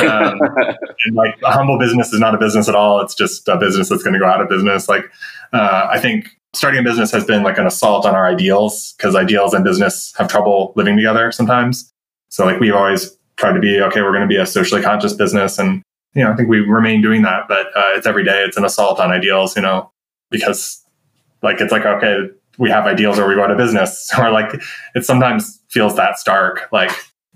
Um, 0.00 0.38
and 1.04 1.14
like 1.14 1.38
a 1.44 1.50
humble 1.50 1.78
business 1.78 2.12
is 2.12 2.20
not 2.20 2.34
a 2.34 2.38
business 2.38 2.68
at 2.68 2.74
all. 2.74 3.00
It's 3.00 3.14
just 3.14 3.48
a 3.48 3.56
business 3.56 3.88
that's 3.88 4.02
going 4.02 4.14
to 4.14 4.20
go 4.20 4.26
out 4.26 4.40
of 4.40 4.48
business. 4.48 4.88
Like 4.88 5.10
uh, 5.52 5.88
I 5.90 5.98
think 5.98 6.28
starting 6.52 6.80
a 6.80 6.82
business 6.82 7.10
has 7.12 7.24
been 7.24 7.42
like 7.42 7.58
an 7.58 7.66
assault 7.66 8.04
on 8.04 8.14
our 8.14 8.26
ideals 8.26 8.94
because 8.96 9.14
ideals 9.14 9.54
and 9.54 9.64
business 9.64 10.12
have 10.18 10.28
trouble 10.28 10.72
living 10.76 10.96
together 10.96 11.30
sometimes. 11.32 11.92
So 12.28 12.44
like 12.44 12.60
we've 12.60 12.74
always 12.74 13.16
tried 13.36 13.52
to 13.52 13.60
be 13.60 13.80
okay. 13.80 14.02
We're 14.02 14.12
going 14.12 14.22
to 14.22 14.28
be 14.28 14.36
a 14.36 14.46
socially 14.46 14.82
conscious 14.82 15.12
business, 15.12 15.58
and 15.58 15.82
you 16.14 16.24
know, 16.24 16.32
I 16.32 16.36
think 16.36 16.48
we 16.48 16.60
remain 16.60 17.02
doing 17.02 17.22
that, 17.22 17.46
but 17.48 17.66
uh, 17.68 17.92
it's 17.94 18.06
every 18.06 18.24
day. 18.24 18.44
It's 18.44 18.56
an 18.56 18.64
assault 18.64 18.98
on 18.98 19.12
ideals, 19.12 19.56
you 19.56 19.62
know, 19.62 19.90
because 20.30 20.84
like 21.42 21.60
it's 21.60 21.72
like 21.72 21.86
okay, 21.86 22.28
we 22.58 22.68
have 22.70 22.86
ideals 22.86 23.18
or 23.18 23.28
we 23.28 23.34
go 23.34 23.44
out 23.44 23.50
of 23.50 23.58
business, 23.58 24.10
or 24.18 24.30
like 24.30 24.60
it 24.94 25.04
sometimes 25.04 25.60
feels 25.68 25.96
that 25.96 26.18
stark. 26.18 26.68
Like 26.72 26.90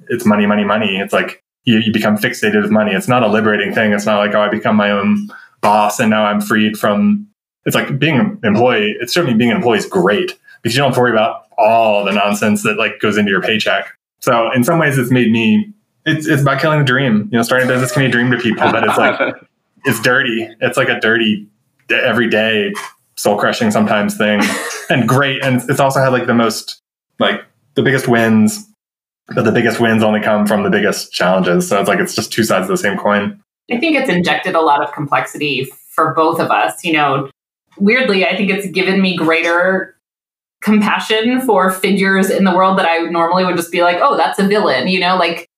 it's 0.08 0.26
money, 0.26 0.46
money, 0.46 0.64
money. 0.64 0.96
It's 0.96 1.12
like 1.12 1.42
you, 1.64 1.78
you 1.78 1.92
become 1.92 2.16
fixated 2.16 2.60
with 2.60 2.70
money. 2.70 2.92
It's 2.92 3.08
not 3.08 3.22
a 3.22 3.28
liberating 3.28 3.72
thing. 3.72 3.92
It's 3.92 4.06
not 4.06 4.18
like 4.18 4.34
oh, 4.34 4.40
I 4.40 4.48
become 4.48 4.76
my 4.76 4.90
own 4.90 5.28
boss 5.60 6.00
and 6.00 6.10
now 6.10 6.24
I'm 6.24 6.40
freed 6.40 6.78
from. 6.78 7.28
It's 7.66 7.74
like 7.74 7.98
being 7.98 8.18
an 8.18 8.38
employee. 8.44 8.94
It's 9.00 9.14
certainly 9.14 9.36
being 9.36 9.50
an 9.50 9.56
employee 9.56 9.78
is 9.78 9.86
great 9.86 10.38
because 10.62 10.74
you 10.74 10.82
don't 10.82 10.88
have 10.88 10.96
to 10.96 11.00
worry 11.00 11.12
about 11.12 11.46
all 11.56 12.04
the 12.04 12.12
nonsense 12.12 12.62
that 12.64 12.76
like 12.76 13.00
goes 13.00 13.16
into 13.16 13.30
your 13.30 13.40
paycheck. 13.40 13.86
So 14.20 14.50
in 14.52 14.64
some 14.64 14.78
ways, 14.78 14.98
it's 14.98 15.10
made 15.10 15.30
me 15.30 15.72
it's 16.06 16.26
it's 16.26 16.42
about 16.42 16.60
killing 16.60 16.78
the 16.78 16.84
dream. 16.84 17.28
You 17.32 17.38
know, 17.38 17.42
starting 17.42 17.68
a 17.68 17.72
business 17.72 17.92
can 17.92 18.02
be 18.02 18.06
a 18.06 18.10
dream 18.10 18.30
to 18.30 18.38
people, 18.38 18.70
but 18.70 18.84
it's 18.84 18.98
like 18.98 19.34
it's 19.84 20.00
dirty. 20.00 20.48
It's 20.60 20.76
like 20.76 20.88
a 20.88 21.00
dirty 21.00 21.48
everyday 21.90 22.72
soul 23.16 23.38
crushing 23.38 23.70
sometimes 23.70 24.16
thing, 24.16 24.40
and 24.90 25.08
great. 25.08 25.42
And 25.44 25.62
it's 25.68 25.80
also 25.80 26.00
had 26.00 26.08
like 26.08 26.26
the 26.26 26.34
most 26.34 26.80
like 27.18 27.44
the 27.74 27.82
biggest 27.82 28.08
wins, 28.08 28.68
but 29.34 29.44
the 29.44 29.52
biggest 29.52 29.80
wins 29.80 30.02
only 30.02 30.20
come 30.20 30.46
from 30.46 30.62
the 30.62 30.70
biggest 30.70 31.12
challenges. 31.12 31.68
So 31.68 31.80
it's 31.80 31.88
like 31.88 32.00
it's 32.00 32.14
just 32.14 32.32
two 32.32 32.44
sides 32.44 32.64
of 32.64 32.68
the 32.68 32.76
same 32.76 32.98
coin. 32.98 33.40
I 33.70 33.78
think 33.78 33.96
it's 33.96 34.10
injected 34.10 34.54
a 34.54 34.60
lot 34.60 34.82
of 34.82 34.92
complexity 34.92 35.64
for 35.88 36.12
both 36.14 36.38
of 36.38 36.50
us. 36.50 36.84
You 36.84 36.92
know, 36.92 37.30
weirdly, 37.78 38.26
I 38.26 38.36
think 38.36 38.50
it's 38.50 38.66
given 38.68 39.00
me 39.00 39.16
greater 39.16 39.96
compassion 40.60 41.40
for 41.42 41.70
figures 41.70 42.30
in 42.30 42.44
the 42.44 42.54
world 42.54 42.78
that 42.78 42.86
I 42.86 42.98
normally 43.10 43.44
would 43.44 43.56
just 43.56 43.70
be 43.70 43.82
like, 43.82 43.98
oh, 44.00 44.16
that's 44.16 44.38
a 44.38 44.46
villain. 44.46 44.88
You 44.88 45.00
know, 45.00 45.16
like 45.16 45.48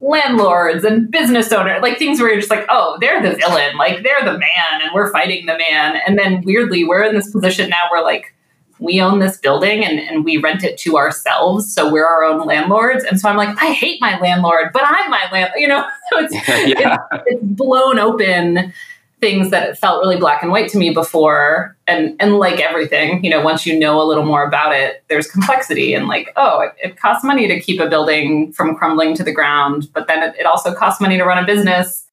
landlords 0.00 0.84
and 0.84 1.10
business 1.10 1.52
owners, 1.52 1.80
like 1.80 1.98
things 1.98 2.20
where 2.20 2.30
you're 2.30 2.40
just 2.40 2.50
like, 2.50 2.66
oh, 2.68 2.98
they're 3.00 3.22
the 3.22 3.36
villain, 3.36 3.76
like 3.76 4.02
they're 4.02 4.24
the 4.24 4.38
man 4.38 4.82
and 4.82 4.90
we're 4.94 5.10
fighting 5.10 5.46
the 5.46 5.56
man. 5.56 5.98
And 6.06 6.18
then 6.18 6.42
weirdly, 6.42 6.84
we're 6.84 7.04
in 7.04 7.14
this 7.14 7.30
position 7.30 7.70
now 7.70 7.84
where 7.90 8.02
like 8.02 8.34
we 8.78 9.00
own 9.00 9.20
this 9.20 9.38
building 9.38 9.84
and, 9.84 9.98
and 9.98 10.24
we 10.24 10.36
rent 10.36 10.62
it 10.62 10.76
to 10.78 10.98
ourselves. 10.98 11.72
So 11.72 11.90
we're 11.90 12.06
our 12.06 12.24
own 12.24 12.46
landlords. 12.46 13.04
And 13.04 13.18
so 13.18 13.28
I'm 13.28 13.36
like, 13.36 13.56
I 13.62 13.72
hate 13.72 14.00
my 14.02 14.18
landlord, 14.18 14.70
but 14.74 14.82
I'm 14.84 15.10
my 15.10 15.26
landlord, 15.32 15.60
you 15.60 15.68
know? 15.68 15.86
So 16.12 16.20
it's, 16.20 16.34
yeah. 16.78 16.98
it's, 17.12 17.24
it's 17.26 17.42
blown 17.42 17.98
open 17.98 18.72
things 19.20 19.50
that 19.50 19.78
felt 19.78 20.00
really 20.02 20.18
black 20.18 20.42
and 20.42 20.52
white 20.52 20.68
to 20.70 20.78
me 20.78 20.90
before. 20.90 21.76
And 21.86 22.16
and 22.20 22.38
like 22.38 22.58
everything 22.60 23.22
you 23.22 23.30
know 23.30 23.40
once 23.40 23.64
you 23.64 23.78
know 23.78 24.02
a 24.02 24.02
little 24.02 24.24
more 24.24 24.44
about 24.44 24.74
it 24.74 25.04
there's 25.08 25.30
complexity 25.30 25.94
and 25.94 26.08
like 26.08 26.32
oh 26.34 26.62
it, 26.62 26.72
it 26.82 26.96
costs 26.96 27.22
money 27.22 27.46
to 27.46 27.60
keep 27.60 27.80
a 27.80 27.88
building 27.88 28.52
from 28.52 28.74
crumbling 28.74 29.14
to 29.14 29.22
the 29.22 29.30
ground 29.32 29.88
but 29.94 30.08
then 30.08 30.20
it, 30.20 30.34
it 30.36 30.46
also 30.46 30.74
costs 30.74 31.00
money 31.00 31.16
to 31.16 31.22
run 31.22 31.38
a 31.38 31.46
business 31.46 32.06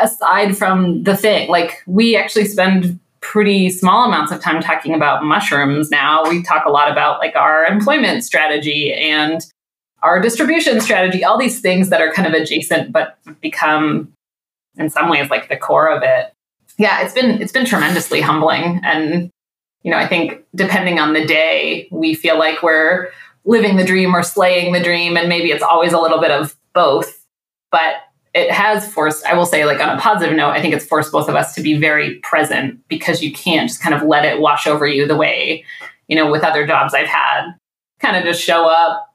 aside 0.00 0.56
from 0.56 1.02
the 1.02 1.16
thing. 1.16 1.48
Like 1.48 1.82
we 1.86 2.16
actually 2.16 2.46
spend 2.46 2.98
pretty 3.20 3.70
small 3.70 4.06
amounts 4.06 4.32
of 4.32 4.40
time 4.40 4.60
talking 4.60 4.94
about 4.94 5.24
mushrooms 5.24 5.90
now. 5.90 6.28
We 6.28 6.42
talk 6.42 6.64
a 6.64 6.70
lot 6.70 6.90
about 6.90 7.20
like 7.20 7.36
our 7.36 7.64
employment 7.64 8.24
strategy 8.24 8.92
and 8.92 9.44
our 10.02 10.20
distribution 10.20 10.80
strategy 10.80 11.22
all 11.22 11.38
these 11.38 11.60
things 11.60 11.88
that 11.90 12.00
are 12.00 12.12
kind 12.12 12.26
of 12.26 12.34
adjacent 12.34 12.90
but 12.90 13.16
become 13.40 14.12
in 14.76 14.90
some 14.90 15.08
ways 15.08 15.30
like 15.30 15.48
the 15.48 15.56
core 15.56 15.90
of 15.90 16.02
it. 16.02 16.32
Yeah, 16.78 17.02
it's 17.02 17.14
been 17.14 17.42
it's 17.42 17.52
been 17.52 17.66
tremendously 17.66 18.20
humbling 18.20 18.80
and 18.82 19.30
you 19.82 19.90
know, 19.90 19.98
I 19.98 20.06
think 20.06 20.44
depending 20.54 20.98
on 21.00 21.12
the 21.12 21.26
day, 21.26 21.88
we 21.90 22.14
feel 22.14 22.38
like 22.38 22.62
we're 22.62 23.10
living 23.44 23.76
the 23.76 23.84
dream 23.84 24.14
or 24.14 24.22
slaying 24.22 24.72
the 24.72 24.82
dream 24.82 25.16
and 25.16 25.28
maybe 25.28 25.50
it's 25.50 25.62
always 25.62 25.92
a 25.92 25.98
little 25.98 26.20
bit 26.20 26.30
of 26.30 26.56
both. 26.72 27.26
But 27.70 27.96
it 28.34 28.50
has 28.50 28.90
forced, 28.90 29.26
I 29.26 29.34
will 29.34 29.46
say, 29.46 29.64
like 29.64 29.80
on 29.80 29.96
a 29.96 30.00
positive 30.00 30.36
note, 30.36 30.50
I 30.50 30.62
think 30.62 30.74
it's 30.74 30.86
forced 30.86 31.12
both 31.12 31.28
of 31.28 31.34
us 31.34 31.54
to 31.54 31.62
be 31.62 31.76
very 31.76 32.16
present 32.20 32.80
because 32.88 33.22
you 33.22 33.32
can't 33.32 33.68
just 33.68 33.82
kind 33.82 33.94
of 33.94 34.02
let 34.02 34.24
it 34.24 34.40
wash 34.40 34.66
over 34.66 34.86
you 34.86 35.06
the 35.06 35.16
way, 35.16 35.64
you 36.08 36.16
know, 36.16 36.30
with 36.30 36.42
other 36.42 36.66
jobs 36.66 36.94
I've 36.94 37.08
had. 37.08 37.52
Kind 38.00 38.16
of 38.16 38.24
just 38.24 38.42
show 38.42 38.66
up, 38.66 39.11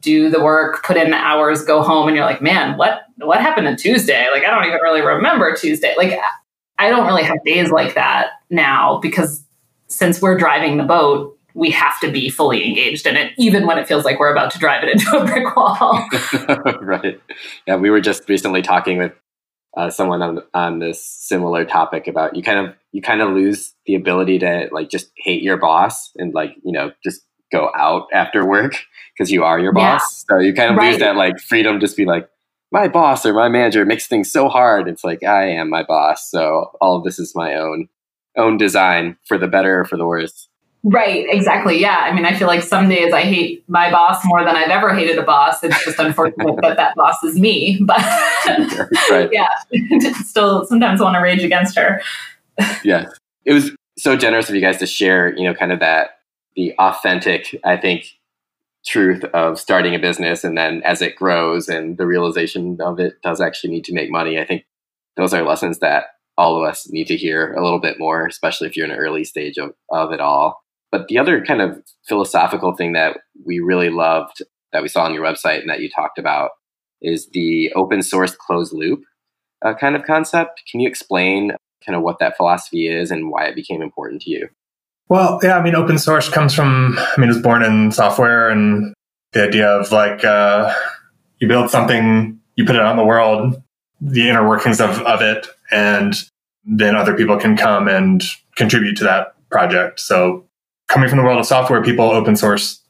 do 0.00 0.28
the 0.28 0.42
work, 0.42 0.84
put 0.84 0.96
in 0.96 1.10
the 1.10 1.16
hours, 1.16 1.64
go 1.64 1.82
home, 1.82 2.08
and 2.08 2.16
you're 2.16 2.26
like, 2.26 2.42
man, 2.42 2.76
what 2.76 3.02
what 3.18 3.40
happened 3.40 3.66
on 3.66 3.76
Tuesday? 3.76 4.28
Like, 4.32 4.44
I 4.44 4.50
don't 4.50 4.64
even 4.64 4.80
really 4.82 5.02
remember 5.02 5.54
Tuesday. 5.54 5.94
Like, 5.96 6.18
I 6.78 6.88
don't 6.88 7.06
really 7.06 7.22
have 7.22 7.38
days 7.44 7.70
like 7.70 7.94
that 7.94 8.30
now 8.50 8.98
because 8.98 9.44
since 9.88 10.22
we're 10.22 10.38
driving 10.38 10.76
the 10.76 10.84
boat, 10.84 11.36
we 11.54 11.70
have 11.70 11.98
to 12.00 12.10
be 12.10 12.30
fully 12.30 12.66
engaged 12.66 13.06
in 13.06 13.16
it, 13.16 13.32
even 13.36 13.66
when 13.66 13.78
it 13.78 13.88
feels 13.88 14.04
like 14.04 14.18
we're 14.18 14.32
about 14.32 14.50
to 14.52 14.58
drive 14.58 14.84
it 14.84 14.90
into 14.90 15.18
a 15.18 15.24
brick 15.24 15.56
wall. 15.56 16.08
right. 16.80 17.20
Yeah, 17.66 17.76
we 17.76 17.90
were 17.90 18.00
just 18.00 18.28
recently 18.28 18.62
talking 18.62 18.98
with 18.98 19.12
uh, 19.76 19.90
someone 19.90 20.22
on 20.22 20.42
on 20.52 20.78
this 20.78 21.04
similar 21.04 21.64
topic 21.64 22.08
about 22.08 22.34
you 22.34 22.42
kind 22.42 22.66
of 22.66 22.74
you 22.92 23.00
kind 23.00 23.20
of 23.20 23.30
lose 23.30 23.74
the 23.86 23.94
ability 23.94 24.38
to 24.38 24.68
like 24.72 24.88
just 24.90 25.10
hate 25.16 25.42
your 25.42 25.56
boss 25.56 26.10
and 26.16 26.34
like 26.34 26.56
you 26.64 26.72
know 26.72 26.90
just 27.04 27.22
go 27.50 27.70
out 27.74 28.06
after 28.12 28.46
work 28.46 28.74
because 29.16 29.30
you 29.30 29.44
are 29.44 29.58
your 29.58 29.72
boss. 29.72 30.24
Yeah. 30.30 30.36
So 30.36 30.40
you 30.40 30.54
kind 30.54 30.70
of 30.70 30.76
right. 30.76 30.92
lose 30.92 31.00
that 31.00 31.16
like 31.16 31.38
freedom 31.38 31.80
just 31.80 31.96
be 31.96 32.04
like, 32.04 32.28
my 32.72 32.88
boss 32.88 33.26
or 33.26 33.32
my 33.32 33.48
manager 33.48 33.84
makes 33.84 34.06
things 34.06 34.30
so 34.30 34.48
hard. 34.48 34.88
It's 34.88 35.04
like 35.04 35.24
I 35.24 35.48
am 35.50 35.68
my 35.68 35.82
boss. 35.82 36.30
So 36.30 36.70
all 36.80 36.96
of 36.96 37.04
this 37.04 37.18
is 37.18 37.34
my 37.34 37.54
own 37.54 37.88
own 38.36 38.56
design 38.56 39.16
for 39.26 39.36
the 39.38 39.48
better 39.48 39.80
or 39.80 39.84
for 39.84 39.96
the 39.96 40.06
worse. 40.06 40.48
Right, 40.82 41.26
exactly. 41.28 41.78
Yeah. 41.78 41.98
I 41.98 42.14
mean, 42.14 42.24
I 42.24 42.34
feel 42.34 42.46
like 42.46 42.62
some 42.62 42.88
days 42.88 43.12
I 43.12 43.22
hate 43.22 43.64
my 43.68 43.90
boss 43.90 44.24
more 44.24 44.42
than 44.44 44.56
I've 44.56 44.70
ever 44.70 44.94
hated 44.94 45.18
a 45.18 45.22
boss. 45.22 45.62
It's 45.62 45.84
just 45.84 45.98
unfortunate 45.98 46.56
that 46.62 46.76
that 46.78 46.94
boss 46.94 47.22
is 47.22 47.38
me. 47.38 47.80
But 47.86 48.00
right. 49.10 49.28
yeah, 49.32 49.48
still 50.24 50.64
sometimes 50.64 51.00
I 51.00 51.04
want 51.04 51.16
to 51.16 51.20
rage 51.20 51.44
against 51.44 51.76
her. 51.76 52.00
yeah. 52.82 53.10
It 53.44 53.52
was 53.52 53.72
so 53.98 54.16
generous 54.16 54.48
of 54.48 54.54
you 54.54 54.60
guys 54.62 54.78
to 54.78 54.86
share, 54.86 55.36
you 55.36 55.44
know, 55.44 55.54
kind 55.54 55.72
of 55.72 55.80
that 55.80 56.19
the 56.60 56.74
authentic, 56.78 57.58
I 57.64 57.78
think, 57.78 58.04
truth 58.84 59.24
of 59.32 59.58
starting 59.58 59.94
a 59.94 59.98
business 59.98 60.44
and 60.44 60.58
then 60.58 60.82
as 60.84 61.00
it 61.00 61.16
grows 61.16 61.68
and 61.68 61.96
the 61.96 62.06
realization 62.06 62.76
of 62.80 63.00
it 63.00 63.14
does 63.22 63.40
actually 63.40 63.70
need 63.70 63.84
to 63.84 63.94
make 63.94 64.10
money. 64.10 64.38
I 64.38 64.44
think 64.44 64.64
those 65.16 65.32
are 65.32 65.42
lessons 65.42 65.78
that 65.78 66.04
all 66.36 66.56
of 66.56 66.68
us 66.68 66.90
need 66.90 67.06
to 67.06 67.16
hear 67.16 67.54
a 67.54 67.62
little 67.62 67.80
bit 67.80 67.98
more, 67.98 68.26
especially 68.26 68.68
if 68.68 68.76
you're 68.76 68.84
in 68.84 68.92
an 68.92 68.98
early 68.98 69.24
stage 69.24 69.56
of, 69.56 69.72
of 69.90 70.12
it 70.12 70.20
all. 70.20 70.62
But 70.92 71.08
the 71.08 71.18
other 71.18 71.42
kind 71.42 71.62
of 71.62 71.82
philosophical 72.06 72.74
thing 72.74 72.92
that 72.92 73.18
we 73.46 73.60
really 73.60 73.90
loved 73.90 74.42
that 74.72 74.82
we 74.82 74.88
saw 74.88 75.04
on 75.04 75.14
your 75.14 75.24
website 75.24 75.60
and 75.60 75.70
that 75.70 75.80
you 75.80 75.88
talked 75.88 76.18
about 76.18 76.50
is 77.00 77.28
the 77.32 77.72
open 77.74 78.02
source 78.02 78.36
closed 78.36 78.74
loop 78.74 79.00
uh, 79.64 79.72
kind 79.74 79.96
of 79.96 80.04
concept. 80.04 80.62
Can 80.70 80.80
you 80.80 80.88
explain 80.88 81.52
kind 81.86 81.96
of 81.96 82.02
what 82.02 82.18
that 82.18 82.36
philosophy 82.36 82.86
is 82.86 83.10
and 83.10 83.30
why 83.30 83.46
it 83.46 83.54
became 83.54 83.80
important 83.80 84.20
to 84.22 84.30
you? 84.30 84.48
Well, 85.10 85.40
yeah, 85.42 85.58
I 85.58 85.62
mean, 85.62 85.74
open 85.74 85.98
source 85.98 86.28
comes 86.28 86.54
from, 86.54 86.96
I 86.96 87.20
mean, 87.20 87.28
it 87.28 87.34
was 87.34 87.42
born 87.42 87.64
in 87.64 87.90
software 87.90 88.48
and 88.48 88.94
the 89.32 89.42
idea 89.42 89.66
of 89.66 89.90
like, 89.90 90.24
uh, 90.24 90.72
you 91.40 91.48
build 91.48 91.68
something, 91.68 92.38
you 92.54 92.64
put 92.64 92.76
it 92.76 92.82
on 92.82 92.96
the 92.96 93.04
world, 93.04 93.60
the 94.00 94.28
inner 94.28 94.48
workings 94.48 94.80
of, 94.80 95.00
of 95.00 95.20
it, 95.20 95.48
and 95.72 96.14
then 96.64 96.94
other 96.94 97.16
people 97.16 97.36
can 97.38 97.56
come 97.56 97.88
and 97.88 98.22
contribute 98.54 98.96
to 98.98 99.04
that 99.04 99.34
project. 99.50 99.98
So 99.98 100.46
coming 100.86 101.08
from 101.08 101.18
the 101.18 101.24
world 101.24 101.40
of 101.40 101.46
software, 101.46 101.82
people 101.82 102.04
open 102.04 102.36
source 102.36 102.80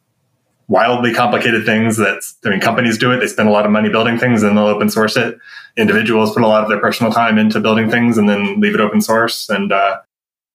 wildly 0.68 1.14
complicated 1.14 1.64
things 1.64 1.96
that, 1.96 2.20
I 2.44 2.50
mean, 2.50 2.60
companies 2.60 2.98
do 2.98 3.12
it. 3.12 3.20
They 3.20 3.28
spend 3.28 3.48
a 3.48 3.52
lot 3.52 3.64
of 3.64 3.72
money 3.72 3.88
building 3.88 4.18
things 4.18 4.42
and 4.42 4.58
they'll 4.58 4.66
open 4.66 4.90
source 4.90 5.16
it. 5.16 5.38
Individuals 5.78 6.34
put 6.34 6.42
a 6.42 6.48
lot 6.48 6.62
of 6.62 6.68
their 6.68 6.80
personal 6.80 7.12
time 7.12 7.38
into 7.38 7.60
building 7.60 7.90
things 7.90 8.18
and 8.18 8.28
then 8.28 8.60
leave 8.60 8.74
it 8.74 8.80
open 8.80 9.00
source. 9.00 9.48
And, 9.48 9.72
uh, 9.72 10.00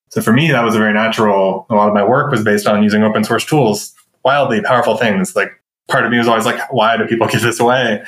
so 0.10 0.22
for 0.22 0.32
me, 0.32 0.52
that 0.52 0.64
was 0.64 0.76
a 0.76 0.78
very 0.78 0.94
natural. 0.94 1.66
A 1.70 1.76
lot 1.76 1.88
of 1.88 1.94
my 1.94 2.04
work 2.04 2.32
was 2.32 2.44
based 2.44 2.68
on 2.68 2.84
using 2.84 3.04
open 3.04 3.24
source 3.24 3.46
tools, 3.46 3.94
wildly 4.24 4.62
powerful 4.62 4.98
things. 4.98 5.36
Like 5.36 5.52
part 5.88 6.06
of 6.06 6.12
me 6.12 6.18
was 6.18 6.28
always 6.28 6.46
like, 6.46 6.72
why 6.72 6.98
do 6.98 7.06
people 7.06 7.28
give 7.32 7.42
this 7.42 7.60
away? 7.60 8.04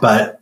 But 0.00 0.40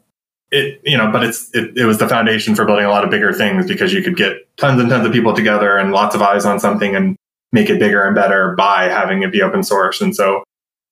it, 0.50 0.80
you 0.84 0.96
know, 0.96 1.10
but 1.10 1.24
it's, 1.24 1.50
it, 1.54 1.76
it 1.76 1.84
was 1.84 1.98
the 1.98 2.08
foundation 2.08 2.54
for 2.54 2.64
building 2.64 2.84
a 2.84 2.90
lot 2.90 3.04
of 3.04 3.10
bigger 3.10 3.32
things 3.32 3.66
because 3.66 3.92
you 3.92 4.02
could 4.02 4.16
get 4.16 4.36
tons 4.56 4.80
and 4.80 4.88
tons 4.88 5.04
of 5.06 5.12
people 5.12 5.34
together 5.34 5.76
and 5.76 5.92
lots 5.92 6.14
of 6.14 6.22
eyes 6.22 6.44
on 6.44 6.60
something 6.60 6.94
and 6.94 7.16
make 7.52 7.68
it 7.68 7.78
bigger 7.78 8.04
and 8.04 8.14
better 8.14 8.54
by 8.56 8.84
having 8.84 9.22
it 9.22 9.32
be 9.32 9.42
open 9.42 9.62
source. 9.62 10.00
And 10.00 10.14
so, 10.14 10.44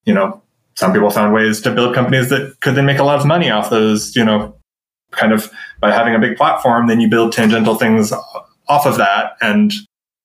you 0.04 0.12
know, 0.12 0.42
some 0.74 0.92
people 0.92 1.10
found 1.10 1.32
ways 1.32 1.60
to 1.62 1.70
build 1.70 1.94
companies 1.94 2.28
that 2.30 2.56
could 2.60 2.74
then 2.74 2.86
make 2.86 2.98
a 2.98 3.04
lot 3.04 3.18
of 3.18 3.26
money 3.26 3.50
off 3.50 3.70
those, 3.70 4.16
you 4.16 4.24
know, 4.24 4.54
kind 5.12 5.32
of 5.32 5.50
by 5.80 5.92
having 5.92 6.14
a 6.14 6.18
big 6.18 6.36
platform, 6.36 6.88
then 6.88 7.00
you 7.00 7.08
build 7.08 7.32
tangential 7.32 7.74
things 7.74 8.12
off 8.68 8.86
of 8.86 8.96
that 8.98 9.36
and 9.40 9.72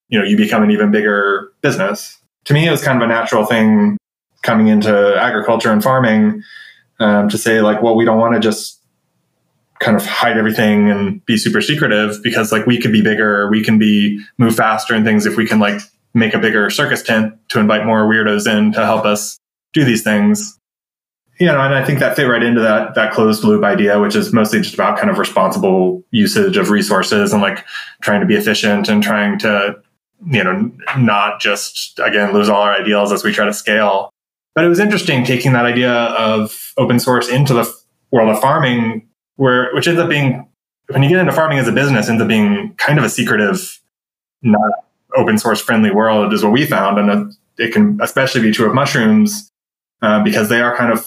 you 0.10 0.20
know 0.20 0.26
you 0.26 0.38
become 0.38 0.64
an 0.64 0.72
even 0.72 0.92
bigger 0.92 1.52
business. 1.62 2.18
To 2.46 2.54
me 2.54 2.68
it 2.68 2.72
was 2.72 2.84
kind 2.84 3.02
of 3.02 3.10
a 3.10 3.12
natural 3.12 3.46
thing 3.46 3.98
coming 4.44 4.68
into 4.68 5.16
agriculture 5.20 5.72
and 5.72 5.84
farming 5.84 6.44
um, 7.00 7.30
to 7.30 7.38
say 7.38 7.62
like 7.62 7.82
well 7.82 7.96
we 7.96 8.06
don't 8.06 8.20
want 8.20 8.34
to 8.34 8.40
just 8.40 8.82
kind 9.80 9.96
of 9.96 10.06
hide 10.06 10.38
everything 10.38 10.90
and 10.90 11.24
be 11.26 11.38
super 11.38 11.62
secretive 11.62 12.22
because 12.24 12.52
like 12.52 12.66
we 12.66 12.80
could 12.80 12.92
be 12.92 13.02
bigger 13.02 13.50
we 13.50 13.64
can 13.64 13.78
be 13.78 14.20
move 14.38 14.56
faster 14.56 14.96
and 14.96 15.06
things 15.06 15.26
if 15.26 15.38
we 15.38 15.46
can 15.46 15.60
like 15.60 15.80
make 16.14 16.34
a 16.34 16.40
bigger 16.40 16.70
circus 16.70 17.04
tent 17.04 17.34
to 17.50 17.60
invite 17.60 17.86
more 17.86 18.08
weirdos 18.08 18.52
in 18.52 18.72
to 18.72 18.84
help 18.84 19.06
us 19.06 19.38
do 19.74 19.84
these 19.84 20.04
things 20.04 20.57
you 21.40 21.46
know, 21.46 21.60
and 21.60 21.74
I 21.74 21.84
think 21.86 22.00
that 22.00 22.16
fit 22.16 22.24
right 22.24 22.42
into 22.42 22.62
that 22.62 22.96
that 22.96 23.14
closed 23.14 23.44
loop 23.44 23.64
idea, 23.64 24.00
which 24.00 24.16
is 24.16 24.34
mostly 24.34 24.62
just 24.62 24.74
about 24.74 24.98
kind 24.98 25.10
of 25.10 25.18
responsible 25.18 26.04
usage 26.12 26.58
of 26.58 26.70
resources 26.70 27.32
and 27.34 27.42
like 27.42 27.64
trying 28.02 28.22
to 28.22 28.26
be 28.26 28.36
efficient 28.36 28.90
and 28.90 29.04
trying 29.04 29.38
to, 29.40 29.76
you 30.26 30.44
know, 30.44 30.72
not 30.98 31.40
just 31.40 32.00
again 32.00 32.34
lose 32.34 32.50
all 32.50 32.62
our 32.62 32.74
ideals 32.74 33.12
as 33.12 33.24
we 33.24 33.32
try 33.32 33.46
to 33.46 33.54
scale. 33.54 34.10
But 34.56 34.66
it 34.66 34.70
was 34.70 34.80
interesting 34.80 35.24
taking 35.24 35.54
that 35.54 35.66
idea 35.66 35.92
of 35.92 36.74
open 36.78 37.00
source 37.00 37.30
into 37.30 37.54
the 37.54 37.72
world 38.12 38.30
of 38.30 38.42
farming, 38.42 39.08
where 39.36 39.74
which 39.76 39.88
ends 39.88 40.00
up 40.00 40.10
being 40.10 40.48
when 40.90 41.04
you 41.04 41.10
get 41.10 41.20
into 41.20 41.34
farming 41.34 41.60
as 41.60 41.68
a 41.68 41.72
business, 41.72 42.10
ends 42.10 42.22
up 42.22 42.28
being 42.28 42.74
kind 42.78 42.98
of 42.98 43.06
a 43.06 43.10
secretive, 43.10 43.80
not 44.42 44.72
open 45.16 45.38
source 45.38 45.62
friendly 45.62 45.92
world, 45.92 46.34
is 46.34 46.44
what 46.44 46.54
we 46.54 46.66
found, 46.66 46.98
and 46.98 47.34
it 47.58 47.74
can 47.74 48.00
especially 48.02 48.42
be 48.42 48.52
true 48.52 48.68
of 48.68 48.74
mushrooms 48.74 49.52
uh, 50.02 50.24
because 50.24 50.50
they 50.50 50.62
are 50.62 50.76
kind 50.76 50.92
of 50.92 51.06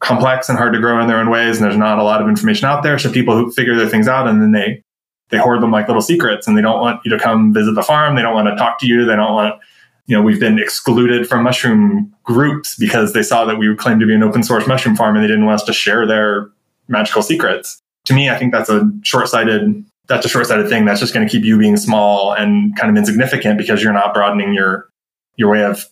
complex 0.00 0.48
and 0.48 0.58
hard 0.58 0.72
to 0.72 0.80
grow 0.80 1.00
in 1.00 1.06
their 1.06 1.18
own 1.18 1.30
ways, 1.30 1.56
and 1.56 1.64
there's 1.64 1.76
not 1.76 1.98
a 1.98 2.02
lot 2.02 2.20
of 2.20 2.28
information 2.28 2.66
out 2.66 2.82
there. 2.82 2.98
So 2.98 3.12
people 3.12 3.36
who 3.36 3.52
figure 3.52 3.76
their 3.76 3.88
things 3.88 4.08
out 4.08 4.26
and 4.26 4.42
then 4.42 4.52
they 4.52 4.82
they 5.28 5.38
hoard 5.38 5.62
them 5.62 5.70
like 5.70 5.86
little 5.86 6.02
secrets, 6.02 6.48
and 6.48 6.58
they 6.58 6.62
don't 6.62 6.80
want 6.80 7.00
you 7.04 7.10
to 7.10 7.18
come 7.18 7.54
visit 7.54 7.74
the 7.74 7.82
farm. 7.82 8.16
They 8.16 8.22
don't 8.22 8.34
want 8.34 8.48
to 8.48 8.56
talk 8.56 8.80
to 8.80 8.86
you. 8.86 9.04
They 9.04 9.16
don't 9.16 9.32
want 9.34 9.60
you 10.06 10.16
know 10.16 10.22
we've 10.22 10.40
been 10.40 10.58
excluded 10.58 11.28
from 11.28 11.44
mushroom 11.44 12.12
groups 12.24 12.76
because 12.76 13.12
they 13.12 13.22
saw 13.22 13.44
that 13.44 13.56
we 13.56 13.74
claimed 13.76 14.00
to 14.00 14.06
be 14.06 14.14
an 14.14 14.22
open 14.22 14.42
source 14.42 14.66
mushroom 14.66 14.96
farm, 14.96 15.14
and 15.14 15.22
they 15.22 15.28
didn't 15.28 15.46
want 15.46 15.60
us 15.60 15.66
to 15.66 15.72
share 15.72 16.06
their 16.06 16.50
magical 16.88 17.22
secrets. 17.22 17.80
To 18.06 18.14
me, 18.14 18.28
I 18.28 18.36
think 18.36 18.52
that's 18.52 18.68
a 18.68 18.90
short 19.02 19.28
sighted. 19.28 19.84
That's 20.08 20.26
a 20.26 20.28
short 20.28 20.46
sighted 20.46 20.68
thing. 20.68 20.84
That's 20.84 20.98
just 20.98 21.14
going 21.14 21.26
to 21.26 21.30
keep 21.30 21.44
you 21.44 21.58
being 21.58 21.76
small 21.76 22.32
and 22.32 22.76
kind 22.76 22.90
of 22.90 22.96
insignificant 22.96 23.58
because 23.58 23.82
you're 23.82 23.92
not 23.92 24.12
broadening 24.12 24.52
your 24.52 24.88
your 25.36 25.50
way 25.50 25.62
of 25.62 25.86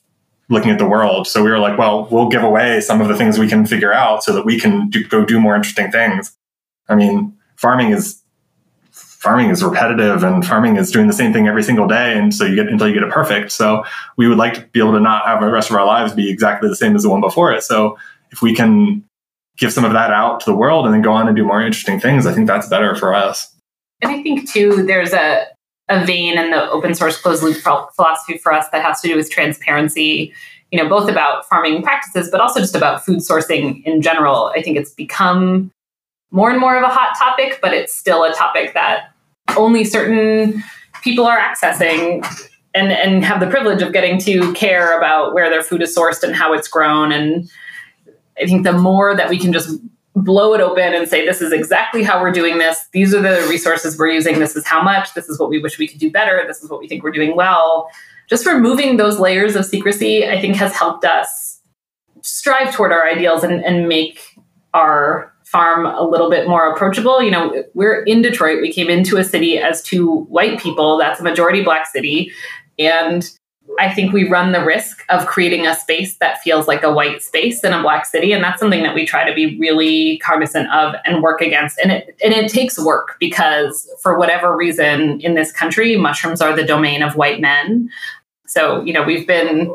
looking 0.49 0.70
at 0.70 0.78
the 0.78 0.88
world. 0.88 1.26
So 1.26 1.42
we 1.42 1.51
were 1.51 1.59
like, 1.59 1.78
well, 1.78 2.09
we'll 2.11 2.28
give 2.28 2.42
away 2.42 2.80
some 2.80 3.01
of 3.01 3.09
the 3.09 3.16
things 3.16 3.38
we 3.38 3.49
can 3.49 3.66
figure 3.66 3.92
out 3.92 4.24
so 4.24 4.32
that 4.32 4.44
we 4.44 4.59
can 4.59 4.88
do, 4.88 5.05
go 5.05 5.24
do 5.24 5.40
more 5.40 5.55
interesting 5.55 5.90
things. 5.90 6.36
I 6.88 6.94
mean, 6.94 7.36
farming 7.57 7.90
is 7.90 8.22
farming 8.90 9.51
is 9.51 9.64
repetitive 9.64 10.22
and 10.22 10.46
farming 10.46 10.76
is 10.76 10.92
doing 10.92 11.09
the 11.09 11.12
same 11.12 11.32
thing 11.32 11.49
every 11.49 11.62
single 11.62 11.88
day 11.88 12.16
and 12.16 12.32
so 12.32 12.44
you 12.44 12.55
get 12.55 12.68
until 12.68 12.86
you 12.86 12.94
get 12.94 13.03
it 13.03 13.11
perfect 13.11 13.51
so 13.51 13.82
we 14.16 14.28
would 14.28 14.38
like 14.38 14.55
to 14.55 14.61
be 14.68 14.78
able 14.78 14.92
to 14.92 15.01
not 15.01 15.26
have 15.26 15.40
the 15.40 15.51
rest 15.51 15.70
of 15.70 15.74
our 15.74 15.84
lives 15.84 16.12
be 16.12 16.30
exactly 16.30 16.68
the 16.68 16.76
same 16.76 16.94
as 16.94 17.03
the 17.03 17.09
one 17.09 17.20
before 17.20 17.53
it 17.53 17.64
so 17.64 17.99
if 18.30 18.42
we 18.42 18.55
can 18.55 19.03
give 19.57 19.72
some 19.72 19.84
of 19.84 19.92
that 19.92 20.12
out 20.12 20.38
to 20.38 20.46
the 20.49 20.55
world 20.55 20.84
and 20.84 20.94
then 20.94 21.03
go 21.03 21.11
on 21.12 21.26
and 21.26 21.36
do 21.36 21.44
more 21.44 21.61
interesting 21.61 21.99
things 21.99 22.26
i 22.26 22.32
think 22.32 22.46
that's 22.46 22.68
better 22.68 22.94
for 22.94 23.12
us 23.12 23.53
And 24.01 24.12
I 24.12 24.22
think 24.22 24.49
too, 24.49 24.84
there's 24.84 25.12
a 25.12 25.46
a 25.89 26.05
vein 26.05 26.39
in 26.39 26.51
the 26.51 26.70
open 26.70 26.95
source 26.95 27.20
closed 27.20 27.43
loop 27.43 27.57
philosophy 27.57 28.39
for 28.39 28.53
us 28.53 28.68
that 28.70 28.82
has 28.82 29.01
to 29.01 29.09
do 29.09 29.16
with 29.16 29.30
transparency 29.30 30.34
you 30.70 30.82
know 30.82 30.89
both 30.89 31.09
about 31.09 31.49
farming 31.49 31.82
practices 31.82 32.30
but 32.30 32.41
also 32.41 32.61
just 32.61 32.74
about 32.74 33.05
food 33.05 33.18
sourcing 33.18 33.82
in 33.84 34.03
general. 34.03 34.53
I 34.55 34.62
think 34.62 34.76
it's 34.76 34.93
become 34.93 35.70
more 36.30 36.51
and 36.51 36.61
more 36.61 36.76
of 36.76 36.82
a 36.82 36.89
hot 36.89 37.16
topic 37.18 37.59
but 37.62 37.72
it's 37.72 37.95
still 37.95 38.24
a 38.24 38.32
topic 38.32 38.74
that 38.74 39.11
only 39.57 39.84
certain 39.84 40.62
people 41.03 41.26
are 41.26 41.39
accessing 41.39 42.26
and 42.74 42.93
and 42.93 43.24
have 43.24 43.41
the 43.41 43.47
privilege 43.47 43.82
of 43.82 43.93
getting 43.93 44.18
to 44.20 44.53
care 44.53 44.97
about 44.97 45.32
where 45.32 45.49
their 45.49 45.62
food 45.62 45.82
is 45.82 45.97
sourced 45.97 46.22
and 46.22 46.34
how 46.34 46.53
it's 46.53 46.68
grown. 46.68 47.12
And 47.12 47.51
i 48.41 48.47
think 48.47 48.64
the 48.64 48.72
more 48.72 49.16
that 49.16 49.28
we 49.30 49.39
can 49.39 49.53
just 49.53 49.80
blow 50.24 50.54
it 50.54 50.60
open 50.60 50.94
and 50.94 51.08
say 51.08 51.24
this 51.24 51.40
is 51.40 51.52
exactly 51.52 52.02
how 52.02 52.20
we're 52.20 52.32
doing 52.32 52.58
this 52.58 52.86
these 52.92 53.14
are 53.14 53.22
the 53.22 53.46
resources 53.48 53.98
we're 53.98 54.08
using 54.08 54.38
this 54.38 54.56
is 54.56 54.66
how 54.66 54.82
much 54.82 55.14
this 55.14 55.28
is 55.28 55.38
what 55.38 55.48
we 55.48 55.58
wish 55.58 55.78
we 55.78 55.88
could 55.88 55.98
do 55.98 56.10
better 56.10 56.44
this 56.46 56.62
is 56.62 56.70
what 56.70 56.80
we 56.80 56.88
think 56.88 57.02
we're 57.02 57.10
doing 57.10 57.36
well 57.36 57.90
just 58.28 58.46
removing 58.46 58.96
those 58.96 59.18
layers 59.18 59.56
of 59.56 59.64
secrecy 59.64 60.26
i 60.26 60.40
think 60.40 60.56
has 60.56 60.74
helped 60.74 61.04
us 61.04 61.60
strive 62.22 62.74
toward 62.74 62.92
our 62.92 63.08
ideals 63.08 63.42
and, 63.42 63.64
and 63.64 63.88
make 63.88 64.36
our 64.74 65.32
farm 65.44 65.86
a 65.86 66.02
little 66.02 66.28
bit 66.28 66.46
more 66.46 66.70
approachable. 66.70 67.22
You 67.22 67.30
know, 67.30 67.64
we're 67.74 68.02
in 68.02 68.20
Detroit. 68.20 68.60
We 68.60 68.72
came 68.72 68.90
into 68.90 69.16
a 69.16 69.24
city 69.24 69.58
as 69.58 69.82
two 69.82 70.24
white 70.24 70.60
people. 70.60 70.98
That's 70.98 71.20
a 71.20 71.24
majority 71.24 71.62
black 71.62 71.86
city. 71.86 72.32
And 72.78 73.30
I 73.78 73.92
think 73.92 74.12
we 74.12 74.28
run 74.28 74.52
the 74.52 74.64
risk 74.64 75.04
of 75.08 75.26
creating 75.26 75.66
a 75.66 75.74
space 75.74 76.16
that 76.16 76.40
feels 76.42 76.66
like 76.66 76.82
a 76.82 76.92
white 76.92 77.22
space 77.22 77.62
in 77.62 77.72
a 77.72 77.82
black 77.82 78.06
city. 78.06 78.32
And 78.32 78.42
that's 78.42 78.60
something 78.60 78.82
that 78.82 78.94
we 78.94 79.06
try 79.06 79.28
to 79.28 79.34
be 79.34 79.58
really 79.58 80.18
cognizant 80.18 80.70
of 80.72 80.94
and 81.04 81.22
work 81.22 81.40
against. 81.40 81.78
And 81.78 81.92
it 81.92 82.16
and 82.22 82.32
it 82.32 82.50
takes 82.50 82.78
work 82.78 83.16
because 83.20 83.88
for 84.02 84.18
whatever 84.18 84.56
reason 84.56 85.20
in 85.20 85.34
this 85.34 85.52
country, 85.52 85.96
mushrooms 85.96 86.40
are 86.40 86.54
the 86.54 86.64
domain 86.64 87.02
of 87.02 87.16
white 87.16 87.40
men. 87.40 87.90
So, 88.46 88.82
you 88.82 88.92
know, 88.92 89.02
we've 89.02 89.26
been 89.26 89.74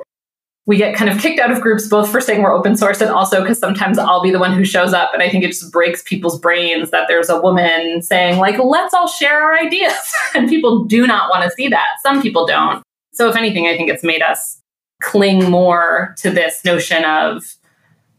we 0.65 0.77
get 0.77 0.95
kind 0.95 1.09
of 1.09 1.19
kicked 1.19 1.39
out 1.39 1.51
of 1.51 1.59
groups 1.59 1.87
both 1.87 2.09
for 2.09 2.21
saying 2.21 2.41
we're 2.41 2.53
open 2.53 2.77
source 2.77 3.01
and 3.01 3.09
also 3.09 3.41
because 3.41 3.59
sometimes 3.59 3.97
I'll 3.97 4.21
be 4.21 4.31
the 4.31 4.39
one 4.39 4.53
who 4.53 4.63
shows 4.63 4.93
up 4.93 5.13
and 5.13 5.21
I 5.21 5.29
think 5.29 5.43
it 5.43 5.47
just 5.47 5.71
breaks 5.73 6.01
people's 6.03 6.39
brains 6.39 6.89
that 6.91 7.05
there's 7.09 7.29
a 7.29 7.41
woman 7.41 8.01
saying 8.01 8.39
like 8.39 8.57
let's 8.59 8.93
all 8.93 9.07
share 9.07 9.43
our 9.43 9.57
ideas 9.57 10.13
and 10.35 10.47
people 10.47 10.85
do 10.85 11.05
not 11.05 11.29
want 11.29 11.43
to 11.43 11.51
see 11.51 11.67
that. 11.67 11.87
Some 12.01 12.21
people 12.21 12.45
don't. 12.45 12.81
So 13.13 13.29
if 13.29 13.35
anything 13.35 13.67
I 13.67 13.77
think 13.77 13.89
it's 13.89 14.03
made 14.03 14.21
us 14.21 14.61
cling 15.01 15.49
more 15.49 16.15
to 16.17 16.29
this 16.29 16.63
notion 16.65 17.05
of 17.05 17.55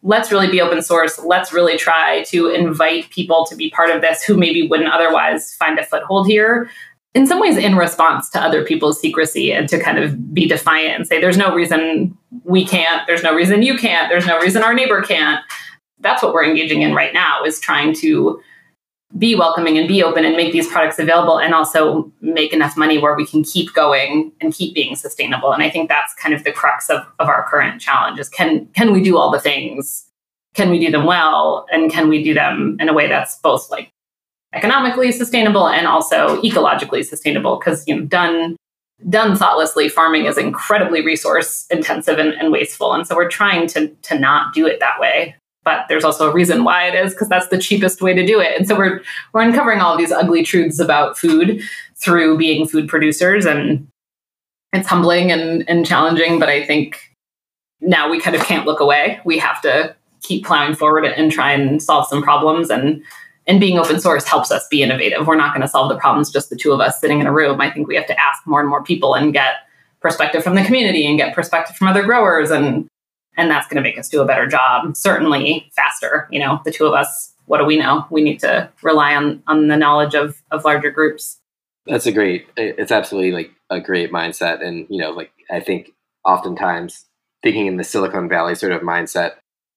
let's 0.03 0.30
really 0.30 0.51
be 0.51 0.61
open 0.61 0.82
source. 0.82 1.18
Let's 1.18 1.53
really 1.53 1.78
try 1.78 2.22
to 2.24 2.49
invite 2.49 3.09
people 3.11 3.47
to 3.47 3.57
be 3.57 3.70
part 3.70 3.90
of 3.90 4.03
this 4.03 4.22
who 4.22 4.36
maybe 4.36 4.68
wouldn't 4.68 4.92
otherwise 4.92 5.55
find 5.55 5.78
a 5.78 5.84
foothold 5.84 6.28
here. 6.28 6.70
In 7.14 7.26
some 7.26 7.40
ways 7.40 7.57
in 7.57 7.76
response 7.76 8.28
to 8.30 8.40
other 8.40 8.64
people's 8.64 9.01
secrecy 9.01 9.53
and 9.53 9.68
to 9.68 9.80
kind 9.80 9.99
of 9.99 10.34
be 10.34 10.47
defiant 10.47 10.97
and 10.97 11.07
say 11.07 11.20
there's 11.20 11.38
no 11.38 11.55
reason 11.55 12.16
we 12.45 12.66
can't. 12.66 13.07
There's 13.07 13.22
no 13.22 13.34
reason 13.34 13.62
you 13.62 13.78
can't. 13.78 14.11
There's 14.11 14.26
no 14.26 14.38
reason 14.40 14.62
our 14.62 14.74
neighbor 14.74 15.01
can't. 15.01 15.42
That's 16.01 16.22
what 16.22 16.34
we're 16.34 16.45
engaging 16.45 16.82
in 16.82 16.92
right 16.92 17.14
now 17.14 17.42
is 17.45 17.59
trying 17.59 17.95
to 17.97 18.40
be 19.16 19.34
welcoming 19.34 19.78
and 19.78 19.86
be 19.86 20.02
open 20.02 20.24
and 20.24 20.36
make 20.36 20.52
these 20.52 20.66
products 20.66 20.98
available 20.98 21.38
and 21.38 21.54
also 21.54 22.10
make 22.20 22.52
enough 22.52 22.76
money 22.76 22.98
where 22.98 23.14
we 23.14 23.24
can 23.24 23.44
keep 23.44 23.72
going 23.72 24.32
and 24.40 24.52
keep 24.52 24.74
being 24.74 24.96
sustainable. 24.96 25.52
And 25.52 25.62
i 25.62 25.70
think 25.70 25.88
that's 25.88 26.14
kind 26.14 26.34
of 26.34 26.42
the 26.44 26.52
crux 26.52 26.90
of, 26.90 27.06
of 27.18 27.28
our 27.28 27.48
current 27.48 27.80
challenge 27.80 28.18
is 28.18 28.28
can 28.28 28.66
can 28.74 28.92
we 28.92 29.02
do 29.02 29.16
all 29.16 29.30
the 29.30 29.40
things? 29.40 30.06
Can 30.54 30.70
we 30.70 30.78
do 30.78 30.90
them 30.90 31.04
well? 31.04 31.66
And 31.72 31.90
can 31.90 32.08
we 32.08 32.22
do 32.22 32.34
them 32.34 32.76
in 32.80 32.88
a 32.88 32.92
way 32.92 33.08
that's 33.08 33.36
both 33.36 33.70
like 33.70 33.90
economically 34.52 35.10
sustainable 35.12 35.68
and 35.68 35.86
also 35.86 36.40
ecologically 36.42 37.04
sustainable? 37.04 37.58
Because 37.58 37.86
you 37.86 37.94
know 37.94 38.04
done 38.04 38.56
done 39.08 39.36
thoughtlessly 39.36 39.88
farming 39.88 40.26
is 40.26 40.38
incredibly 40.38 41.04
resource 41.04 41.66
intensive 41.70 42.18
and, 42.18 42.32
and, 42.34 42.52
wasteful. 42.52 42.94
And 42.94 43.06
so 43.06 43.14
we're 43.14 43.28
trying 43.28 43.66
to 43.68 43.88
to 43.88 44.18
not 44.18 44.54
do 44.54 44.66
it 44.66 44.80
that 44.80 44.98
way 44.98 45.36
but 45.64 45.86
there's 45.88 46.04
also 46.04 46.30
a 46.30 46.32
reason 46.32 46.64
why 46.64 46.86
it 46.86 46.94
is 46.94 47.12
because 47.12 47.28
that's 47.28 47.48
the 47.48 47.58
cheapest 47.58 48.02
way 48.02 48.14
to 48.14 48.24
do 48.26 48.40
it 48.40 48.56
and 48.56 48.66
so 48.66 48.76
we're 48.76 49.02
we're 49.32 49.42
uncovering 49.42 49.80
all 49.80 49.96
these 49.96 50.12
ugly 50.12 50.42
truths 50.42 50.78
about 50.78 51.18
food 51.18 51.60
through 51.96 52.36
being 52.36 52.66
food 52.66 52.88
producers 52.88 53.46
and 53.46 53.86
it's 54.72 54.88
humbling 54.88 55.30
and, 55.30 55.68
and 55.68 55.86
challenging 55.86 56.38
but 56.38 56.48
i 56.48 56.64
think 56.64 57.14
now 57.80 58.10
we 58.10 58.20
kind 58.20 58.36
of 58.36 58.42
can't 58.42 58.66
look 58.66 58.80
away 58.80 59.20
we 59.24 59.38
have 59.38 59.60
to 59.60 59.94
keep 60.22 60.44
plowing 60.44 60.74
forward 60.74 61.04
and 61.04 61.30
try 61.30 61.52
and 61.52 61.82
solve 61.82 62.06
some 62.06 62.22
problems 62.22 62.70
and 62.70 63.02
and 63.46 63.60
being 63.60 63.78
open 63.78 64.00
source 64.00 64.24
helps 64.24 64.50
us 64.50 64.66
be 64.68 64.82
innovative. 64.82 65.26
We're 65.26 65.36
not 65.36 65.52
going 65.52 65.62
to 65.62 65.68
solve 65.68 65.90
the 65.90 65.98
problems 65.98 66.32
just 66.32 66.50
the 66.50 66.56
two 66.56 66.72
of 66.72 66.80
us 66.80 67.00
sitting 67.00 67.20
in 67.20 67.26
a 67.26 67.32
room. 67.32 67.60
I 67.60 67.70
think 67.70 67.86
we 67.86 67.96
have 67.96 68.06
to 68.06 68.18
ask 68.18 68.46
more 68.46 68.60
and 68.60 68.68
more 68.68 68.82
people 68.82 69.14
and 69.14 69.32
get 69.32 69.56
perspective 70.00 70.42
from 70.42 70.54
the 70.54 70.64
community 70.64 71.06
and 71.06 71.18
get 71.18 71.34
perspective 71.34 71.76
from 71.76 71.88
other 71.88 72.04
growers 72.04 72.50
and 72.50 72.86
and 73.37 73.51
that's 73.51 73.66
going 73.66 73.76
to 73.76 73.82
make 73.82 73.99
us 73.99 74.09
do 74.09 74.20
a 74.20 74.26
better 74.26 74.47
job 74.47 74.97
certainly 74.97 75.70
faster 75.74 76.28
you 76.30 76.39
know 76.39 76.61
the 76.64 76.70
two 76.70 76.87
of 76.87 76.95
us 76.95 77.35
what 77.47 77.59
do 77.59 77.64
we 77.64 77.76
know? 77.76 78.07
We 78.11 78.22
need 78.22 78.41
to 78.41 78.70
rely 78.82 79.14
on 79.14 79.43
on 79.47 79.68
the 79.68 79.76
knowledge 79.76 80.14
of 80.14 80.43
of 80.51 80.64
larger 80.64 80.91
groups. 80.91 81.41
That's 81.87 82.07
a 82.07 82.12
great 82.12 82.47
it's 82.57 82.93
absolutely 82.93 83.32
like 83.32 83.51
a 83.70 83.80
great 83.80 84.11
mindset 84.11 84.64
and 84.64 84.87
you 84.89 84.99
know 84.99 85.11
like 85.11 85.30
i 85.51 85.61
think 85.61 85.93
oftentimes 86.24 87.07
thinking 87.43 87.66
in 87.66 87.76
the 87.76 87.85
silicon 87.85 88.28
valley 88.28 88.55
sort 88.55 88.72
of 88.72 88.80
mindset 88.80 89.32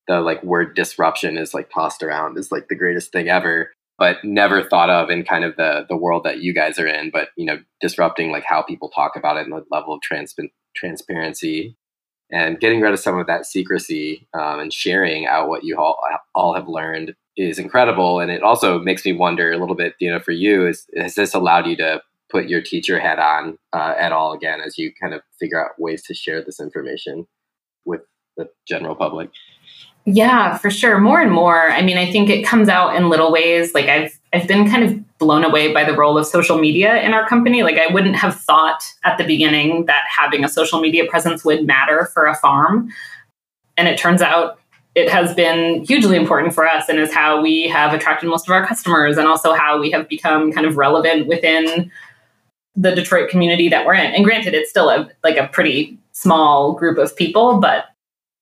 the 0.08 0.22
like 0.22 0.42
word 0.44 0.74
disruption 0.74 1.38
is 1.38 1.54
like 1.54 1.70
tossed 1.70 2.04
around 2.04 2.38
is 2.38 2.52
like 2.52 2.70
the 2.70 2.76
greatest 2.76 3.12
thing 3.12 3.28
ever 3.28 3.74
but 3.98 4.24
never 4.24 4.64
thought 4.64 4.90
of 4.90 5.10
in 5.10 5.24
kind 5.24 5.44
of 5.44 5.58
the 5.58 5.86
the 5.90 5.98
world 5.98 6.24
that 6.24 6.40
you 6.40 6.54
guys 6.54 6.80
are 6.80 6.88
in 6.88 7.10
but 7.10 7.30
you 7.36 7.46
know 7.46 7.58
disrupting 7.82 8.32
like 8.32 8.46
how 8.46 8.62
people 8.62 8.90
talk 8.90 9.18
about 9.18 9.36
it 9.36 9.46
and 9.46 9.52
the 9.52 9.66
level 9.70 9.94
of 9.94 10.02
trans- 10.02 10.36
transparency 10.76 11.76
and 12.32 12.60
getting 12.60 12.82
rid 12.82 12.94
of 12.94 13.00
some 13.00 13.18
of 13.18 13.28
that 13.28 13.46
secrecy 13.46 14.28
um, 14.34 14.60
and 14.60 14.74
sharing 14.74 15.26
out 15.26 15.48
what 15.48 15.64
you 15.64 15.78
all, 15.78 15.98
all 16.36 16.54
have 16.54 16.68
learned 16.68 17.16
is 17.36 17.60
incredible 17.60 18.20
and 18.20 18.32
it 18.32 18.42
also 18.42 18.80
makes 18.80 19.06
me 19.06 19.14
wonder 19.14 19.52
a 19.52 19.58
little 19.58 19.76
bit 19.76 19.94
you 20.00 20.10
know 20.10 20.20
for 20.20 20.32
you 20.32 20.66
is 20.66 20.88
has 20.98 21.16
this 21.16 21.36
allowed 21.36 21.68
you 21.68 21.76
to 21.78 22.02
put 22.30 22.50
your 22.50 22.62
teacher 22.62 23.00
hat 23.00 23.20
on 23.20 23.58
uh, 23.74 23.94
at 23.98 24.12
all 24.12 24.34
again 24.34 24.60
as 24.60 24.78
you 24.78 24.92
kind 25.00 25.14
of 25.14 25.22
figure 25.40 25.64
out 25.64 25.80
ways 25.80 26.02
to 26.02 26.16
share 26.16 26.44
this 26.44 26.60
information 26.60 27.28
with 27.86 28.02
the 28.38 28.50
general 28.68 28.96
public 28.96 29.30
yeah, 30.10 30.58
for 30.58 30.72
sure. 30.72 31.00
More 31.00 31.20
and 31.20 31.34
more. 31.34 31.70
I 31.70 31.82
mean, 31.82 31.98
I 31.98 32.10
think 32.10 32.30
it 32.30 32.46
comes 32.46 32.70
out 32.70 32.96
in 32.96 33.10
little 33.10 33.30
ways. 33.30 33.74
Like 33.74 33.88
I've 33.88 34.17
I've 34.34 34.48
been 34.48 34.70
kind 34.70 34.84
of 34.84 35.18
blown 35.18 35.44
away 35.44 35.74
by 35.74 35.84
the 35.84 35.96
role 35.96 36.18
of 36.18 36.28
social 36.28 36.58
media 36.58 37.02
in 37.02 37.14
our 37.14 37.28
company. 37.28 37.64
Like 37.64 37.78
I 37.78 37.92
wouldn't 37.92 38.16
have 38.16 38.36
thought 38.36 38.84
at 39.04 39.18
the 39.18 39.24
beginning 39.24 39.86
that 39.86 40.04
having 40.10 40.44
a 40.44 40.50
social 40.50 40.80
media 40.80 41.06
presence 41.06 41.46
would 41.46 41.66
matter 41.66 42.10
for 42.14 42.26
a 42.26 42.36
farm. 42.36 42.90
And 43.78 43.88
it 43.88 43.98
turns 43.98 44.22
out 44.22 44.60
it 44.96 45.10
has 45.10 45.34
been 45.34 45.86
hugely 45.86 46.18
important 46.18 46.54
for 46.54 46.68
us 46.68 46.90
and 46.90 47.00
is 47.00 47.14
how 47.14 47.42
we 47.42 47.68
have 47.68 47.94
attracted 47.94 48.28
most 48.28 48.48
of 48.48 48.52
our 48.52 48.66
customers 48.66 49.18
and 49.18 49.28
also 49.28 49.54
how 49.54 49.80
we 49.80 49.92
have 49.92 50.10
become 50.10 50.52
kind 50.52 50.66
of 50.66 50.76
relevant 50.76 51.28
within 51.28 51.92
the 52.76 52.94
Detroit 52.94 53.30
community 53.30 53.70
that 53.70 53.86
we're 53.86 53.94
in. 53.94 54.14
And 54.14 54.24
granted, 54.24 54.54
it's 54.54 54.70
still 54.70 54.90
a 54.90 55.10
like 55.24 55.38
a 55.38 55.48
pretty 55.48 55.98
small 56.12 56.74
group 56.74 56.98
of 56.98 57.16
people, 57.16 57.60
but 57.60 57.86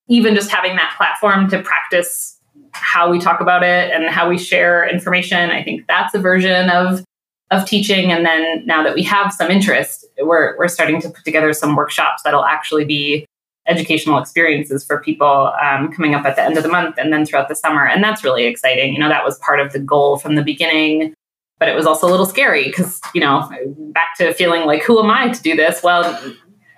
even 0.08 0.36
just 0.36 0.50
having 0.50 0.76
that 0.76 0.94
platform 0.98 1.50
to 1.50 1.62
practice 1.62 2.35
how 2.76 3.10
we 3.10 3.20
talk 3.20 3.42
about 3.42 3.64
it 3.64 3.92
and 3.92 4.10
how 4.10 4.30
we 4.30 4.38
share 4.38 4.88
information, 4.88 5.50
I 5.50 5.64
think 5.64 5.88
that's 5.88 6.14
a 6.14 6.20
version 6.20 6.70
of 6.70 7.04
of 7.52 7.66
teaching. 7.66 8.12
And 8.12 8.26
then 8.26 8.66
now 8.66 8.84
that 8.84 8.96
we 8.96 9.04
have 9.04 9.32
some 9.32 9.52
interest, 9.52 10.06
we're 10.20 10.58
we're 10.58 10.68
starting 10.68 11.02
to 11.02 11.10
put 11.10 11.24
together 11.24 11.54
some 11.54 11.76
workshops 11.76 12.24
that'll 12.24 12.46
actually 12.46 12.86
be 12.86 13.26
educational 13.68 14.20
experiences 14.20 14.86
for 14.86 15.02
people 15.02 15.52
um, 15.62 15.92
coming 15.92 16.14
up 16.14 16.26
at 16.26 16.36
the 16.36 16.44
end 16.44 16.58
of 16.58 16.64
the 16.64 16.70
month 16.70 16.96
and 16.98 17.12
then 17.12 17.26
throughout 17.26 17.50
the 17.50 17.56
summer. 17.56 17.88
And 17.88 18.04
that's 18.04 18.24
really 18.24 18.46
exciting. 18.46 18.94
You 18.94 19.00
know, 19.00 19.10
that 19.10 19.24
was 19.24 19.40
part 19.40 19.60
of 19.60 19.74
the 19.74 19.80
goal 19.80 20.18
from 20.18 20.36
the 20.36 20.44
beginning. 20.44 21.14
But 21.58 21.70
it 21.70 21.76
was 21.76 21.86
also 21.86 22.08
a 22.08 22.12
little 22.12 22.26
scary 22.26 22.66
because, 22.66 23.00
you 23.14 23.22
know, 23.22 23.50
back 23.94 24.18
to 24.18 24.34
feeling 24.34 24.66
like, 24.66 24.84
who 24.84 25.02
am 25.02 25.10
I 25.10 25.30
to 25.30 25.42
do 25.42 25.56
this? 25.56 25.82
Well, 25.82 26.04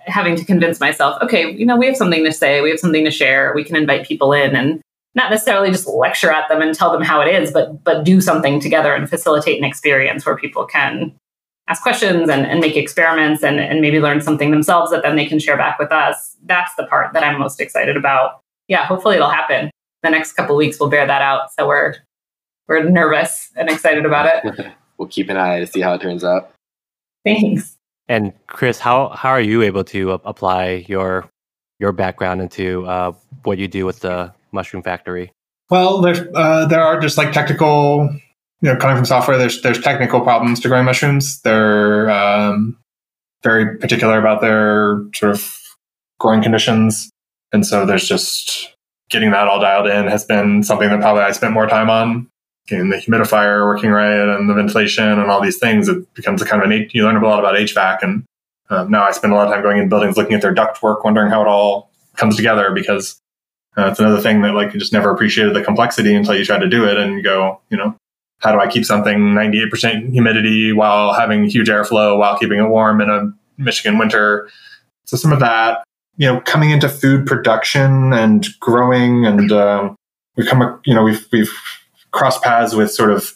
having 0.05 0.35
to 0.35 0.45
convince 0.45 0.79
myself, 0.79 1.21
okay, 1.21 1.51
you 1.51 1.65
know, 1.65 1.75
we 1.75 1.87
have 1.87 1.97
something 1.97 2.23
to 2.23 2.31
say, 2.31 2.61
we 2.61 2.69
have 2.69 2.79
something 2.79 3.03
to 3.03 3.11
share, 3.11 3.53
we 3.55 3.63
can 3.63 3.75
invite 3.75 4.05
people 4.05 4.33
in 4.33 4.55
and 4.55 4.79
not 5.17 5.31
necessarily 5.31 5.71
just 5.71 5.87
lecture 5.87 6.31
at 6.31 6.47
them 6.47 6.61
and 6.61 6.75
tell 6.75 6.91
them 6.91 7.01
how 7.01 7.19
it 7.19 7.27
is, 7.27 7.51
but 7.51 7.83
but 7.83 8.05
do 8.05 8.21
something 8.21 8.61
together 8.61 8.93
and 8.93 9.09
facilitate 9.09 9.57
an 9.57 9.65
experience 9.65 10.25
where 10.25 10.37
people 10.37 10.65
can 10.65 11.13
ask 11.67 11.81
questions 11.81 12.29
and, 12.29 12.45
and 12.45 12.61
make 12.61 12.77
experiments 12.77 13.43
and, 13.43 13.59
and 13.59 13.81
maybe 13.81 13.99
learn 13.99 14.21
something 14.21 14.51
themselves 14.51 14.89
that 14.91 15.01
then 15.01 15.17
they 15.17 15.25
can 15.25 15.39
share 15.39 15.57
back 15.57 15.77
with 15.79 15.91
us. 15.91 16.37
That's 16.45 16.73
the 16.75 16.85
part 16.85 17.11
that 17.13 17.23
I'm 17.23 17.39
most 17.39 17.59
excited 17.59 17.97
about. 17.97 18.39
Yeah, 18.69 18.85
hopefully 18.85 19.15
it'll 19.15 19.29
happen. 19.29 19.69
The 20.03 20.11
next 20.11 20.33
couple 20.33 20.55
weeks 20.55 20.79
will 20.79 20.87
bear 20.87 21.05
that 21.05 21.21
out. 21.21 21.51
So 21.57 21.67
we're 21.67 21.95
we're 22.67 22.87
nervous 22.87 23.49
and 23.55 23.69
excited 23.69 24.05
about 24.05 24.31
it. 24.45 24.67
we'll 24.97 25.07
keep 25.07 25.29
an 25.29 25.37
eye 25.37 25.59
to 25.59 25.67
see 25.67 25.81
how 25.81 25.95
it 25.95 26.01
turns 26.01 26.23
out. 26.23 26.51
Thanks. 27.25 27.75
And 28.07 28.33
Chris, 28.45 28.79
how 28.79 29.09
how 29.09 29.29
are 29.29 29.41
you 29.41 29.63
able 29.63 29.83
to 29.85 30.11
apply 30.11 30.85
your 30.87 31.27
your 31.79 31.91
background 31.91 32.39
into 32.41 32.85
uh, 32.85 33.13
what 33.43 33.57
you 33.57 33.67
do 33.67 33.85
with 33.85 34.01
the 34.01 34.31
Mushroom 34.51 34.83
Factory? 34.83 35.31
Well, 35.69 36.01
there 36.01 36.29
uh, 36.33 36.65
there 36.65 36.81
are 36.81 36.99
just 36.99 37.17
like 37.17 37.33
technical 37.33 38.09
you 38.61 38.73
know, 38.73 38.77
coming 38.77 38.95
from 38.95 39.05
software, 39.05 39.37
there's 39.37 39.61
there's 39.61 39.79
technical 39.79 40.21
problems 40.21 40.59
to 40.61 40.67
growing 40.67 40.85
mushrooms. 40.85 41.41
They're 41.41 42.09
um, 42.09 42.77
very 43.43 43.77
particular 43.77 44.19
about 44.19 44.41
their 44.41 45.03
sort 45.13 45.33
of 45.33 45.57
growing 46.19 46.41
conditions, 46.41 47.09
and 47.51 47.65
so 47.65 47.85
there's 47.85 48.07
just 48.07 48.73
getting 49.09 49.31
that 49.31 49.47
all 49.47 49.61
dialed 49.61 49.87
in 49.87 50.07
has 50.07 50.25
been 50.25 50.63
something 50.63 50.89
that 50.89 50.99
probably 50.99 51.23
I 51.23 51.31
spent 51.31 51.53
more 51.53 51.67
time 51.67 51.89
on. 51.89 52.27
Getting 52.67 52.89
the 52.89 52.97
humidifier 52.97 53.65
working 53.65 53.91
right 53.91 54.27
and 54.35 54.49
the 54.49 54.53
ventilation 54.53 55.07
and 55.07 55.31
all 55.31 55.39
these 55.39 55.57
things, 55.57 55.87
it 55.87 56.13
becomes 56.15 56.41
a 56.41 56.45
kind 56.45 56.61
of 56.61 56.69
an 56.69 56.89
you 56.91 57.03
learn 57.05 57.15
a 57.15 57.25
lot 57.25 57.39
about 57.39 57.55
HVAC. 57.55 57.99
And 58.01 58.25
um, 58.69 58.91
now 58.91 59.03
I 59.03 59.11
spend 59.11 59.31
a 59.31 59.37
lot 59.37 59.47
of 59.47 59.53
time 59.53 59.63
going 59.63 59.77
in 59.77 59.87
buildings, 59.87 60.17
looking 60.17 60.33
at 60.33 60.41
their 60.41 60.53
duct 60.53 60.83
work, 60.83 61.05
wondering 61.05 61.31
how 61.31 61.41
it 61.41 61.47
all 61.47 61.89
comes 62.17 62.35
together 62.35 62.71
because 62.73 63.21
uh, 63.77 63.89
it's 63.89 63.99
another 63.99 64.19
thing 64.19 64.41
that 64.41 64.55
like 64.55 64.73
you 64.73 64.79
just 64.79 64.93
never 64.93 65.11
appreciated 65.11 65.55
the 65.55 65.63
complexity 65.63 66.15
until 66.15 66.35
you 66.35 66.43
try 66.43 66.57
to 66.57 66.67
do 66.67 66.85
it 66.85 66.97
and 66.97 67.13
you 67.13 67.21
go, 67.23 67.61
you 67.69 67.77
know, 67.77 67.95
how 68.39 68.51
do 68.51 68.59
I 68.59 68.67
keep 68.67 68.85
something 68.85 69.17
98% 69.17 70.11
humidity 70.11 70.73
while 70.73 71.13
having 71.13 71.45
huge 71.45 71.69
airflow 71.69 72.17
while 72.17 72.37
keeping 72.37 72.59
it 72.59 72.67
warm 72.67 73.01
in 73.01 73.09
a 73.09 73.31
Michigan 73.57 73.99
winter? 73.99 74.49
So 75.05 75.15
some 75.15 75.31
of 75.31 75.39
that, 75.39 75.83
you 76.17 76.27
know, 76.27 76.41
coming 76.41 76.71
into 76.71 76.89
food 76.89 77.27
production 77.27 78.13
and 78.13 78.47
growing 78.59 79.25
and 79.25 79.51
um, 79.51 79.95
we 80.35 80.45
come, 80.45 80.79
you 80.85 80.95
know, 80.95 81.03
we've, 81.03 81.25
we've 81.31 81.53
crossed 82.11 82.41
paths 82.41 82.73
with 82.73 82.91
sort 82.91 83.11
of 83.11 83.33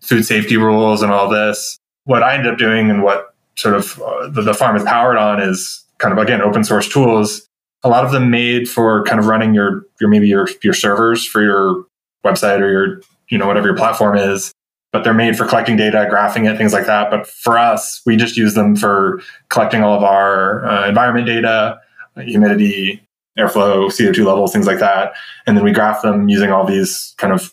food 0.00 0.24
safety 0.24 0.56
rules 0.56 1.02
and 1.02 1.12
all 1.12 1.28
this. 1.28 1.76
What 2.04 2.22
I 2.22 2.34
ended 2.34 2.52
up 2.52 2.58
doing 2.58 2.88
and 2.90 3.02
what 3.02 3.34
sort 3.56 3.74
of 3.74 4.00
uh, 4.00 4.28
the, 4.28 4.42
the 4.42 4.54
farm 4.54 4.74
is 4.76 4.84
powered 4.84 5.18
on 5.18 5.40
is 5.40 5.84
kind 5.98 6.16
of, 6.16 6.18
again, 6.18 6.40
open 6.40 6.64
source 6.64 6.88
tools 6.88 7.46
a 7.84 7.88
lot 7.88 8.04
of 8.04 8.12
them 8.12 8.30
made 8.30 8.68
for 8.68 9.02
kind 9.04 9.18
of 9.18 9.26
running 9.26 9.54
your 9.54 9.84
your 10.00 10.08
maybe 10.08 10.28
your 10.28 10.48
your 10.62 10.74
servers 10.74 11.24
for 11.26 11.42
your 11.42 11.84
website 12.24 12.60
or 12.60 12.70
your 12.70 13.00
you 13.28 13.38
know 13.38 13.46
whatever 13.46 13.68
your 13.68 13.76
platform 13.76 14.16
is 14.16 14.52
but 14.92 15.04
they're 15.04 15.14
made 15.14 15.38
for 15.38 15.46
collecting 15.46 15.76
data 15.76 16.06
graphing 16.10 16.50
it 16.50 16.56
things 16.56 16.72
like 16.72 16.86
that. 16.86 17.10
But 17.10 17.26
for 17.26 17.58
us 17.58 18.00
we 18.06 18.16
just 18.16 18.36
use 18.36 18.54
them 18.54 18.76
for 18.76 19.20
collecting 19.48 19.82
all 19.82 19.96
of 19.96 20.04
our 20.04 20.64
uh, 20.64 20.88
environment 20.88 21.26
data 21.26 21.80
humidity 22.16 23.02
airflow 23.38 23.86
co2 23.86 24.24
levels 24.24 24.52
things 24.52 24.66
like 24.66 24.78
that. 24.78 25.14
And 25.46 25.56
then 25.56 25.64
we 25.64 25.72
graph 25.72 26.02
them 26.02 26.28
using 26.28 26.50
all 26.52 26.66
these 26.66 27.14
kind 27.16 27.32
of 27.32 27.52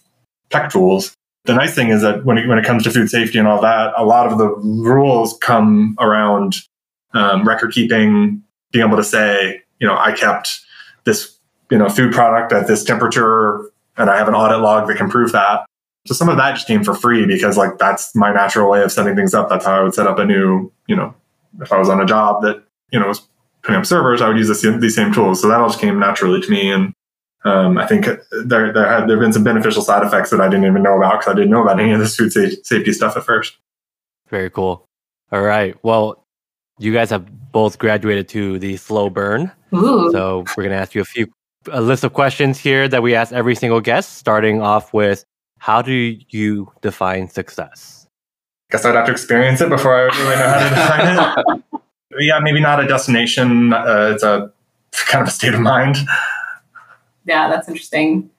tech 0.50 0.72
tools. 0.72 1.14
The 1.46 1.54
nice 1.54 1.74
thing 1.74 1.90
is 1.90 2.02
that 2.02 2.26
when 2.26 2.38
it, 2.38 2.48
when 2.48 2.60
it 2.60 2.66
comes 2.66 2.84
to 2.84 2.92
food 2.92 3.10
safety 3.10 3.40
and 3.40 3.48
all 3.48 3.62
that 3.62 3.94
a 3.98 4.06
lot 4.06 4.32
of 4.32 4.38
the 4.38 4.50
rules 4.50 5.38
come 5.42 5.96
around 6.00 6.56
um, 7.14 7.48
record 7.48 7.72
keeping 7.72 8.44
being 8.72 8.86
able 8.86 8.98
to 8.98 9.04
say 9.04 9.64
you 9.80 9.88
know, 9.88 9.98
I 9.98 10.12
kept 10.12 10.62
this, 11.06 11.38
you 11.72 11.78
know, 11.78 11.90
food 11.90 12.14
product 12.14 12.52
at 12.52 12.68
this 12.68 12.84
temperature 12.84 13.72
and 13.98 14.10
I 14.10 14.18
have 14.18 14.28
an 14.28 14.36
audit 14.36 14.60
log 14.60 14.88
that 14.88 14.98
can 14.98 15.10
prove 15.10 15.32
that. 15.34 15.66
So 16.08 16.14
some 16.14 16.30
of 16.30 16.38
that 16.38 16.54
just 16.56 16.68
came 16.68 16.84
for 16.84 16.96
free 16.96 17.26
because 17.26 17.58
like 17.58 17.78
that's 17.78 18.16
my 18.16 18.34
natural 18.34 18.70
way 18.70 18.82
of 18.82 18.92
setting 18.92 19.16
things 19.16 19.34
up. 19.34 19.50
That's 19.50 19.66
how 19.66 19.80
I 19.80 19.84
would 19.84 19.94
set 19.94 20.08
up 20.08 20.18
a 20.18 20.26
new, 20.26 20.72
you 20.88 20.96
know, 20.96 21.14
if 21.62 21.72
I 21.72 21.78
was 21.78 21.90
on 21.90 22.02
a 22.02 22.06
job 22.06 22.42
that, 22.44 22.64
you 22.92 23.00
know, 23.00 23.08
was 23.08 23.28
putting 23.62 23.78
up 23.78 23.86
servers, 23.86 24.22
I 24.22 24.28
would 24.30 24.38
use 24.38 24.48
these 24.62 24.96
same 24.96 25.14
tools. 25.14 25.42
So 25.42 25.50
that 25.50 25.60
all 25.60 25.68
just 25.68 25.80
came 25.80 26.00
naturally 26.00 26.42
to 26.42 26.50
me. 26.50 26.72
And 26.72 26.94
um, 27.46 27.78
I 27.78 27.86
think 27.86 28.06
there, 28.06 28.74
there 28.74 28.88
had 28.88 29.08
there 29.08 29.18
have 29.18 29.20
been 29.20 29.34
some 29.34 29.44
beneficial 29.44 29.82
side 29.82 30.06
effects 30.06 30.30
that 30.32 30.42
I 30.42 30.50
didn't 30.50 30.66
even 30.66 30.84
know 30.84 30.98
about 30.98 31.20
because 31.20 31.32
I 31.32 31.36
didn't 31.36 31.52
know 31.52 31.62
about 31.62 31.80
any 31.80 31.92
of 31.92 32.00
this 32.00 32.16
food 32.16 32.32
safety 32.32 32.94
stuff 32.94 33.16
at 33.16 33.24
first. 33.24 33.58
Very 34.30 34.50
cool. 34.50 34.86
All 35.32 35.42
right. 35.42 35.76
Well, 35.84 36.26
you 36.80 36.94
guys 36.94 37.10
have 37.10 37.52
both 37.52 37.78
graduated 37.78 38.28
to 38.30 38.60
the 38.60 38.78
slow 38.78 39.10
burn. 39.10 39.52
Ooh. 39.74 40.12
So 40.12 40.46
we're 40.56 40.64
going 40.64 40.76
to 40.76 40.82
ask 40.82 40.96
you 40.96 41.02
a 41.02 41.06
few 41.06 41.28
a 41.72 41.82
list 41.82 42.04
of 42.04 42.14
questions 42.14 42.58
here 42.58 42.88
that 42.88 43.04
we 43.04 43.16
ask 43.16 43.34
every 43.34 43.56
single 43.56 43.82
guest, 43.82 44.18
starting 44.18 44.62
off 44.62 44.94
with 44.94 45.26
how 45.60 45.82
do 45.82 46.18
you 46.30 46.72
define 46.82 47.30
success? 47.30 48.08
Guess 48.72 48.86
I'd 48.86 48.96
have 48.96 49.06
to 49.08 49.12
experience 49.12 49.62
it 49.62 49.70
before 49.70 49.96
I 49.96 50.04
would 50.06 50.16
really 50.16 50.36
know 50.36 50.48
how 50.48 50.60
to 50.60 50.70
define 50.70 51.64
it. 51.74 51.82
yeah, 52.20 52.40
maybe 52.40 52.60
not 52.60 52.84
a 52.84 52.88
destination. 52.88 53.74
Uh, 53.74 54.12
it's 54.14 54.24
a 54.24 54.52
kind 54.92 55.22
of 55.22 55.28
a 55.28 55.32
state 55.32 55.54
of 55.54 55.60
mind. 55.60 55.98
Yeah, 57.26 57.50
that's 57.50 57.68
interesting. 57.68 58.30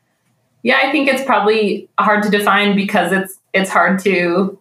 Yeah, 0.63 0.79
I 0.83 0.91
think 0.93 1.09
it's 1.09 1.25
probably 1.25 1.89
hard 1.99 2.23
to 2.25 2.31
define 2.31 2.77
because 2.77 3.13
it's 3.13 3.39
it's 3.53 3.71
hard 3.71 3.99
to 4.01 4.59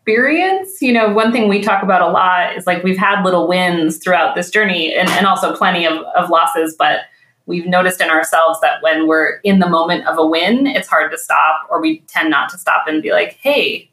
experience. 0.00 0.80
You 0.80 0.92
know, 0.92 1.12
one 1.12 1.32
thing 1.32 1.48
we 1.48 1.60
talk 1.60 1.82
about 1.82 2.02
a 2.02 2.08
lot 2.08 2.56
is 2.56 2.66
like 2.66 2.82
we've 2.82 2.98
had 2.98 3.22
little 3.22 3.46
wins 3.46 3.98
throughout 3.98 4.34
this 4.34 4.50
journey 4.50 4.94
and, 4.94 5.08
and 5.10 5.26
also 5.26 5.54
plenty 5.54 5.86
of, 5.86 5.98
of 6.16 6.30
losses, 6.30 6.74
but 6.78 7.00
we've 7.46 7.66
noticed 7.66 8.00
in 8.00 8.10
ourselves 8.10 8.60
that 8.60 8.82
when 8.82 9.06
we're 9.06 9.40
in 9.44 9.58
the 9.58 9.68
moment 9.68 10.06
of 10.06 10.18
a 10.18 10.26
win, 10.26 10.66
it's 10.66 10.88
hard 10.88 11.10
to 11.10 11.18
stop, 11.18 11.66
or 11.68 11.80
we 11.80 12.00
tend 12.08 12.30
not 12.30 12.48
to 12.50 12.58
stop 12.58 12.86
and 12.86 13.02
be 13.02 13.12
like, 13.12 13.38
hey, 13.42 13.90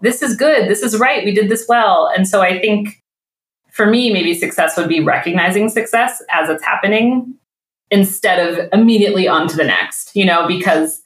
this 0.00 0.22
is 0.22 0.36
good. 0.36 0.68
This 0.68 0.82
is 0.82 0.98
right. 0.98 1.24
We 1.24 1.32
did 1.32 1.48
this 1.48 1.66
well. 1.68 2.10
And 2.14 2.26
so 2.26 2.42
I 2.42 2.58
think 2.60 3.02
for 3.70 3.86
me, 3.86 4.12
maybe 4.12 4.34
success 4.34 4.76
would 4.76 4.88
be 4.88 5.00
recognizing 5.00 5.68
success 5.68 6.22
as 6.30 6.48
it's 6.48 6.64
happening 6.64 7.34
instead 7.90 8.38
of 8.38 8.68
immediately 8.72 9.28
on 9.28 9.48
to 9.48 9.56
the 9.56 9.64
next, 9.64 10.14
you 10.16 10.24
know, 10.24 10.46
because 10.48 11.02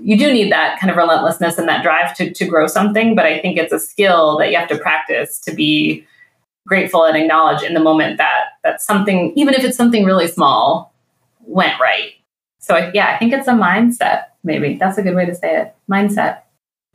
you 0.00 0.16
do 0.18 0.32
need 0.32 0.50
that 0.52 0.78
kind 0.80 0.90
of 0.90 0.96
relentlessness 0.96 1.58
and 1.58 1.68
that 1.68 1.82
drive 1.82 2.14
to, 2.16 2.32
to 2.32 2.46
grow 2.46 2.66
something. 2.66 3.14
But 3.14 3.26
I 3.26 3.40
think 3.40 3.56
it's 3.56 3.72
a 3.72 3.80
skill 3.80 4.38
that 4.38 4.50
you 4.50 4.56
have 4.56 4.68
to 4.68 4.78
practice 4.78 5.38
to 5.40 5.54
be 5.54 6.06
grateful 6.66 7.04
and 7.04 7.16
acknowledge 7.16 7.62
in 7.62 7.74
the 7.74 7.80
moment 7.80 8.18
that 8.18 8.44
that 8.64 8.82
something, 8.82 9.32
even 9.36 9.54
if 9.54 9.64
it's 9.64 9.76
something 9.76 10.04
really 10.04 10.28
small, 10.28 10.92
went 11.40 11.78
right. 11.80 12.12
So 12.58 12.90
yeah, 12.92 13.14
I 13.14 13.18
think 13.18 13.32
it's 13.32 13.48
a 13.48 13.52
mindset. 13.52 14.24
Maybe 14.42 14.74
that's 14.74 14.98
a 14.98 15.02
good 15.02 15.14
way 15.14 15.26
to 15.26 15.34
say 15.34 15.60
it. 15.60 15.74
Mindset. 15.90 16.40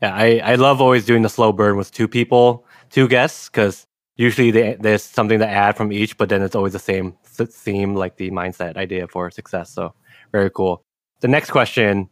Yeah, 0.01 0.13
I, 0.13 0.41
I 0.43 0.55
love 0.55 0.81
always 0.81 1.05
doing 1.05 1.21
the 1.21 1.29
slow 1.29 1.51
burn 1.51 1.77
with 1.77 1.91
two 1.91 2.07
people, 2.07 2.65
two 2.89 3.07
guests, 3.07 3.49
because 3.49 3.85
usually 4.15 4.51
they, 4.51 4.75
there's 4.79 5.03
something 5.03 5.39
to 5.39 5.47
add 5.47 5.77
from 5.77 5.91
each, 5.91 6.17
but 6.17 6.29
then 6.29 6.41
it's 6.41 6.55
always 6.55 6.73
the 6.73 6.79
same 6.79 7.15
theme, 7.23 7.95
like 7.95 8.17
the 8.17 8.31
mindset 8.31 8.77
idea 8.77 9.07
for 9.07 9.29
success. 9.31 9.69
So 9.71 9.93
very 10.31 10.49
cool. 10.49 10.81
The 11.21 11.27
next 11.27 11.51
question 11.51 12.09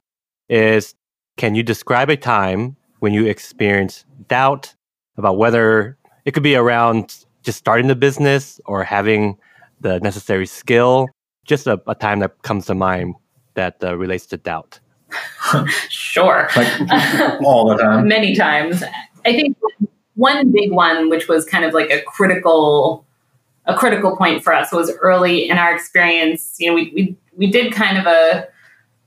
is 0.50 0.95
can 1.38 1.56
you 1.56 1.64
describe 1.64 2.10
a 2.10 2.18
time 2.18 2.76
when 3.00 3.14
you 3.14 3.26
experienced 3.26 4.06
doubt 4.28 4.76
about 5.18 5.38
whether 5.38 5.97
it 6.26 6.32
could 6.32 6.43
be 6.43 6.56
around 6.56 7.26
just 7.43 7.58
starting 7.58 7.88
the 7.88 7.95
business 7.95 8.60
or 8.66 8.84
having 8.84 9.38
the 9.80 10.00
necessary 10.02 10.45
skill? 10.45 11.08
Just 11.45 11.68
a, 11.68 11.82
a 11.88 11.95
time 11.95 12.20
that 12.20 12.41
comes 12.41 12.66
to 12.66 12.76
mind 12.76 13.16
that 13.54 13.78
uh, 13.84 13.95
relates 13.97 14.26
to 14.28 14.38
doubt. 14.38 14.80
sure. 15.89 16.50
Like 16.56 16.82
all 17.41 17.70
the 17.70 17.78
time. 17.82 18.08
Many 18.08 18.36
times. 18.36 18.84
I 19.26 19.34
think 19.34 19.58
one 20.16 20.52
big 20.52 20.72
one, 20.72 21.10
which 21.10 21.28
was 21.28 21.45
kind 21.45 21.66
of 21.66 21.74
like 21.74 21.89
a 21.89 22.02
critical 22.02 23.06
a 23.66 23.76
critical 23.76 24.18
point 24.18 24.43
for 24.43 24.54
us 24.54 24.72
was 24.72 24.91
early 24.97 25.47
in 25.47 25.58
our 25.58 25.74
experience. 25.74 26.56
You 26.60 26.70
know, 26.70 26.76
we 26.76 26.91
we 26.93 27.18
we 27.38 27.52
did 27.52 27.72
kind 27.72 27.97
of 27.97 28.06
a 28.06 28.47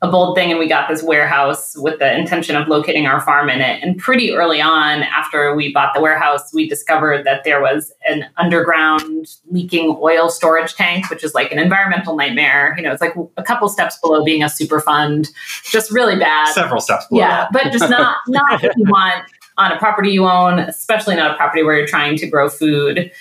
a 0.02 0.10
bold 0.10 0.36
thing 0.36 0.50
and 0.50 0.58
we 0.58 0.66
got 0.66 0.88
this 0.88 1.00
warehouse 1.00 1.76
with 1.78 2.00
the 2.00 2.18
intention 2.18 2.56
of 2.56 2.66
locating 2.66 3.06
our 3.06 3.20
farm 3.20 3.48
in 3.48 3.60
it. 3.60 3.80
And 3.84 3.96
pretty 3.96 4.34
early 4.34 4.60
on, 4.60 5.04
after 5.04 5.54
we 5.54 5.72
bought 5.72 5.94
the 5.94 6.00
warehouse, 6.00 6.52
we 6.52 6.68
discovered 6.68 7.24
that 7.24 7.44
there 7.44 7.62
was 7.62 7.92
an 8.04 8.26
underground 8.36 9.36
leaking 9.48 9.96
oil 10.02 10.28
storage 10.28 10.74
tank, 10.74 11.08
which 11.08 11.22
is 11.22 11.34
like 11.34 11.52
an 11.52 11.60
environmental 11.60 12.16
nightmare. 12.16 12.74
You 12.76 12.82
know, 12.82 12.92
it's 12.92 13.00
like 13.00 13.14
a 13.36 13.44
couple 13.44 13.68
steps 13.68 13.96
below 14.00 14.24
being 14.24 14.42
a 14.42 14.48
super 14.48 14.80
fund, 14.80 15.28
just 15.62 15.92
really 15.92 16.18
bad. 16.18 16.52
Several 16.52 16.80
steps 16.80 17.06
below. 17.06 17.20
Yeah, 17.20 17.46
but 17.52 17.70
just 17.70 17.88
not 17.88 18.16
not 18.26 18.60
what 18.60 18.76
you 18.76 18.84
want 18.84 19.24
on 19.56 19.70
a 19.70 19.78
property 19.78 20.10
you 20.10 20.26
own, 20.26 20.58
especially 20.58 21.14
not 21.14 21.30
a 21.30 21.36
property 21.36 21.62
where 21.62 21.76
you're 21.76 21.86
trying 21.86 22.16
to 22.16 22.26
grow 22.26 22.48
food. 22.48 23.12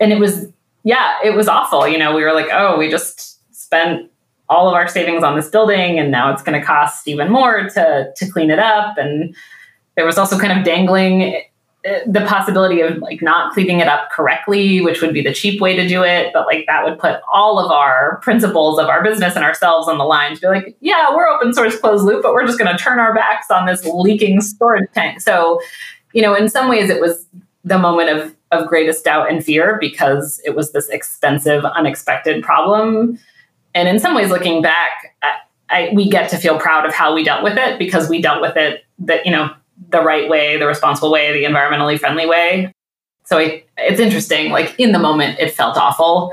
And 0.00 0.12
it 0.12 0.18
was, 0.18 0.46
yeah, 0.82 1.18
it 1.22 1.36
was 1.36 1.46
awful. 1.46 1.86
You 1.86 1.98
know, 1.98 2.16
we 2.16 2.24
were 2.24 2.32
like, 2.32 2.48
oh, 2.50 2.78
we 2.78 2.90
just 2.90 3.38
spent 3.54 4.09
all 4.50 4.68
of 4.68 4.74
our 4.74 4.88
savings 4.88 5.22
on 5.22 5.36
this 5.36 5.48
building 5.48 5.98
and 5.98 6.10
now 6.10 6.32
it's 6.32 6.42
going 6.42 6.60
to 6.60 6.66
cost 6.66 7.06
even 7.08 7.30
more 7.30 7.70
to 7.70 8.12
to 8.14 8.30
clean 8.30 8.50
it 8.50 8.58
up. 8.58 8.98
And 8.98 9.34
there 9.96 10.04
was 10.04 10.18
also 10.18 10.38
kind 10.38 10.58
of 10.58 10.64
dangling 10.64 11.40
eh, 11.84 12.00
the 12.06 12.22
possibility 12.26 12.80
of 12.80 12.98
like 12.98 13.22
not 13.22 13.54
cleaning 13.54 13.78
it 13.78 13.86
up 13.86 14.10
correctly 14.10 14.80
which 14.80 15.00
would 15.00 15.14
be 15.14 15.22
the 15.22 15.32
cheap 15.32 15.60
way 15.60 15.76
to 15.76 15.86
do 15.86 16.02
it. 16.02 16.32
But 16.34 16.46
like 16.46 16.66
that 16.66 16.84
would 16.84 16.98
put 16.98 17.20
all 17.32 17.64
of 17.64 17.70
our 17.70 18.18
principles 18.22 18.80
of 18.80 18.88
our 18.88 19.04
business 19.04 19.36
and 19.36 19.44
ourselves 19.44 19.86
on 19.86 19.98
the 19.98 20.04
line 20.04 20.34
to 20.34 20.40
be 20.40 20.46
like 20.48 20.76
yeah 20.80 21.14
we're 21.14 21.28
open 21.28 21.54
source 21.54 21.78
closed 21.78 22.04
loop 22.04 22.22
but 22.22 22.34
we're 22.34 22.46
just 22.46 22.58
going 22.58 22.76
to 22.76 22.82
turn 22.82 22.98
our 22.98 23.14
backs 23.14 23.50
on 23.52 23.66
this 23.66 23.86
leaking 23.86 24.40
storage 24.40 24.90
tank. 24.92 25.20
So 25.20 25.60
you 26.12 26.22
know 26.22 26.34
in 26.34 26.48
some 26.48 26.68
ways 26.68 26.90
it 26.90 27.00
was 27.00 27.24
the 27.62 27.78
moment 27.78 28.10
of 28.10 28.34
of 28.50 28.66
greatest 28.66 29.04
doubt 29.04 29.30
and 29.30 29.44
fear 29.44 29.78
because 29.80 30.40
it 30.44 30.56
was 30.56 30.72
this 30.72 30.88
expensive 30.88 31.64
unexpected 31.64 32.42
problem 32.42 33.16
and 33.74 33.88
in 33.88 33.98
some 33.98 34.14
ways, 34.14 34.30
looking 34.30 34.62
back, 34.62 35.16
I, 35.70 35.90
we 35.94 36.10
get 36.10 36.30
to 36.30 36.36
feel 36.36 36.58
proud 36.58 36.84
of 36.84 36.92
how 36.92 37.14
we 37.14 37.22
dealt 37.22 37.44
with 37.44 37.56
it 37.56 37.78
because 37.78 38.08
we 38.08 38.20
dealt 38.20 38.40
with 38.40 38.56
it 38.56 38.84
that 39.00 39.24
you 39.24 39.32
know 39.32 39.50
the 39.88 40.02
right 40.02 40.28
way, 40.28 40.58
the 40.58 40.66
responsible 40.66 41.10
way, 41.10 41.32
the 41.32 41.44
environmentally 41.44 41.98
friendly 41.98 42.26
way. 42.26 42.72
So 43.24 43.38
it, 43.38 43.68
it's 43.76 44.00
interesting. 44.00 44.50
Like 44.50 44.74
in 44.78 44.92
the 44.92 44.98
moment, 44.98 45.38
it 45.38 45.52
felt 45.52 45.76
awful. 45.76 46.32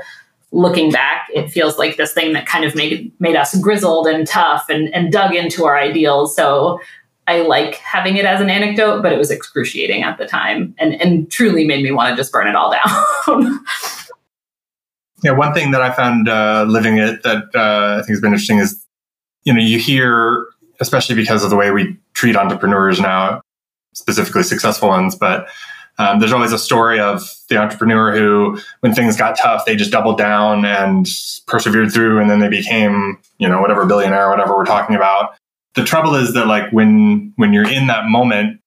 Looking 0.50 0.90
back, 0.90 1.28
it 1.34 1.50
feels 1.50 1.78
like 1.78 1.96
this 1.96 2.12
thing 2.12 2.32
that 2.32 2.46
kind 2.46 2.64
of 2.64 2.74
made 2.74 3.12
made 3.20 3.36
us 3.36 3.56
grizzled 3.60 4.06
and 4.06 4.26
tough 4.26 4.66
and, 4.68 4.92
and 4.94 5.12
dug 5.12 5.34
into 5.34 5.66
our 5.66 5.78
ideals. 5.78 6.34
So 6.34 6.80
I 7.28 7.42
like 7.42 7.74
having 7.76 8.16
it 8.16 8.24
as 8.24 8.40
an 8.40 8.48
anecdote, 8.48 9.02
but 9.02 9.12
it 9.12 9.18
was 9.18 9.30
excruciating 9.30 10.02
at 10.02 10.16
the 10.16 10.26
time 10.26 10.74
and, 10.78 11.00
and 11.00 11.30
truly 11.30 11.66
made 11.66 11.84
me 11.84 11.92
want 11.92 12.10
to 12.10 12.16
just 12.16 12.32
burn 12.32 12.48
it 12.48 12.56
all 12.56 12.72
down. 12.72 13.60
yeah, 15.22 15.32
one 15.32 15.52
thing 15.54 15.72
that 15.72 15.82
I 15.82 15.90
found 15.92 16.28
uh, 16.28 16.64
living 16.68 16.98
it 16.98 17.22
that 17.22 17.44
uh, 17.54 17.98
I 17.98 18.02
think 18.02 18.10
has 18.10 18.20
been 18.20 18.32
interesting 18.32 18.58
is, 18.58 18.84
you 19.44 19.52
know, 19.52 19.60
you 19.60 19.78
hear, 19.78 20.46
especially 20.80 21.16
because 21.16 21.42
of 21.42 21.50
the 21.50 21.56
way 21.56 21.70
we 21.70 21.96
treat 22.14 22.36
entrepreneurs 22.36 23.00
now, 23.00 23.40
specifically 23.94 24.42
successful 24.42 24.88
ones, 24.88 25.14
but 25.16 25.48
um, 25.98 26.20
there's 26.20 26.32
always 26.32 26.52
a 26.52 26.58
story 26.58 27.00
of 27.00 27.28
the 27.48 27.56
entrepreneur 27.56 28.12
who, 28.16 28.60
when 28.80 28.94
things 28.94 29.16
got 29.16 29.36
tough, 29.36 29.64
they 29.64 29.74
just 29.74 29.90
doubled 29.90 30.16
down 30.16 30.64
and 30.64 31.08
persevered 31.48 31.92
through, 31.92 32.20
and 32.20 32.30
then 32.30 32.38
they 32.38 32.48
became, 32.48 33.18
you 33.38 33.48
know, 33.48 33.60
whatever 33.60 33.84
billionaire, 33.84 34.30
whatever 34.30 34.56
we're 34.56 34.64
talking 34.64 34.94
about. 34.94 35.34
The 35.74 35.84
trouble 35.84 36.14
is 36.14 36.34
that, 36.34 36.46
like, 36.46 36.70
when 36.72 37.32
when 37.36 37.52
you're 37.52 37.68
in 37.68 37.88
that 37.88 38.04
moment, 38.06 38.60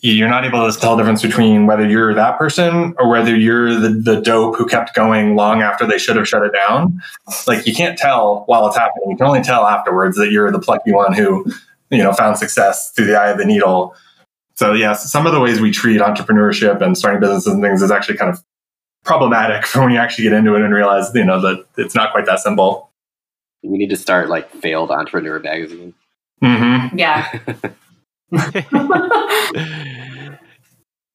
you're 0.00 0.28
not 0.28 0.44
able 0.44 0.70
to 0.70 0.78
tell 0.78 0.96
the 0.96 1.02
difference 1.02 1.22
between 1.22 1.66
whether 1.66 1.88
you're 1.88 2.14
that 2.14 2.38
person 2.38 2.94
or 2.98 3.08
whether 3.08 3.34
you're 3.34 3.74
the, 3.74 3.88
the 3.88 4.20
dope 4.20 4.56
who 4.56 4.66
kept 4.66 4.94
going 4.94 5.34
long 5.34 5.62
after 5.62 5.86
they 5.86 5.98
should 5.98 6.16
have 6.16 6.28
shut 6.28 6.42
it 6.42 6.52
down. 6.52 7.00
Like, 7.46 7.66
you 7.66 7.74
can't 7.74 7.98
tell 7.98 8.44
while 8.46 8.66
it's 8.66 8.76
happening. 8.76 9.10
You 9.10 9.16
can 9.16 9.26
only 9.26 9.42
tell 9.42 9.66
afterwards 9.66 10.16
that 10.16 10.30
you're 10.30 10.50
the 10.52 10.60
plucky 10.60 10.92
one 10.92 11.12
who, 11.12 11.44
you 11.90 12.02
know, 12.02 12.12
found 12.12 12.38
success 12.38 12.92
through 12.92 13.06
the 13.06 13.18
eye 13.18 13.30
of 13.30 13.38
the 13.38 13.44
needle 13.44 13.96
so 14.56 14.72
yes, 14.72 15.10
some 15.10 15.26
of 15.26 15.32
the 15.32 15.40
ways 15.40 15.60
we 15.60 15.70
treat 15.70 16.00
entrepreneurship 16.00 16.80
and 16.80 16.96
starting 16.96 17.20
businesses 17.20 17.52
and 17.52 17.62
things 17.62 17.82
is 17.82 17.90
actually 17.90 18.16
kind 18.16 18.30
of 18.30 18.42
problematic 19.04 19.66
for 19.66 19.80
when 19.82 19.92
you 19.92 19.98
actually 19.98 20.24
get 20.24 20.32
into 20.32 20.54
it 20.54 20.62
and 20.62 20.74
realize, 20.74 21.14
you 21.14 21.24
know, 21.24 21.40
that 21.40 21.64
it's 21.76 21.94
not 21.94 22.10
quite 22.10 22.26
that 22.26 22.40
simple. 22.40 22.90
We 23.62 23.76
need 23.78 23.90
to 23.90 23.96
start 23.96 24.28
like 24.28 24.50
failed 24.50 24.90
entrepreneur 24.90 25.38
magazine. 25.40 25.94
Mm-hmm. 26.42 26.98
Yeah. 26.98 27.38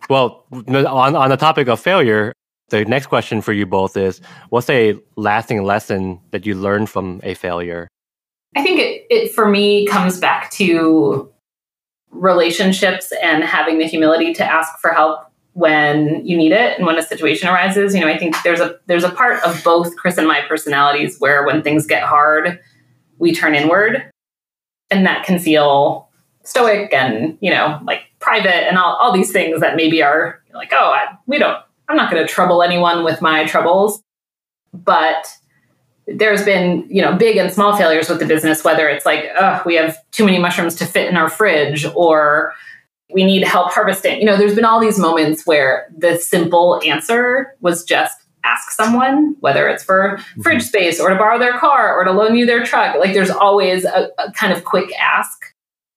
well, 0.09 0.45
on, 0.51 1.15
on 1.15 1.29
the 1.29 1.37
topic 1.37 1.67
of 1.67 1.79
failure, 1.79 2.33
the 2.69 2.85
next 2.85 3.07
question 3.07 3.41
for 3.41 3.53
you 3.53 3.65
both 3.65 3.97
is 3.97 4.21
what's 4.49 4.69
a 4.69 4.97
lasting 5.15 5.63
lesson 5.63 6.19
that 6.31 6.45
you 6.45 6.55
learned 6.55 6.89
from 6.89 7.19
a 7.23 7.33
failure? 7.33 7.87
I 8.55 8.63
think 8.63 8.79
it, 8.79 9.05
it 9.09 9.31
for 9.33 9.47
me 9.47 9.87
comes 9.87 10.19
back 10.19 10.51
to 10.51 11.31
relationships 12.11 13.13
and 13.21 13.43
having 13.43 13.77
the 13.77 13.85
humility 13.85 14.33
to 14.33 14.43
ask 14.43 14.79
for 14.79 14.91
help 14.91 15.31
when 15.53 16.25
you 16.25 16.37
need 16.37 16.51
it 16.51 16.77
and 16.77 16.85
when 16.85 16.97
a 16.97 17.03
situation 17.03 17.49
arises 17.49 17.93
you 17.93 17.99
know 17.99 18.07
i 18.07 18.17
think 18.17 18.35
there's 18.43 18.61
a 18.61 18.75
there's 18.85 19.03
a 19.03 19.09
part 19.09 19.41
of 19.43 19.61
both 19.63 19.95
chris 19.97 20.17
and 20.17 20.27
my 20.27 20.41
personalities 20.47 21.19
where 21.19 21.45
when 21.45 21.61
things 21.61 21.85
get 21.85 22.03
hard 22.03 22.59
we 23.17 23.33
turn 23.33 23.53
inward 23.53 24.09
and 24.89 25.05
that 25.05 25.25
can 25.25 25.39
feel 25.39 26.09
stoic 26.43 26.93
and 26.93 27.37
you 27.41 27.51
know 27.51 27.79
like 27.85 28.01
private 28.19 28.67
and 28.67 28.77
all, 28.77 28.95
all 28.95 29.13
these 29.13 29.31
things 29.31 29.61
that 29.61 29.75
maybe 29.75 30.01
are 30.01 30.41
like 30.53 30.71
oh 30.73 30.91
I, 30.91 31.17
we 31.27 31.37
don't 31.37 31.57
i'm 31.87 31.97
not 31.97 32.11
going 32.11 32.25
to 32.25 32.31
trouble 32.31 32.63
anyone 32.63 33.03
with 33.03 33.21
my 33.21 33.45
troubles. 33.45 34.01
But 34.73 35.27
there's 36.07 36.43
been 36.43 36.87
you 36.89 37.01
know 37.01 37.15
big 37.15 37.37
and 37.37 37.51
small 37.51 37.75
failures 37.75 38.09
with 38.09 38.19
the 38.19 38.25
business 38.25 38.63
whether 38.63 38.87
it's 38.87 39.05
like 39.05 39.25
oh, 39.37 39.61
we 39.65 39.75
have 39.75 39.97
too 40.11 40.25
many 40.25 40.39
mushrooms 40.39 40.75
to 40.75 40.85
fit 40.85 41.09
in 41.09 41.17
our 41.17 41.29
fridge 41.29 41.85
or 41.95 42.53
we 43.13 43.25
need 43.25 43.43
help 43.43 43.71
harvesting. 43.71 44.19
You 44.19 44.25
know 44.25 44.37
there's 44.37 44.55
been 44.55 44.65
all 44.65 44.79
these 44.79 44.97
moments 44.97 45.45
where 45.45 45.87
the 45.95 46.17
simple 46.17 46.81
answer 46.85 47.55
was 47.59 47.83
just 47.83 48.17
ask 48.43 48.71
someone 48.71 49.35
whether 49.41 49.67
it's 49.67 49.83
for 49.83 50.17
mm-hmm. 50.17 50.41
fridge 50.41 50.63
space 50.63 50.99
or 50.99 51.09
to 51.09 51.15
borrow 51.15 51.37
their 51.37 51.59
car 51.59 51.93
or 51.93 52.03
to 52.03 52.11
loan 52.11 52.35
you 52.35 52.45
their 52.45 52.63
truck. 52.63 52.95
Like 52.95 53.13
there's 53.13 53.29
always 53.29 53.85
a, 53.85 54.09
a 54.17 54.31
kind 54.31 54.53
of 54.53 54.63
quick 54.63 54.91
ask 54.97 55.50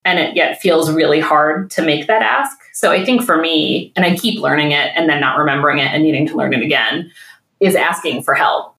and 0.05 0.19
it 0.19 0.35
yet 0.35 0.61
feels 0.61 0.91
really 0.91 1.19
hard 1.19 1.69
to 1.71 1.81
make 1.81 2.07
that 2.07 2.21
ask. 2.21 2.57
So 2.73 2.91
i 2.91 3.03
think 3.03 3.23
for 3.23 3.37
me 3.37 3.91
and 3.95 4.05
i 4.05 4.15
keep 4.15 4.39
learning 4.39 4.71
it 4.71 4.91
and 4.95 5.09
then 5.09 5.19
not 5.19 5.37
remembering 5.37 5.79
it 5.79 5.91
and 5.91 6.03
needing 6.03 6.27
to 6.27 6.35
learn 6.35 6.53
it 6.53 6.61
again 6.61 7.11
is 7.59 7.75
asking 7.75 8.23
for 8.23 8.33
help. 8.33 8.73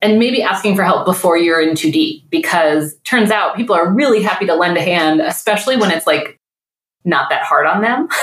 And 0.00 0.20
maybe 0.20 0.42
asking 0.42 0.76
for 0.76 0.84
help 0.84 1.06
before 1.06 1.36
you're 1.36 1.60
in 1.60 1.74
too 1.74 1.90
deep 1.90 2.30
because 2.30 2.94
turns 3.02 3.32
out 3.32 3.56
people 3.56 3.74
are 3.74 3.92
really 3.92 4.22
happy 4.22 4.46
to 4.46 4.54
lend 4.54 4.76
a 4.76 4.82
hand 4.82 5.20
especially 5.20 5.76
when 5.76 5.90
it's 5.90 6.06
like 6.06 6.38
not 7.04 7.30
that 7.30 7.42
hard 7.42 7.66
on 7.66 7.82
them. 7.82 8.08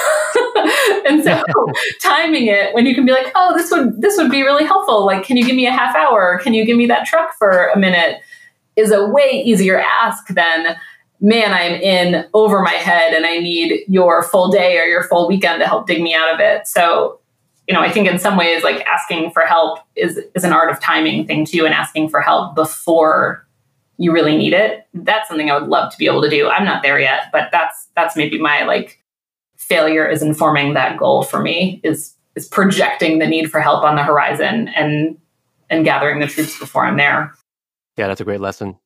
And 1.07 1.23
so 1.23 1.43
timing 2.01 2.47
it 2.47 2.73
when 2.73 2.87
you 2.87 2.95
can 2.95 3.05
be 3.05 3.11
like 3.11 3.31
oh 3.35 3.55
this 3.55 3.69
would 3.69 4.01
this 4.01 4.17
would 4.17 4.31
be 4.31 4.41
really 4.41 4.65
helpful. 4.65 5.05
Like 5.05 5.23
can 5.23 5.37
you 5.37 5.45
give 5.45 5.55
me 5.55 5.67
a 5.67 5.71
half 5.71 5.95
hour? 5.95 6.39
Can 6.41 6.53
you 6.53 6.65
give 6.65 6.77
me 6.77 6.87
that 6.87 7.05
truck 7.05 7.35
for 7.37 7.67
a 7.67 7.77
minute? 7.77 8.21
is 8.75 8.91
a 8.91 9.05
way 9.07 9.41
easier 9.45 9.79
ask 9.79 10.27
than 10.29 10.75
man 11.19 11.53
i'm 11.53 11.73
in 11.81 12.25
over 12.33 12.61
my 12.61 12.71
head 12.71 13.13
and 13.13 13.25
i 13.25 13.37
need 13.37 13.83
your 13.87 14.23
full 14.23 14.49
day 14.49 14.77
or 14.77 14.83
your 14.83 15.03
full 15.03 15.27
weekend 15.27 15.59
to 15.59 15.67
help 15.67 15.87
dig 15.87 16.01
me 16.01 16.13
out 16.13 16.33
of 16.33 16.39
it 16.39 16.67
so 16.67 17.19
you 17.67 17.73
know, 17.73 17.81
I 17.81 17.91
think 17.91 18.07
in 18.07 18.19
some 18.19 18.37
ways, 18.37 18.63
like 18.63 18.85
asking 18.85 19.31
for 19.31 19.41
help 19.41 19.79
is 19.95 20.19
is 20.35 20.43
an 20.43 20.53
art 20.53 20.69
of 20.69 20.79
timing 20.79 21.25
thing 21.25 21.45
too, 21.45 21.65
and 21.65 21.73
asking 21.73 22.09
for 22.09 22.21
help 22.21 22.55
before 22.55 23.45
you 23.97 24.11
really 24.11 24.37
need 24.37 24.53
it. 24.53 24.85
That's 24.93 25.27
something 25.27 25.49
I 25.49 25.57
would 25.57 25.69
love 25.69 25.91
to 25.91 25.97
be 25.97 26.05
able 26.05 26.21
to 26.21 26.29
do. 26.29 26.47
I'm 26.47 26.65
not 26.65 26.83
there 26.83 26.99
yet, 26.99 27.29
but 27.31 27.49
that's 27.51 27.87
that's 27.95 28.15
maybe 28.15 28.39
my 28.39 28.63
like 28.63 29.01
failure 29.57 30.07
is 30.07 30.21
informing 30.21 30.73
that 30.75 30.97
goal 30.97 31.23
for 31.23 31.41
me 31.41 31.79
is 31.83 32.13
is 32.35 32.47
projecting 32.47 33.19
the 33.19 33.27
need 33.27 33.49
for 33.49 33.59
help 33.59 33.83
on 33.83 33.95
the 33.95 34.03
horizon 34.03 34.67
and 34.69 35.17
and 35.69 35.85
gathering 35.85 36.19
the 36.19 36.27
troops 36.27 36.59
before 36.59 36.85
I'm 36.85 36.97
there. 36.97 37.33
Yeah, 37.97 38.07
that's 38.07 38.21
a 38.21 38.25
great 38.25 38.41
lesson. 38.41 38.77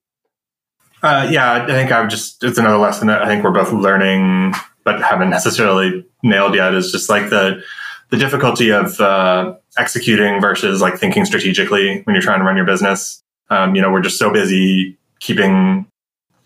Uh, 1.01 1.27
yeah, 1.31 1.53
I 1.53 1.65
think 1.65 1.91
I've 1.91 2.09
just 2.09 2.43
it's 2.43 2.57
another 2.57 2.77
lesson 2.77 3.07
that 3.07 3.21
I 3.21 3.27
think 3.27 3.43
we're 3.43 3.51
both 3.51 3.71
learning, 3.71 4.53
but 4.83 5.01
haven't 5.01 5.29
necessarily 5.29 6.05
nailed 6.23 6.55
yet. 6.55 6.73
Is 6.73 6.91
just 6.91 7.09
like 7.09 7.29
the 7.29 7.63
the 8.09 8.17
difficulty 8.17 8.71
of 8.71 8.99
uh, 8.99 9.55
executing 9.77 10.41
versus 10.41 10.81
like 10.81 10.97
thinking 10.97 11.25
strategically 11.25 12.01
when 12.01 12.15
you're 12.15 12.21
trying 12.21 12.39
to 12.39 12.45
run 12.45 12.57
your 12.57 12.65
business. 12.65 13.23
Um, 13.49 13.75
you 13.75 13.81
know, 13.81 13.91
we're 13.91 14.01
just 14.01 14.19
so 14.19 14.31
busy 14.31 14.97
keeping 15.19 15.85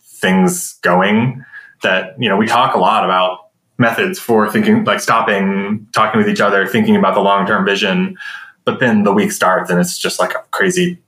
things 0.02 0.74
going 0.82 1.44
that 1.82 2.16
you 2.22 2.30
know 2.30 2.38
we 2.38 2.46
talk 2.46 2.76
a 2.76 2.80
lot 2.80 3.04
about 3.04 3.40
methods 3.78 4.20
for 4.20 4.50
thinking, 4.50 4.84
like 4.84 5.00
stopping, 5.00 5.88
talking 5.94 6.20
with 6.20 6.30
each 6.30 6.42
other, 6.42 6.68
thinking 6.68 6.96
about 6.96 7.16
the 7.16 7.22
long 7.22 7.48
term 7.48 7.66
vision. 7.66 8.18
But 8.66 8.80
then 8.80 9.04
the 9.04 9.14
week 9.14 9.32
starts 9.32 9.70
and 9.70 9.80
it's 9.80 9.98
just 9.98 10.20
like 10.20 10.34
a 10.34 10.44
crazy, 10.52 11.00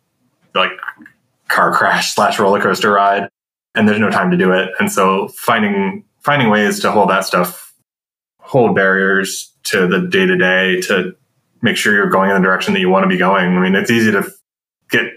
like 0.54 0.72
car 1.48 1.74
crash 1.74 2.14
slash 2.14 2.38
roller 2.39 2.62
coaster 2.62 2.91
ride, 2.91 3.30
and 3.76 3.88
there's 3.88 4.00
no 4.00 4.10
time 4.10 4.32
to 4.32 4.38
do 4.38 4.52
it. 4.52 4.72
And 4.80 4.92
so 4.92 5.28
finding 5.30 6.04
finding 6.22 6.50
ways 6.50 6.80
to 6.80 6.92
hold 6.92 7.10
that 7.10 7.26
stuff, 7.26 7.74
hold 8.40 8.76
barriers 8.76 9.54
to 9.64 9.88
the 9.88 10.02
day 10.02 10.26
to 10.26 10.38
day 10.38 10.82
to 10.82 11.16
make 11.62 11.78
sure 11.78 11.94
you're 11.94 12.10
going 12.10 12.30
in 12.30 12.36
the 12.36 12.42
direction 12.42 12.74
that 12.74 12.80
you 12.80 12.90
want 12.90 13.04
to 13.04 13.10
be 13.10 13.18
going. 13.18 13.58
I 13.58 13.60
mean, 13.60 13.76
it's 13.76 13.92
easy 13.92 14.12
to 14.12 14.32
get 14.90 15.12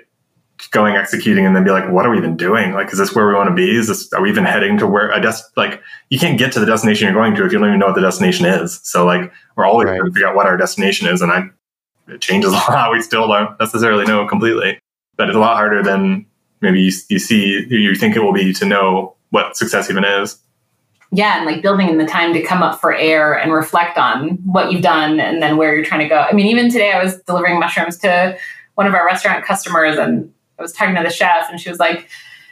going 0.71 0.97
executing 0.97 1.47
and 1.47 1.55
then 1.55 1.65
be 1.65 1.71
like, 1.71 1.91
what 1.91 2.05
are 2.05 2.11
we 2.11 2.19
even 2.19 2.37
doing? 2.37 2.73
Like, 2.73 2.93
is 2.93 2.99
this 2.99 3.15
where 3.15 3.29
we 3.29 3.35
want 3.35 3.49
to 3.49 3.55
be? 3.55 3.77
Is 3.77 3.87
this, 3.87 4.13
are 4.13 4.21
we 4.21 4.31
even 4.31 4.45
heading 4.45 4.77
to 4.79 4.87
where 4.87 5.11
a 5.13 5.21
des- 5.21 5.43
like 5.57 5.81
you 6.11 6.19
can't 6.19 6.39
get 6.39 6.53
to 6.53 6.61
the 6.61 6.67
destination 6.67 7.07
you're 7.07 7.15
going 7.15 7.35
to 7.37 7.47
if 7.47 7.53
you 7.53 7.59
don't 7.59 7.69
even 7.69 7.79
know 7.79 7.87
what 7.87 7.95
the 7.95 8.01
destination 8.01 8.47
is. 8.47 8.81
So 8.83 9.05
like 9.05 9.33
we're 9.57 9.67
always 9.67 9.87
right. 9.87 9.97
trying 9.97 10.11
to 10.11 10.13
figure 10.13 10.29
out 10.29 10.35
what 10.35 10.47
our 10.47 10.57
destination 10.57 11.07
is. 11.09 11.23
And 11.23 11.31
I, 11.31 11.45
it 12.09 12.21
changes 12.21 12.53
a 12.53 12.57
lot. 12.57 12.91
We 12.93 13.03
still 13.03 13.29
don't 13.29 13.59
necessarily 13.61 14.05
know 14.05 14.27
completely, 14.27 14.79
but 15.17 15.29
it's 15.29 15.37
a 15.37 15.41
lot 15.41 15.57
harder 15.57 15.83
than 15.83 16.27
maybe 16.61 16.81
you, 16.81 16.93
you 17.09 17.19
see, 17.19 17.67
you 17.69 17.95
think 17.95 18.17
it 18.17 18.21
will 18.21 18.33
be 18.33 18.53
to 18.55 18.65
know 18.65 19.15
what 19.31 19.57
success 19.57 19.91
even 19.91 20.05
is 20.05 20.39
yeah, 21.11 21.39
and 21.39 21.47
like 21.47 21.63
building 21.63 21.89
in 21.89 21.97
the 21.97 22.07
time 22.07 22.35
to 22.35 22.43
come 22.43 22.63
up 22.63 22.81
for 22.81 22.95
air 22.95 23.33
and 23.33 23.53
reflect 23.53 23.97
on 23.97 24.31
what 24.45 24.71
you've 24.71 24.83
done 24.83 25.21
and 25.21 25.43
then 25.43 25.57
where 25.57 25.75
you're 25.75 25.85
trying 25.85 26.01
to 26.01 26.09
go. 26.09 26.19
I 26.19 26.33
mean, 26.33 26.47
even 26.47 26.71
today 26.71 26.93
I 26.93 27.03
was 27.03 27.17
delivering 27.23 27.59
mushrooms 27.59 27.97
to 27.99 28.37
one 28.75 28.87
of 28.87 28.95
our 28.95 29.07
restaurant 29.07 29.45
customers 29.45 29.97
and 29.97 30.33
I 30.59 30.63
was 30.63 30.73
talking 30.73 30.95
to 30.97 31.03
the 31.03 31.11
chef 31.11 31.49
and 31.51 31.59
she 31.59 31.71
was 31.71 31.79
like, 31.79 32.09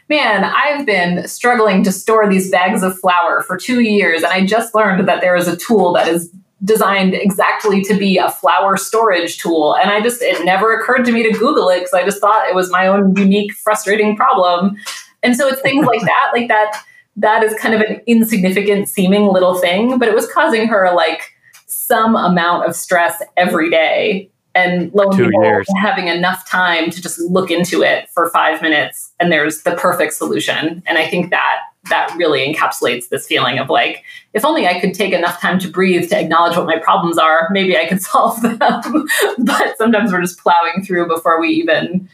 Man, 0.09 0.45
I've 0.45 0.87
been 0.87 1.27
struggling 1.27 1.83
to 1.83 1.91
store 1.91 2.31
these 2.31 2.49
bags 2.51 2.85
of 2.85 2.97
flour 2.97 3.43
for 3.43 3.57
two 3.57 3.81
years, 3.81 4.23
and 4.23 4.33
I 4.33 4.47
just 4.47 4.73
learned 4.73 5.09
that 5.09 5.21
there 5.21 5.35
is 5.35 5.49
a 5.49 5.57
tool 5.57 5.95
that 5.95 6.07
is 6.07 6.33
designed 6.65 7.15
exactly 7.15 7.83
to 7.83 7.95
be 7.95 8.17
a 8.19 8.31
flour 8.31 8.77
storage 8.77 9.39
tool. 9.39 9.77
And 9.77 9.91
I 9.91 10.01
just, 10.01 10.23
it 10.23 10.45
never 10.45 10.73
occurred 10.73 11.05
to 11.05 11.13
me 11.13 11.23
to 11.23 11.39
Google 11.39 11.69
it 11.69 11.81
because 11.81 11.93
I 11.93 12.05
just 12.05 12.21
thought 12.21 12.49
it 12.49 12.55
was 12.55 12.71
my 12.71 12.87
own 12.87 13.15
unique, 13.17 13.53
frustrating 13.53 14.17
problem. 14.17 14.77
And 15.23 15.37
so 15.37 15.49
it's 15.49 15.61
things 15.61 15.87
like 15.87 16.01
that, 16.01 16.31
like 16.33 16.49
that 16.49 16.83
that 17.17 17.43
is 17.43 17.55
kind 17.55 17.75
of 17.75 17.81
an 17.81 18.01
insignificant 18.07 18.89
seeming 18.89 19.27
little 19.27 19.57
thing, 19.57 19.99
but 19.99 20.09
it 20.09 20.15
was 20.15 20.31
causing 20.33 20.69
her 20.69 20.93
like 20.95 21.35
some 21.67 22.15
amount 22.15 22.67
of 22.67 22.77
stress 22.77 23.23
every 23.37 23.71
day. 23.71 24.31
And 24.55 24.91
lo 24.95 25.11
and 25.11 25.19
behold, 25.19 25.67
having 25.77 26.09
enough 26.09 26.49
time 26.49 26.91
to 26.91 27.03
just 27.03 27.21
look 27.21 27.51
into 27.51 27.83
it 27.83 28.09
for 28.09 28.31
five 28.31 28.63
minutes, 28.63 29.13
and 29.21 29.31
there's 29.31 29.65
the 29.65 29.73
perfect 29.73 30.15
solution. 30.15 30.83
And 30.87 30.97
I 30.97 31.07
think 31.07 31.29
that 31.31 31.61
that 31.89 32.15
really 32.17 32.53
encapsulates 32.53 33.09
this 33.09 33.27
feeling 33.27 33.59
of 33.59 33.69
like, 33.69 34.05
if 34.35 34.45
only 34.45 34.67
I 34.67 34.81
could 34.81 34.95
take 34.95 35.13
enough 35.13 35.41
time 35.41 35.59
to 35.61 35.69
breathe 35.69 36.09
to 36.11 36.19
acknowledge 36.19 36.57
what 36.57 36.67
my 36.67 36.79
problems 36.79 37.19
are, 37.19 37.49
maybe 37.51 37.77
I 37.77 37.87
could 37.87 38.03
solve 38.03 38.41
them. 38.43 38.59
but 38.59 39.79
sometimes 39.79 40.13
we're 40.13 40.21
just 40.21 40.39
plowing 40.39 40.85
through 40.85 41.09
before 41.09 41.41
we 41.41 41.49
even, 41.51 42.09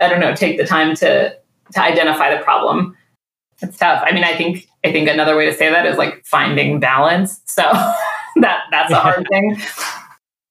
I 0.00 0.08
don't 0.08 0.20
know, 0.20 0.34
take 0.34 0.58
the 0.58 0.66
time 0.66 0.94
to 0.96 1.36
to 1.72 1.80
identify 1.80 2.36
the 2.36 2.42
problem. 2.42 2.96
it's 3.62 3.78
tough. 3.78 4.02
I 4.04 4.12
mean, 4.12 4.24
I 4.24 4.36
think 4.36 4.68
I 4.84 4.92
think 4.92 5.08
another 5.08 5.36
way 5.36 5.46
to 5.46 5.52
say 5.52 5.70
that 5.70 5.86
is 5.86 5.96
like 5.98 6.24
finding 6.24 6.80
balance. 6.80 7.40
So 7.46 7.62
that 8.36 8.62
that's 8.70 8.92
a 8.92 8.96
hard 9.00 9.26
thing. 9.28 9.56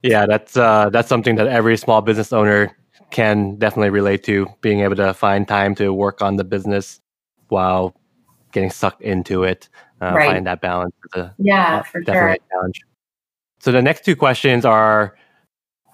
Yeah, 0.02 0.26
that's 0.26 0.56
uh, 0.56 0.90
that's 0.90 1.08
something 1.08 1.36
that 1.36 1.46
every 1.46 1.76
small 1.76 2.00
business 2.00 2.32
owner 2.32 2.74
can 3.10 3.56
definitely 3.56 3.90
relate 3.90 4.24
to. 4.24 4.46
Being 4.60 4.80
able 4.80 4.96
to 4.96 5.12
find 5.12 5.46
time 5.46 5.74
to 5.76 5.92
work 5.92 6.22
on 6.22 6.36
the 6.36 6.44
business 6.44 7.00
while 7.48 7.94
getting 8.52 8.70
sucked 8.70 9.02
into 9.02 9.44
it, 9.44 9.68
uh, 10.00 10.12
Right. 10.14 10.26
find 10.32 10.46
that 10.46 10.60
balance. 10.60 10.94
Is 11.14 11.22
a, 11.22 11.34
Yeah, 11.38 11.76
uh, 11.78 11.82
for 11.82 12.00
definitely 12.00 12.36
sure. 12.38 12.46
a 12.46 12.54
challenge. 12.54 12.80
So 13.60 13.72
the 13.72 13.82
next 13.82 14.04
two 14.04 14.16
questions 14.16 14.64
are 14.64 15.14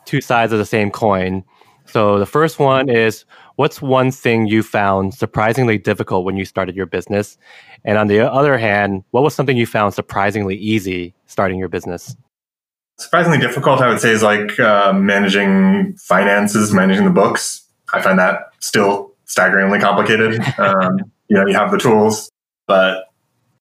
two 0.05 0.21
sides 0.21 0.53
of 0.53 0.59
the 0.59 0.65
same 0.65 0.91
coin. 0.91 1.43
So 1.87 2.19
the 2.19 2.27
first 2.27 2.59
one 2.59 2.89
is 2.89 3.25
what's 3.57 3.81
one 3.81 4.11
thing 4.11 4.47
you 4.47 4.63
found 4.63 5.15
surprisingly 5.15 5.79
difficult 5.79 6.25
when 6.25 6.37
you 6.37 6.45
started 6.45 6.77
your 6.77 6.87
business? 6.87 7.39
And 7.85 7.99
on 7.99 8.07
the 8.09 8.21
other 8.21 8.59
hand, 8.59 9.05
what 9.11 9.23
was 9.23 9.35
something 9.35 9.57
you 9.57 9.67
found 9.67 9.95
surprisingly 9.95 10.57
easy 10.57 11.15
starting 11.27 11.59
your 11.59 11.69
business? 11.69 12.17
Surprisingly 12.99 13.39
difficult, 13.39 13.81
I 13.81 13.89
would 13.89 14.01
say, 14.01 14.11
is 14.11 14.23
like 14.23 14.59
uh, 14.59 14.93
managing 14.93 15.97
finances, 15.97 16.73
managing 16.73 17.05
the 17.05 17.11
books. 17.11 17.63
I 17.93 18.01
find 18.01 18.19
that 18.19 18.41
still 18.61 19.13
staggeringly 19.27 19.79
complicated. 19.81 20.41
Um, 20.59 20.99
you 21.29 21.37
know, 21.37 21.47
you 21.47 21.55
have 21.55 21.73
the 21.73 21.79
tools, 21.79 22.31
but 22.67 23.07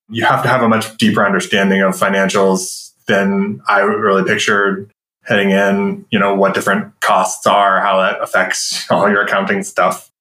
you 0.10 0.26
have 0.26 0.44
to 0.44 0.50
have 0.50 0.62
a 0.62 0.70
much 0.70 0.98
deeper 0.98 1.26
understanding 1.26 1.82
of 1.82 1.94
financials 1.94 2.92
than 3.08 3.62
I 3.68 3.80
really 3.82 4.24
pictured 4.24 4.92
heading 5.24 5.52
in. 5.52 6.06
You 6.12 6.20
know, 6.20 6.36
what 6.36 6.54
different 6.54 7.00
costs 7.02 7.46
are, 7.48 7.82
how 7.82 8.00
that 8.02 8.22
affects 8.22 8.86
all 8.92 9.10
your 9.10 9.24
accounting 9.24 9.64
stuff. 9.64 10.12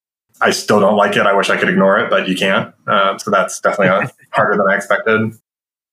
I 0.41 0.51
still 0.51 0.81
don't 0.81 0.97
like 0.97 1.17
it. 1.17 1.27
I 1.27 1.35
wish 1.35 1.49
I 1.49 1.57
could 1.57 1.69
ignore 1.69 1.99
it, 1.99 2.11
but 2.11 2.29
you 2.29 2.37
can't. 2.37 2.75
Uh, 2.87 3.17
so 3.19 3.31
that's 3.31 3.61
definitely 3.61 4.11
harder 4.31 4.57
than 4.57 4.67
I 4.69 4.77
expected. 4.77 5.33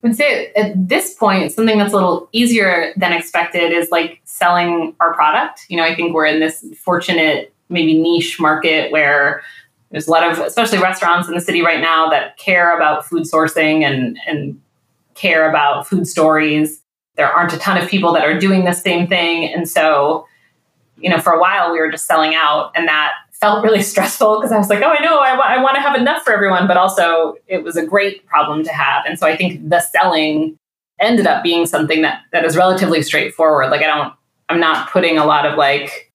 I 0.04 0.08
would 0.08 0.16
say 0.16 0.52
at 0.54 0.90
this 0.90 1.14
point, 1.14 1.52
something 1.52 1.78
that's 1.78 1.94
a 1.94 1.96
little 1.96 2.28
easier 2.32 2.92
than 2.98 3.14
expected 3.14 3.72
is 3.72 3.92
like 3.92 4.20
selling 4.26 4.96
our 5.00 5.14
product. 5.14 5.66
You 5.70 5.78
know, 5.78 5.84
I 5.84 5.94
think 5.94 6.14
we're 6.14 6.26
in 6.26 6.40
this 6.40 6.66
fortunate, 6.84 7.54
maybe 7.70 8.02
niche 8.02 8.40
market 8.40 8.92
where 8.92 9.44
there's 9.92 10.08
a 10.08 10.12
lot 10.12 10.30
of, 10.30 10.40
especially 10.40 10.80
restaurants 10.80 11.28
in 11.28 11.36
the 11.36 11.42
city 11.42 11.62
right 11.62 11.82
now, 11.82 12.10
that 12.10 12.38
care 12.38 12.76
about 12.76 13.06
food 13.06 13.24
sourcing 13.24 13.84
and 13.84 14.18
and 14.26 14.60
care 15.14 15.50
about 15.50 15.88
food 15.88 16.08
stories. 16.08 16.82
There 17.16 17.30
aren't 17.30 17.54
a 17.54 17.58
ton 17.58 17.82
of 17.82 17.90
people 17.90 18.14
that 18.14 18.24
are 18.24 18.40
doing 18.40 18.66
the 18.66 18.74
same 18.74 19.08
thing, 19.08 19.54
and 19.54 19.68
so, 19.68 20.26
you 20.98 21.10
know, 21.10 21.20
for 21.20 21.34
a 21.34 21.40
while 21.40 21.72
we 21.72 21.80
were 21.80 21.92
just 21.92 22.06
selling 22.06 22.34
out, 22.34 22.72
and 22.76 22.88
that 22.88 23.12
felt 23.42 23.64
really 23.64 23.82
stressful 23.94 24.38
because 24.38 24.52
I 24.52 24.58
was 24.58 24.70
like, 24.70 24.82
oh, 24.82 24.96
I 24.98 25.04
know, 25.04 25.20
I, 25.20 25.36
wa- 25.36 25.44
I 25.46 25.62
want 25.62 25.76
to 25.76 25.82
have 25.82 26.00
enough 26.00 26.24
for 26.24 26.32
everyone, 26.32 26.68
but 26.68 26.78
also 26.78 27.36
it 27.48 27.64
was 27.64 27.76
a 27.76 27.86
great 27.86 28.26
problem 28.28 28.64
to 28.64 28.72
have. 28.72 29.04
And 29.06 29.20
so 29.20 29.28
I 29.28 29.36
think 29.36 29.68
the 29.68 29.82
selling 29.82 30.58
ended 31.00 31.28
up 31.28 31.44
being 31.44 31.66
something 31.66 32.04
that 32.04 32.22
that 32.32 32.46
is 32.46 32.56
relatively 32.56 33.02
straightforward. 33.02 33.72
Like 33.72 33.82
I 33.82 33.88
don't, 33.88 34.14
I'm 34.48 34.60
not 34.60 34.92
putting 34.92 35.18
a 35.18 35.26
lot 35.26 35.46
of 35.46 35.58
like, 35.58 36.11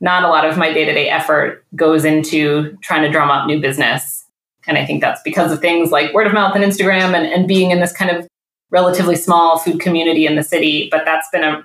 not 0.00 0.24
a 0.24 0.28
lot 0.28 0.44
of 0.44 0.56
my 0.56 0.72
day 0.72 0.84
to 0.84 0.92
day 0.92 1.08
effort 1.08 1.64
goes 1.74 2.04
into 2.04 2.76
trying 2.82 3.02
to 3.02 3.10
drum 3.10 3.30
up 3.30 3.46
new 3.46 3.60
business. 3.60 4.24
And 4.66 4.78
I 4.78 4.84
think 4.84 5.00
that's 5.00 5.20
because 5.22 5.50
of 5.50 5.60
things 5.60 5.90
like 5.90 6.12
word 6.12 6.26
of 6.26 6.32
mouth 6.32 6.54
and 6.54 6.64
Instagram 6.64 7.14
and, 7.14 7.26
and 7.26 7.48
being 7.48 7.70
in 7.70 7.80
this 7.80 7.92
kind 7.92 8.10
of 8.10 8.26
relatively 8.70 9.16
small 9.16 9.58
food 9.58 9.80
community 9.80 10.26
in 10.26 10.36
the 10.36 10.42
city. 10.42 10.88
But 10.90 11.04
that's 11.04 11.28
been 11.30 11.42
a, 11.42 11.64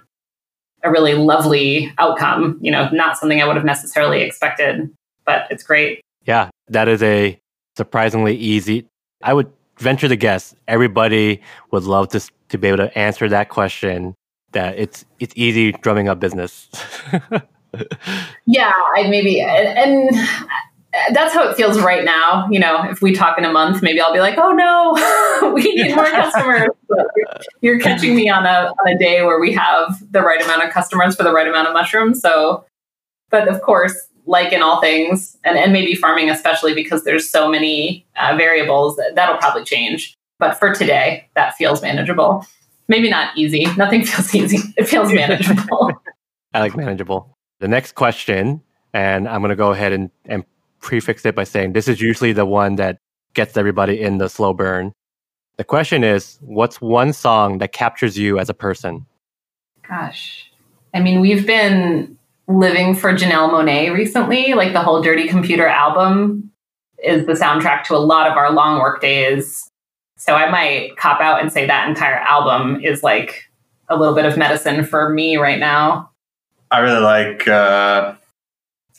a 0.84 0.92
really 0.92 1.14
lovely 1.14 1.94
outcome, 1.98 2.58
you 2.62 2.72
know, 2.72 2.90
not 2.92 3.18
something 3.18 3.42
I 3.42 3.46
would 3.46 3.56
have 3.56 3.66
necessarily 3.66 4.22
expected, 4.22 4.90
but 5.26 5.48
it's 5.50 5.64
great. 5.64 6.02
Yeah, 6.26 6.50
that 6.70 6.88
is 6.88 7.04
a 7.04 7.40
surprisingly 7.76 8.36
easy. 8.36 8.88
I 9.22 9.34
would 9.34 9.52
venture 9.78 10.08
to 10.08 10.16
guess 10.16 10.56
everybody 10.68 11.42
would 11.72 11.84
love 11.84 12.10
to 12.10 12.22
to 12.50 12.58
be 12.58 12.68
able 12.68 12.78
to 12.78 12.98
answer 12.98 13.28
that 13.30 13.50
question. 13.50 14.16
That 14.52 14.78
it's 14.78 15.06
it's 15.20 15.34
easy 15.36 15.72
drumming 15.72 16.08
up 16.08 16.20
business. 16.20 16.70
Yeah, 18.46 18.72
I 18.96 19.08
maybe, 19.08 19.42
and, 19.42 20.10
and 20.14 20.28
that's 21.12 21.34
how 21.34 21.48
it 21.50 21.56
feels 21.56 21.80
right 21.80 22.04
now. 22.04 22.48
You 22.52 22.60
know, 22.60 22.84
if 22.84 23.02
we 23.02 23.14
talk 23.14 23.38
in 23.38 23.46
a 23.46 23.52
month, 23.52 23.82
maybe 23.82 24.00
I'll 24.00 24.14
be 24.14 24.20
like, 24.20 24.38
"Oh 24.38 24.52
no, 24.52 25.52
we 25.54 25.64
need 25.64 25.96
more 25.96 26.06
customers." 26.06 26.70
You're 27.62 27.80
catching 27.80 28.16
me 28.16 28.30
on 28.30 28.46
a 28.46 28.74
on 28.80 28.88
a 28.88 28.98
day 28.98 29.24
where 29.24 29.40
we 29.40 29.54
have 29.54 30.04
the 30.12 30.22
right 30.22 30.42
amount 30.44 30.64
of 30.64 30.72
customers 30.72 31.16
for 31.16 31.24
the 31.24 31.32
right 31.32 31.48
amount 31.48 31.68
of 31.68 31.74
mushrooms. 31.74 32.22
So, 32.22 32.66
but 33.30 33.48
of 33.48 33.62
course, 33.62 34.08
like 34.26 34.54
in 34.54 34.62
all 34.62 34.82
things, 34.82 35.38
and 35.44 35.58
and 35.58 35.74
maybe 35.74 35.96
farming 35.96 36.30
especially 36.30 36.76
because 36.76 37.04
there's 37.04 37.30
so 37.30 37.50
many 37.50 38.06
uh, 38.16 38.36
variables, 38.38 38.96
that, 38.98 39.14
that'll 39.16 39.38
probably 39.38 39.64
change. 39.64 40.16
But 40.40 40.60
for 40.60 40.74
today, 40.74 41.30
that 41.36 41.56
feels 41.56 41.82
manageable. 41.82 42.46
Maybe 42.88 43.10
not 43.10 43.36
easy. 43.38 43.66
Nothing 43.78 44.06
feels 44.06 44.36
easy. 44.36 44.60
It 44.78 44.88
feels 44.88 45.12
manageable. 45.14 45.92
I 46.54 46.60
like 46.60 46.76
manageable. 46.76 47.36
The 47.64 47.70
next 47.70 47.96
question, 47.96 48.62
and 48.94 49.26
I'm 49.26 49.40
going 49.40 49.52
to 49.52 49.56
go 49.56 49.72
ahead 49.72 49.94
and, 49.94 50.12
and 50.26 50.44
prefix 50.82 51.26
it 51.26 51.34
by 51.34 51.46
saying 51.46 51.72
this 51.72 51.88
is 51.88 52.02
usually 52.02 52.34
the 52.34 52.46
one 52.46 52.76
that 52.76 52.98
gets 53.36 53.56
everybody 53.56 54.02
in 54.02 54.18
the 54.18 54.28
slow 54.28 54.54
burn. 54.54 54.92
The 55.56 55.64
question 55.64 56.04
is 56.04 56.40
what's 56.42 56.82
one 56.82 57.14
song 57.14 57.60
that 57.60 57.72
captures 57.72 58.18
you 58.18 58.38
as 58.38 58.50
a 58.50 58.54
person? 58.54 59.06
Gosh. 59.88 60.52
I 60.94 61.00
mean, 61.00 61.22
we've 61.22 61.48
been 61.48 62.18
living 62.50 62.96
for 62.96 63.14
Janelle 63.14 63.50
Monáe 63.50 63.94
recently. 63.94 64.56
Like 64.56 64.74
the 64.74 64.82
whole 64.82 65.02
Dirty 65.02 65.30
Computer 65.30 65.66
album 65.66 66.52
is 67.02 67.26
the 67.26 67.32
soundtrack 67.32 67.86
to 67.86 67.96
a 67.96 68.04
lot 68.04 68.30
of 68.30 68.36
our 68.36 68.52
long 68.52 68.82
work 68.82 69.00
days. 69.00 69.70
So 70.18 70.36
I 70.36 70.52
might 70.52 70.98
cop 70.98 71.22
out 71.22 71.40
and 71.40 71.50
say 71.50 71.66
that 71.66 71.88
entire 71.88 72.16
album 72.16 72.82
is 72.84 73.04
like 73.04 73.50
a 73.88 73.96
little 73.96 74.16
bit 74.16 74.26
of 74.26 74.38
medicine 74.38 74.84
for 74.84 75.08
me 75.08 75.38
right 75.38 75.60
now. 75.60 76.10
I 76.74 76.80
really 76.80 77.02
like, 77.02 77.48
uh, 77.48 78.16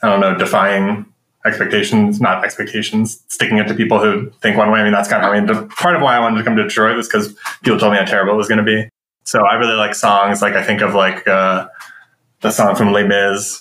I 0.00 0.08
don't 0.08 0.20
know, 0.20 0.38
defying 0.38 1.06
expectations, 1.44 2.20
not 2.20 2.44
expectations, 2.44 3.22
sticking 3.28 3.58
it 3.58 3.66
to 3.66 3.74
people 3.74 3.98
who 3.98 4.30
think 4.40 4.56
one 4.56 4.70
way. 4.70 4.78
I 4.78 4.84
mean, 4.84 4.92
that's 4.92 5.08
kind 5.08 5.24
of 5.24 5.32
I 5.32 5.36
ended 5.36 5.70
part 5.70 5.96
of 5.96 6.00
why 6.02 6.16
I 6.16 6.20
wanted 6.20 6.38
to 6.38 6.44
come 6.44 6.56
to 6.56 6.62
Detroit 6.62 6.96
was 6.96 7.08
because 7.08 7.34
people 7.64 7.78
told 7.78 7.92
me 7.92 7.98
how 7.98 8.04
terrible 8.04 8.34
it 8.34 8.36
was 8.36 8.48
going 8.48 8.58
to 8.58 8.64
be. 8.64 8.88
So 9.24 9.44
I 9.44 9.54
really 9.54 9.74
like 9.74 9.96
songs. 9.96 10.40
Like 10.40 10.54
I 10.54 10.62
think 10.62 10.82
of 10.82 10.94
like 10.94 11.26
uh, 11.26 11.66
the 12.42 12.52
song 12.52 12.76
from 12.76 12.92
Les 12.92 13.04
Mis, 13.04 13.60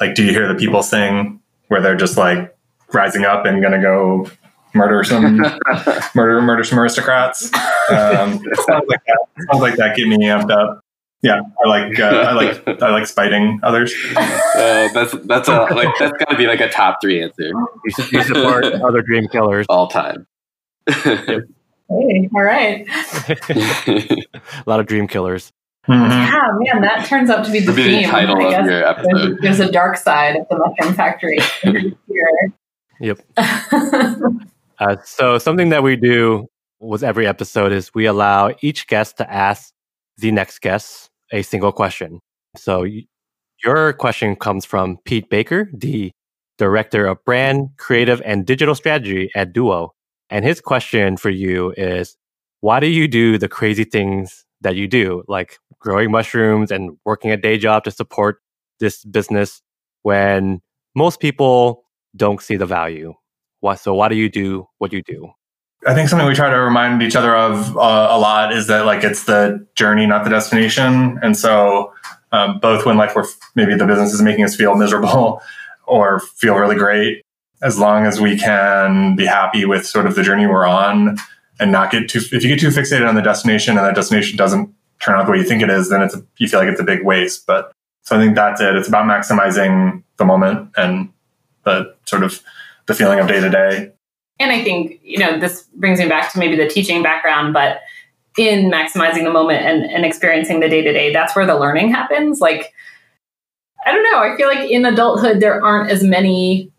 like 0.00 0.14
"Do 0.14 0.24
You 0.24 0.32
Hear 0.32 0.46
the 0.46 0.54
People 0.54 0.82
Sing," 0.82 1.40
where 1.68 1.80
they're 1.80 1.96
just 1.96 2.18
like 2.18 2.54
rising 2.92 3.24
up 3.24 3.46
and 3.46 3.62
going 3.62 3.72
to 3.72 3.80
go 3.80 4.30
murder 4.74 5.02
some 5.04 5.38
murder 6.14 6.42
murder 6.42 6.64
some 6.64 6.78
aristocrats. 6.78 7.46
Um, 7.90 8.40
sounds 8.66 8.84
like 8.88 9.00
that. 9.06 9.18
Sounds 9.50 9.62
like 9.62 9.76
that 9.76 9.96
get 9.96 10.06
me 10.06 10.18
amped 10.18 10.50
up. 10.50 10.84
Yeah, 11.22 11.40
I 11.64 11.68
like 11.68 11.98
uh, 11.98 12.04
I 12.04 12.32
like 12.32 12.68
I 12.82 12.90
like 12.90 13.06
spiting 13.06 13.58
others. 13.64 13.92
Uh, 14.16 14.88
that's 14.94 15.12
that's 15.24 15.48
a 15.48 15.64
like 15.74 15.88
that's 15.98 16.12
got 16.18 16.30
to 16.30 16.36
be 16.36 16.46
like 16.46 16.60
a 16.60 16.68
top 16.68 16.98
three 17.02 17.20
answer 17.22 17.48
You, 17.48 17.92
you 18.12 18.22
support 18.22 18.64
other 18.66 19.02
dream 19.02 19.26
killers. 19.28 19.66
all 19.68 19.88
time. 19.88 20.26
Hey, 20.88 22.28
all 22.34 22.42
right. 22.42 22.86
a 23.48 24.62
lot 24.66 24.78
of 24.80 24.86
dream 24.86 25.08
killers. 25.08 25.52
Mhm. 25.88 26.10
Yeah, 26.10 26.72
man, 26.74 26.82
that 26.82 27.06
turns 27.06 27.30
out 27.30 27.46
to 27.46 27.50
be 27.50 27.60
the 27.60 27.68
Would 27.72 27.76
be 27.76 27.82
the 27.84 27.88
theme. 28.02 28.10
title 28.10 28.36
I 28.36 28.44
of 28.44 28.50
guess. 28.50 28.66
your 28.66 28.80
There's, 28.80 28.98
episode. 28.98 29.38
there's 29.40 29.60
a 29.60 29.72
dark 29.72 29.96
side 29.96 30.36
of 30.36 30.46
the 30.50 30.58
mushroom 30.58 30.94
factory. 30.94 31.38
Here. 31.62 32.52
Yep. 33.00 33.20
Uh, 33.36 34.96
so 35.04 35.38
something 35.38 35.70
that 35.70 35.82
we 35.82 35.96
do 35.96 36.46
with 36.78 37.02
every 37.02 37.26
episode 37.26 37.72
is 37.72 37.92
we 37.94 38.04
allow 38.06 38.52
each 38.60 38.86
guest 38.86 39.16
to 39.16 39.32
ask 39.32 39.72
the 40.18 40.30
next 40.30 40.60
guest 40.60 41.07
a 41.32 41.42
single 41.42 41.72
question. 41.72 42.20
So 42.56 42.86
your 43.64 43.92
question 43.92 44.36
comes 44.36 44.64
from 44.64 44.98
Pete 45.04 45.28
Baker, 45.28 45.70
the 45.72 46.12
director 46.58 47.06
of 47.06 47.24
brand, 47.24 47.70
creative, 47.76 48.20
and 48.24 48.46
digital 48.46 48.74
strategy 48.74 49.30
at 49.34 49.52
Duo. 49.52 49.92
And 50.30 50.44
his 50.44 50.60
question 50.60 51.16
for 51.16 51.30
you 51.30 51.72
is, 51.76 52.16
why 52.60 52.80
do 52.80 52.86
you 52.86 53.06
do 53.08 53.38
the 53.38 53.48
crazy 53.48 53.84
things 53.84 54.44
that 54.60 54.74
you 54.74 54.88
do, 54.88 55.22
like 55.28 55.58
growing 55.78 56.10
mushrooms 56.10 56.70
and 56.70 56.96
working 57.04 57.30
a 57.30 57.36
day 57.36 57.58
job 57.58 57.84
to 57.84 57.90
support 57.90 58.40
this 58.80 59.04
business 59.04 59.62
when 60.02 60.60
most 60.94 61.20
people 61.20 61.84
don't 62.16 62.42
see 62.42 62.56
the 62.56 62.66
value? 62.66 63.14
Why, 63.60 63.74
so 63.76 63.94
why 63.94 64.08
do 64.08 64.16
you 64.16 64.28
do 64.28 64.66
what 64.78 64.92
you 64.92 65.02
do? 65.02 65.30
I 65.86 65.94
think 65.94 66.08
something 66.08 66.26
we 66.26 66.34
try 66.34 66.50
to 66.50 66.56
remind 66.56 67.02
each 67.02 67.14
other 67.14 67.36
of 67.36 67.76
uh, 67.76 68.08
a 68.10 68.18
lot 68.18 68.52
is 68.52 68.66
that 68.66 68.84
like 68.84 69.04
it's 69.04 69.24
the 69.24 69.64
journey, 69.74 70.06
not 70.06 70.24
the 70.24 70.30
destination. 70.30 71.18
And 71.22 71.36
so 71.36 71.92
um, 72.32 72.58
both 72.58 72.84
when 72.84 72.96
like 72.96 73.14
we're 73.14 73.24
maybe 73.54 73.74
the 73.76 73.86
business 73.86 74.12
is 74.12 74.20
making 74.20 74.44
us 74.44 74.56
feel 74.56 74.74
miserable 74.74 75.40
or 75.86 76.20
feel 76.20 76.56
really 76.56 76.76
great, 76.76 77.22
as 77.62 77.78
long 77.78 78.06
as 78.06 78.20
we 78.20 78.36
can 78.36 79.16
be 79.16 79.24
happy 79.24 79.64
with 79.64 79.86
sort 79.86 80.06
of 80.06 80.14
the 80.14 80.22
journey 80.22 80.46
we're 80.46 80.66
on 80.66 81.16
and 81.60 81.72
not 81.72 81.90
get 81.90 82.08
too 82.08 82.18
if 82.18 82.42
you 82.42 82.48
get 82.48 82.60
too 82.60 82.68
fixated 82.68 83.08
on 83.08 83.14
the 83.14 83.22
destination 83.22 83.78
and 83.78 83.86
that 83.86 83.94
destination 83.94 84.36
doesn't 84.36 84.72
turn 85.00 85.18
out 85.18 85.26
the 85.26 85.32
way 85.32 85.38
you 85.38 85.44
think 85.44 85.62
it 85.62 85.70
is, 85.70 85.90
then 85.90 86.02
it's 86.02 86.14
a, 86.14 86.22
you 86.38 86.48
feel 86.48 86.58
like 86.58 86.68
it's 86.68 86.80
a 86.80 86.84
big 86.84 87.04
waste. 87.04 87.46
But 87.46 87.72
so 88.02 88.16
I 88.16 88.22
think 88.22 88.34
that's 88.34 88.60
it. 88.60 88.74
It's 88.74 88.88
about 88.88 89.04
maximizing 89.04 90.02
the 90.16 90.24
moment 90.24 90.70
and 90.76 91.12
the 91.64 91.94
sort 92.04 92.24
of 92.24 92.42
the 92.86 92.94
feeling 92.94 93.20
of 93.20 93.28
day 93.28 93.40
to 93.40 93.48
day 93.48 93.92
and 94.38 94.52
I 94.52 94.62
think, 94.62 95.00
you 95.02 95.18
know, 95.18 95.38
this 95.38 95.64
brings 95.74 95.98
me 95.98 96.08
back 96.08 96.32
to 96.32 96.38
maybe 96.38 96.56
the 96.56 96.68
teaching 96.68 97.02
background, 97.02 97.52
but 97.52 97.80
in 98.36 98.70
maximizing 98.70 99.24
the 99.24 99.32
moment 99.32 99.64
and, 99.64 99.84
and 99.84 100.04
experiencing 100.04 100.60
the 100.60 100.68
day 100.68 100.80
to 100.82 100.92
day, 100.92 101.12
that's 101.12 101.34
where 101.34 101.46
the 101.46 101.58
learning 101.58 101.90
happens. 101.90 102.40
Like, 102.40 102.72
I 103.84 103.92
don't 103.92 104.04
know. 104.12 104.18
I 104.18 104.36
feel 104.36 104.48
like 104.48 104.70
in 104.70 104.84
adulthood, 104.84 105.40
there 105.40 105.64
aren't 105.64 105.90
as 105.90 106.04
many 106.04 106.70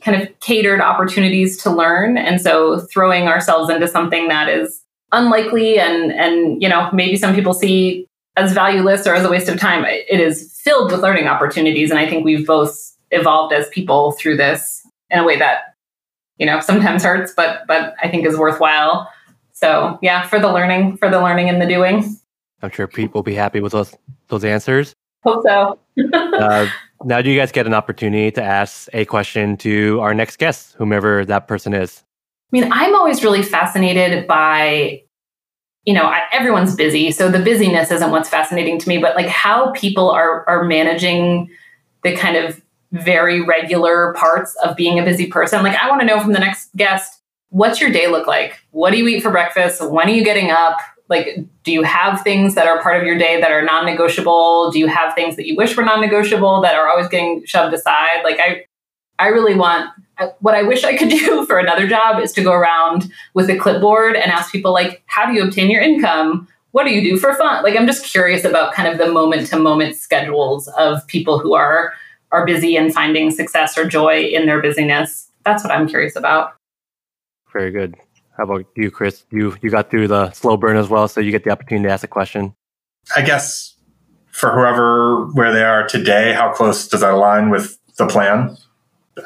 kind 0.00 0.20
of 0.20 0.28
catered 0.40 0.80
opportunities 0.80 1.56
to 1.62 1.70
learn. 1.70 2.16
And 2.16 2.40
so 2.40 2.80
throwing 2.92 3.28
ourselves 3.28 3.70
into 3.70 3.88
something 3.88 4.28
that 4.28 4.48
is 4.48 4.82
unlikely 5.12 5.78
and, 5.78 6.12
and, 6.12 6.62
you 6.62 6.68
know, 6.68 6.90
maybe 6.92 7.16
some 7.16 7.34
people 7.34 7.54
see 7.54 8.06
as 8.36 8.52
valueless 8.52 9.06
or 9.06 9.14
as 9.14 9.24
a 9.24 9.30
waste 9.30 9.48
of 9.48 9.58
time, 9.58 9.84
it 9.86 10.20
is 10.20 10.58
filled 10.62 10.90
with 10.90 11.00
learning 11.00 11.26
opportunities. 11.26 11.90
And 11.90 11.98
I 11.98 12.08
think 12.08 12.24
we've 12.24 12.46
both 12.46 12.96
evolved 13.10 13.52
as 13.52 13.68
people 13.68 14.12
through 14.12 14.36
this 14.36 14.86
in 15.10 15.18
a 15.18 15.24
way 15.24 15.38
that, 15.38 15.73
you 16.38 16.46
know, 16.46 16.60
sometimes 16.60 17.04
hurts, 17.04 17.32
but, 17.36 17.66
but 17.66 17.94
I 18.02 18.08
think 18.08 18.26
is 18.26 18.36
worthwhile. 18.36 19.08
So 19.52 19.98
yeah, 20.02 20.26
for 20.26 20.38
the 20.40 20.52
learning, 20.52 20.96
for 20.96 21.10
the 21.10 21.20
learning 21.20 21.48
and 21.48 21.60
the 21.60 21.66
doing. 21.66 22.16
I'm 22.62 22.70
sure 22.70 22.86
Pete 22.86 23.14
will 23.14 23.22
be 23.22 23.34
happy 23.34 23.60
with 23.60 23.72
those, 23.72 23.94
those 24.28 24.44
answers. 24.44 24.94
Hope 25.24 25.42
so. 25.44 25.78
uh, 26.14 26.68
now, 27.04 27.20
do 27.20 27.30
you 27.30 27.38
guys 27.38 27.52
get 27.52 27.66
an 27.66 27.74
opportunity 27.74 28.30
to 28.32 28.42
ask 28.42 28.88
a 28.92 29.04
question 29.04 29.56
to 29.58 30.00
our 30.00 30.14
next 30.14 30.38
guest, 30.38 30.74
whomever 30.78 31.24
that 31.26 31.46
person 31.48 31.74
is? 31.74 32.02
I 32.52 32.60
mean, 32.60 32.72
I'm 32.72 32.94
always 32.94 33.22
really 33.22 33.42
fascinated 33.42 34.26
by, 34.26 35.02
you 35.84 35.92
know, 35.92 36.12
everyone's 36.32 36.74
busy, 36.74 37.10
so 37.10 37.30
the 37.30 37.40
busyness 37.40 37.90
isn't 37.90 38.10
what's 38.10 38.28
fascinating 38.28 38.78
to 38.78 38.88
me, 38.88 38.98
but 38.98 39.16
like 39.16 39.26
how 39.26 39.72
people 39.72 40.10
are 40.10 40.48
are 40.48 40.64
managing 40.64 41.50
the 42.02 42.14
kind 42.16 42.36
of 42.36 42.60
very 42.94 43.42
regular 43.42 44.14
parts 44.14 44.56
of 44.64 44.76
being 44.76 44.98
a 44.98 45.04
busy 45.04 45.26
person. 45.26 45.62
Like, 45.62 45.76
I 45.76 45.88
want 45.88 46.00
to 46.00 46.06
know 46.06 46.20
from 46.20 46.32
the 46.32 46.38
next 46.38 46.74
guest, 46.76 47.20
what's 47.50 47.80
your 47.80 47.90
day 47.90 48.06
look 48.06 48.26
like? 48.26 48.58
What 48.70 48.92
do 48.92 48.98
you 48.98 49.08
eat 49.08 49.22
for 49.22 49.30
breakfast? 49.30 49.82
When 49.82 50.08
are 50.08 50.12
you 50.12 50.24
getting 50.24 50.50
up? 50.50 50.78
like 51.08 51.44
do 51.62 51.72
you 51.72 51.82
have 51.82 52.22
things 52.22 52.54
that 52.54 52.66
are 52.66 52.82
part 52.82 52.98
of 52.98 53.06
your 53.06 53.18
day 53.18 53.40
that 53.40 53.50
are 53.50 53.62
non-negotiable 53.62 54.70
do 54.70 54.78
you 54.78 54.86
have 54.86 55.14
things 55.14 55.36
that 55.36 55.46
you 55.46 55.54
wish 55.54 55.76
were 55.76 55.84
non-negotiable 55.84 56.62
that 56.62 56.74
are 56.74 56.88
always 56.88 57.08
getting 57.08 57.44
shoved 57.44 57.74
aside 57.74 58.22
like 58.22 58.38
i 58.38 58.64
i 59.18 59.28
really 59.28 59.54
want 59.54 59.90
what 60.40 60.54
i 60.54 60.62
wish 60.62 60.82
i 60.84 60.96
could 60.96 61.08
do 61.10 61.44
for 61.46 61.58
another 61.58 61.86
job 61.86 62.22
is 62.22 62.32
to 62.32 62.42
go 62.42 62.52
around 62.52 63.10
with 63.34 63.50
a 63.50 63.56
clipboard 63.58 64.16
and 64.16 64.32
ask 64.32 64.50
people 64.50 64.72
like 64.72 65.02
how 65.06 65.26
do 65.26 65.34
you 65.34 65.42
obtain 65.42 65.70
your 65.70 65.82
income 65.82 66.48
what 66.70 66.84
do 66.84 66.90
you 66.90 67.02
do 67.02 67.18
for 67.18 67.34
fun 67.34 67.62
like 67.62 67.76
i'm 67.76 67.86
just 67.86 68.04
curious 68.04 68.44
about 68.44 68.72
kind 68.72 68.88
of 68.88 68.98
the 68.98 69.12
moment 69.12 69.46
to 69.46 69.58
moment 69.58 69.94
schedules 69.96 70.68
of 70.68 71.06
people 71.06 71.38
who 71.38 71.54
are 71.54 71.92
are 72.34 72.44
busy 72.44 72.76
and 72.76 72.92
finding 72.92 73.30
success 73.30 73.78
or 73.78 73.86
joy 73.86 74.20
in 74.20 74.46
their 74.46 74.60
busyness 74.60 75.30
that's 75.44 75.62
what 75.64 75.72
i'm 75.72 75.88
curious 75.88 76.16
about 76.16 76.54
very 77.52 77.70
good 77.70 77.94
how 78.36 78.44
about 78.44 78.66
you, 78.76 78.90
Chris? 78.90 79.24
You 79.30 79.56
you 79.62 79.70
got 79.70 79.90
through 79.90 80.08
the 80.08 80.32
slow 80.32 80.56
burn 80.56 80.76
as 80.76 80.88
well, 80.88 81.06
so 81.06 81.20
you 81.20 81.30
get 81.30 81.44
the 81.44 81.50
opportunity 81.50 81.86
to 81.86 81.92
ask 81.92 82.02
a 82.02 82.08
question. 82.08 82.54
I 83.14 83.22
guess 83.22 83.76
for 84.32 84.52
whoever 84.52 85.26
where 85.32 85.52
they 85.52 85.62
are 85.62 85.86
today, 85.86 86.32
how 86.32 86.52
close 86.52 86.88
does 86.88 87.00
that 87.00 87.12
align 87.12 87.50
with 87.50 87.78
the 87.96 88.06
plan 88.06 88.56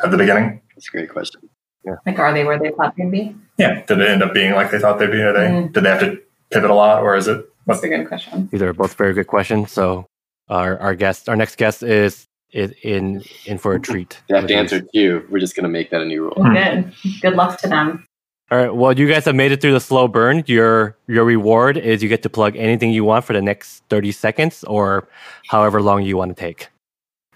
at 0.05 0.11
the 0.11 0.19
beginning? 0.19 0.61
That's 0.75 0.89
a 0.89 0.91
great 0.91 1.11
question. 1.11 1.49
Yeah. 1.85 1.97
Like, 2.05 2.19
are 2.19 2.35
they 2.35 2.45
where 2.45 2.59
they 2.59 2.71
thought 2.71 2.95
they'd 2.97 3.11
be? 3.11 3.35
Yeah. 3.57 3.83
Did 3.87 4.01
it 4.01 4.09
end 4.09 4.23
up 4.23 4.35
being 4.35 4.55
like 4.55 4.71
they 4.71 4.79
thought 4.79 4.99
they'd 4.99 5.11
be? 5.11 5.23
Or 5.23 5.33
they 5.33 5.47
mm. 5.47 5.73
did 5.73 5.85
they 5.85 5.89
have 5.89 6.01
to 6.01 6.21
pivot 6.51 6.71
a 6.71 6.75
lot, 6.75 7.03
or 7.03 7.17
is 7.17 7.29
it? 7.29 7.47
That's 7.67 7.83
a 7.83 7.89
good 7.89 8.07
question. 8.09 8.49
These 8.53 8.63
are 8.63 8.75
both 8.75 8.95
very 8.95 9.15
good 9.15 9.27
questions. 9.27 9.73
So 9.73 10.07
our 10.51 10.79
our 10.79 10.95
guest, 10.95 11.31
our 11.31 11.37
next 11.37 11.57
guest 11.57 11.83
is 11.83 12.27
is 12.53 12.73
in 12.83 13.23
in 13.45 13.59
for 13.59 13.75
a 13.75 13.81
treat. 13.81 14.21
They 14.29 14.37
have 14.37 14.47
to 14.47 14.55
answer 14.55 14.81
to 14.81 14.89
you. 14.93 15.27
We're 15.31 15.39
just 15.39 15.55
going 15.55 15.65
to 15.65 15.71
make 15.71 15.91
that 15.91 16.01
a 16.01 16.05
new 16.05 16.23
rule. 16.23 16.35
Hmm. 16.37 16.55
Good. 16.55 16.95
Good 17.21 17.35
luck 17.35 17.59
to 17.61 17.69
them. 17.69 18.07
All 18.51 18.59
right. 18.59 18.75
Well, 18.75 18.99
you 18.99 19.07
guys 19.07 19.27
have 19.27 19.35
made 19.35 19.53
it 19.53 19.61
through 19.61 19.73
the 19.73 19.81
slow 19.81 20.09
burn. 20.09 20.43
Your 20.47 20.97
your 21.07 21.25
reward 21.25 21.77
is 21.77 22.03
you 22.03 22.09
get 22.09 22.23
to 22.23 22.31
plug 22.31 22.57
anything 22.57 22.91
you 22.91 23.05
want 23.05 23.25
for 23.25 23.35
the 23.35 23.43
next 23.43 23.83
30 23.91 24.13
seconds 24.13 24.65
or 24.65 25.07
however 25.49 25.83
long 25.83 26.03
you 26.03 26.17
want 26.17 26.35
to 26.35 26.41
take. 26.41 26.69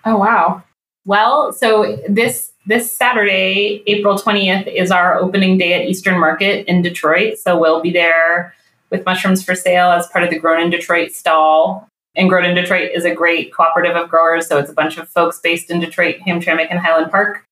Oh 0.06 0.16
wow. 0.16 0.62
Well, 1.04 1.52
so 1.52 1.98
this 2.08 2.52
this 2.64 2.90
Saturday, 2.90 3.82
April 3.86 4.16
20th 4.16 4.72
is 4.72 4.90
our 4.90 5.18
opening 5.18 5.58
day 5.58 5.74
at 5.74 5.88
Eastern 5.88 6.18
Market 6.18 6.66
in 6.66 6.80
Detroit. 6.80 7.38
So 7.38 7.58
we'll 7.58 7.82
be 7.82 7.90
there 7.90 8.54
with 8.90 9.04
mushrooms 9.04 9.42
for 9.42 9.54
sale 9.54 9.90
as 9.90 10.06
part 10.06 10.24
of 10.24 10.30
the 10.30 10.38
Grown 10.38 10.62
in 10.62 10.70
Detroit 10.70 11.12
stall. 11.12 11.88
And 12.14 12.28
Grown 12.28 12.44
in 12.44 12.54
Detroit 12.54 12.90
is 12.94 13.04
a 13.04 13.14
great 13.14 13.54
cooperative 13.54 13.96
of 13.96 14.08
growers. 14.10 14.46
So 14.46 14.58
it's 14.58 14.70
a 14.70 14.74
bunch 14.74 14.98
of 14.98 15.08
folks 15.08 15.40
based 15.40 15.70
in 15.70 15.80
Detroit, 15.80 16.16
Hamtramck, 16.26 16.66
and 16.70 16.78
Highland 16.78 17.10
Park 17.10 17.46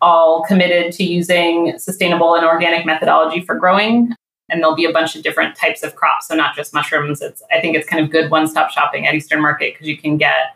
all 0.00 0.44
committed 0.46 0.92
to 0.92 1.04
using 1.04 1.78
sustainable 1.78 2.34
and 2.34 2.44
organic 2.44 2.84
methodology 2.86 3.40
for 3.40 3.54
growing. 3.54 4.14
And 4.48 4.62
there'll 4.62 4.76
be 4.76 4.84
a 4.84 4.92
bunch 4.92 5.16
of 5.16 5.22
different 5.22 5.56
types 5.56 5.82
of 5.82 5.96
crops, 5.96 6.28
so 6.28 6.34
not 6.34 6.54
just 6.54 6.72
mushrooms. 6.72 7.20
It's 7.20 7.42
I 7.50 7.60
think 7.60 7.76
it's 7.76 7.88
kind 7.88 8.04
of 8.04 8.10
good 8.10 8.30
one-stop 8.30 8.70
shopping 8.70 9.06
at 9.06 9.14
Eastern 9.14 9.42
Market 9.42 9.74
because 9.74 9.88
you 9.88 9.96
can 9.96 10.18
get, 10.18 10.54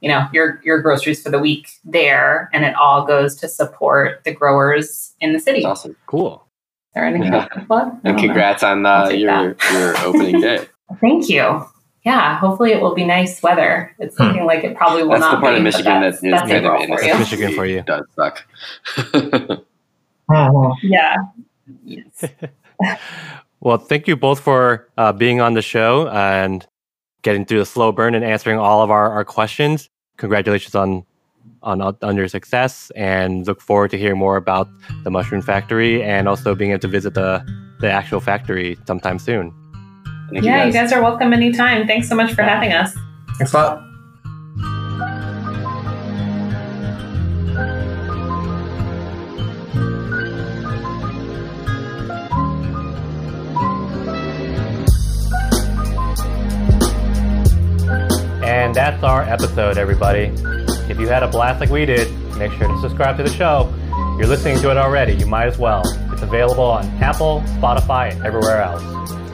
you 0.00 0.08
know, 0.08 0.28
your 0.32 0.60
your 0.62 0.80
groceries 0.80 1.20
for 1.20 1.30
the 1.30 1.40
week 1.40 1.72
there, 1.84 2.48
and 2.52 2.64
it 2.64 2.76
all 2.76 3.04
goes 3.04 3.34
to 3.36 3.48
support 3.48 4.22
the 4.24 4.32
growers 4.32 5.14
in 5.20 5.32
the 5.32 5.40
city. 5.40 5.64
Awesome, 5.64 5.96
cool. 6.06 6.46
Is 6.90 6.94
there 6.94 7.04
anything 7.04 7.32
yeah. 7.32 7.48
And 8.04 8.16
congrats 8.16 8.62
know. 8.62 8.68
on 8.68 8.86
uh, 8.86 9.08
your 9.08 9.56
your 9.72 9.98
opening 10.04 10.40
day. 10.40 10.66
Thank 11.00 11.28
you 11.28 11.66
yeah, 12.04 12.38
hopefully 12.38 12.72
it 12.72 12.80
will 12.80 12.94
be 12.94 13.04
nice 13.04 13.42
weather. 13.42 13.94
It's 13.98 14.16
hmm. 14.16 14.24
looking 14.24 14.44
like 14.44 14.64
it 14.64 14.76
probably 14.76 15.04
will 15.04 15.10
that's 15.10 15.20
not. 15.20 15.30
That's 15.30 15.40
the 15.40 15.46
part 15.46 15.54
be, 15.54 15.58
of 15.58 15.62
Michigan 15.62 16.00
that 16.00 16.14
is 16.14 16.20
kind 16.20 16.66
of 16.66 16.80
innocent. 16.80 17.18
Michigan 17.20 17.54
for 17.54 17.66
you. 17.66 17.78
It 17.78 17.86
does 17.86 18.04
suck. 18.16 18.44
uh-huh. 18.98 20.74
Yeah. 20.82 21.16
Yes. 21.84 22.24
well, 23.60 23.78
thank 23.78 24.08
you 24.08 24.16
both 24.16 24.40
for 24.40 24.88
uh, 24.98 25.12
being 25.12 25.40
on 25.40 25.54
the 25.54 25.62
show 25.62 26.08
and 26.08 26.66
getting 27.22 27.44
through 27.44 27.60
the 27.60 27.66
slow 27.66 27.92
burn 27.92 28.14
and 28.14 28.24
answering 28.24 28.58
all 28.58 28.82
of 28.82 28.90
our, 28.90 29.10
our 29.10 29.24
questions. 29.24 29.88
Congratulations 30.16 30.74
on 30.74 31.04
on 31.62 31.80
on 31.80 32.16
your 32.16 32.26
success, 32.26 32.90
and 32.96 33.46
look 33.46 33.60
forward 33.60 33.92
to 33.92 33.98
hearing 33.98 34.18
more 34.18 34.36
about 34.36 34.68
the 35.04 35.10
Mushroom 35.10 35.42
Factory 35.42 36.02
and 36.02 36.28
also 36.28 36.56
being 36.56 36.72
able 36.72 36.80
to 36.80 36.88
visit 36.88 37.14
the 37.14 37.44
the 37.80 37.90
actual 37.90 38.20
factory 38.20 38.76
sometime 38.86 39.20
soon. 39.20 39.54
Thank 40.32 40.46
yeah, 40.46 40.64
you 40.64 40.72
guys. 40.72 40.74
you 40.74 40.80
guys 40.80 40.92
are 40.92 41.02
welcome 41.02 41.34
anytime. 41.34 41.86
Thanks 41.86 42.08
so 42.08 42.14
much 42.14 42.32
for 42.32 42.42
having 42.42 42.72
us. 42.72 42.96
Thanks 43.36 43.52
a 43.52 43.56
lot. 43.56 43.88
And 58.42 58.74
that's 58.74 59.02
our 59.02 59.24
episode, 59.24 59.76
everybody. 59.76 60.32
If 60.88 60.98
you 60.98 61.08
had 61.08 61.22
a 61.22 61.28
blast 61.28 61.60
like 61.60 61.68
we 61.68 61.84
did, 61.84 62.10
make 62.38 62.52
sure 62.52 62.68
to 62.68 62.80
subscribe 62.80 63.18
to 63.18 63.22
the 63.22 63.30
show. 63.30 63.70
You're 64.18 64.28
listening 64.28 64.58
to 64.60 64.70
it 64.70 64.78
already, 64.78 65.12
you 65.12 65.26
might 65.26 65.46
as 65.46 65.58
well. 65.58 65.82
It's 66.10 66.22
available 66.22 66.64
on 66.64 66.86
Apple, 67.02 67.42
Spotify, 67.58 68.12
and 68.12 68.24
everywhere 68.24 68.62
else. 68.62 68.82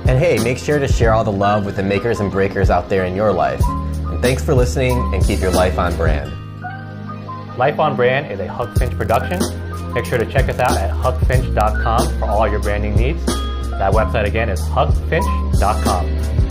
And 0.09 0.19
hey, 0.19 0.39
make 0.43 0.57
sure 0.57 0.79
to 0.79 0.89
share 0.89 1.13
all 1.13 1.23
the 1.23 1.31
love 1.31 1.67
with 1.67 1.77
the 1.77 1.83
makers 1.83 2.19
and 2.21 2.33
breakers 2.33 2.71
out 2.71 2.89
there 2.89 3.05
in 3.05 3.15
your 3.15 3.31
life. 3.31 3.61
And 3.67 4.23
thanks 4.23 4.43
for 4.43 4.55
listening 4.55 4.97
and 5.15 5.23
keep 5.23 5.39
your 5.39 5.51
life 5.51 5.79
on 5.79 5.95
brand. 5.97 6.33
Life 7.59 7.79
on 7.79 7.95
Brand 7.95 8.33
is 8.33 8.41
a 8.41 8.47
Huck 8.47 8.75
Finch 8.79 8.97
production. 8.97 9.39
Make 9.93 10.07
sure 10.07 10.17
to 10.17 10.25
check 10.25 10.49
us 10.49 10.59
out 10.59 10.79
at 10.79 10.91
huckfinch.com 10.93 12.19
for 12.19 12.25
all 12.25 12.49
your 12.49 12.61
branding 12.61 12.95
needs. 12.95 13.27
That 13.27 13.93
website 13.93 14.27
again 14.27 14.49
is 14.49 14.61
huckfinch.com. 14.61 16.48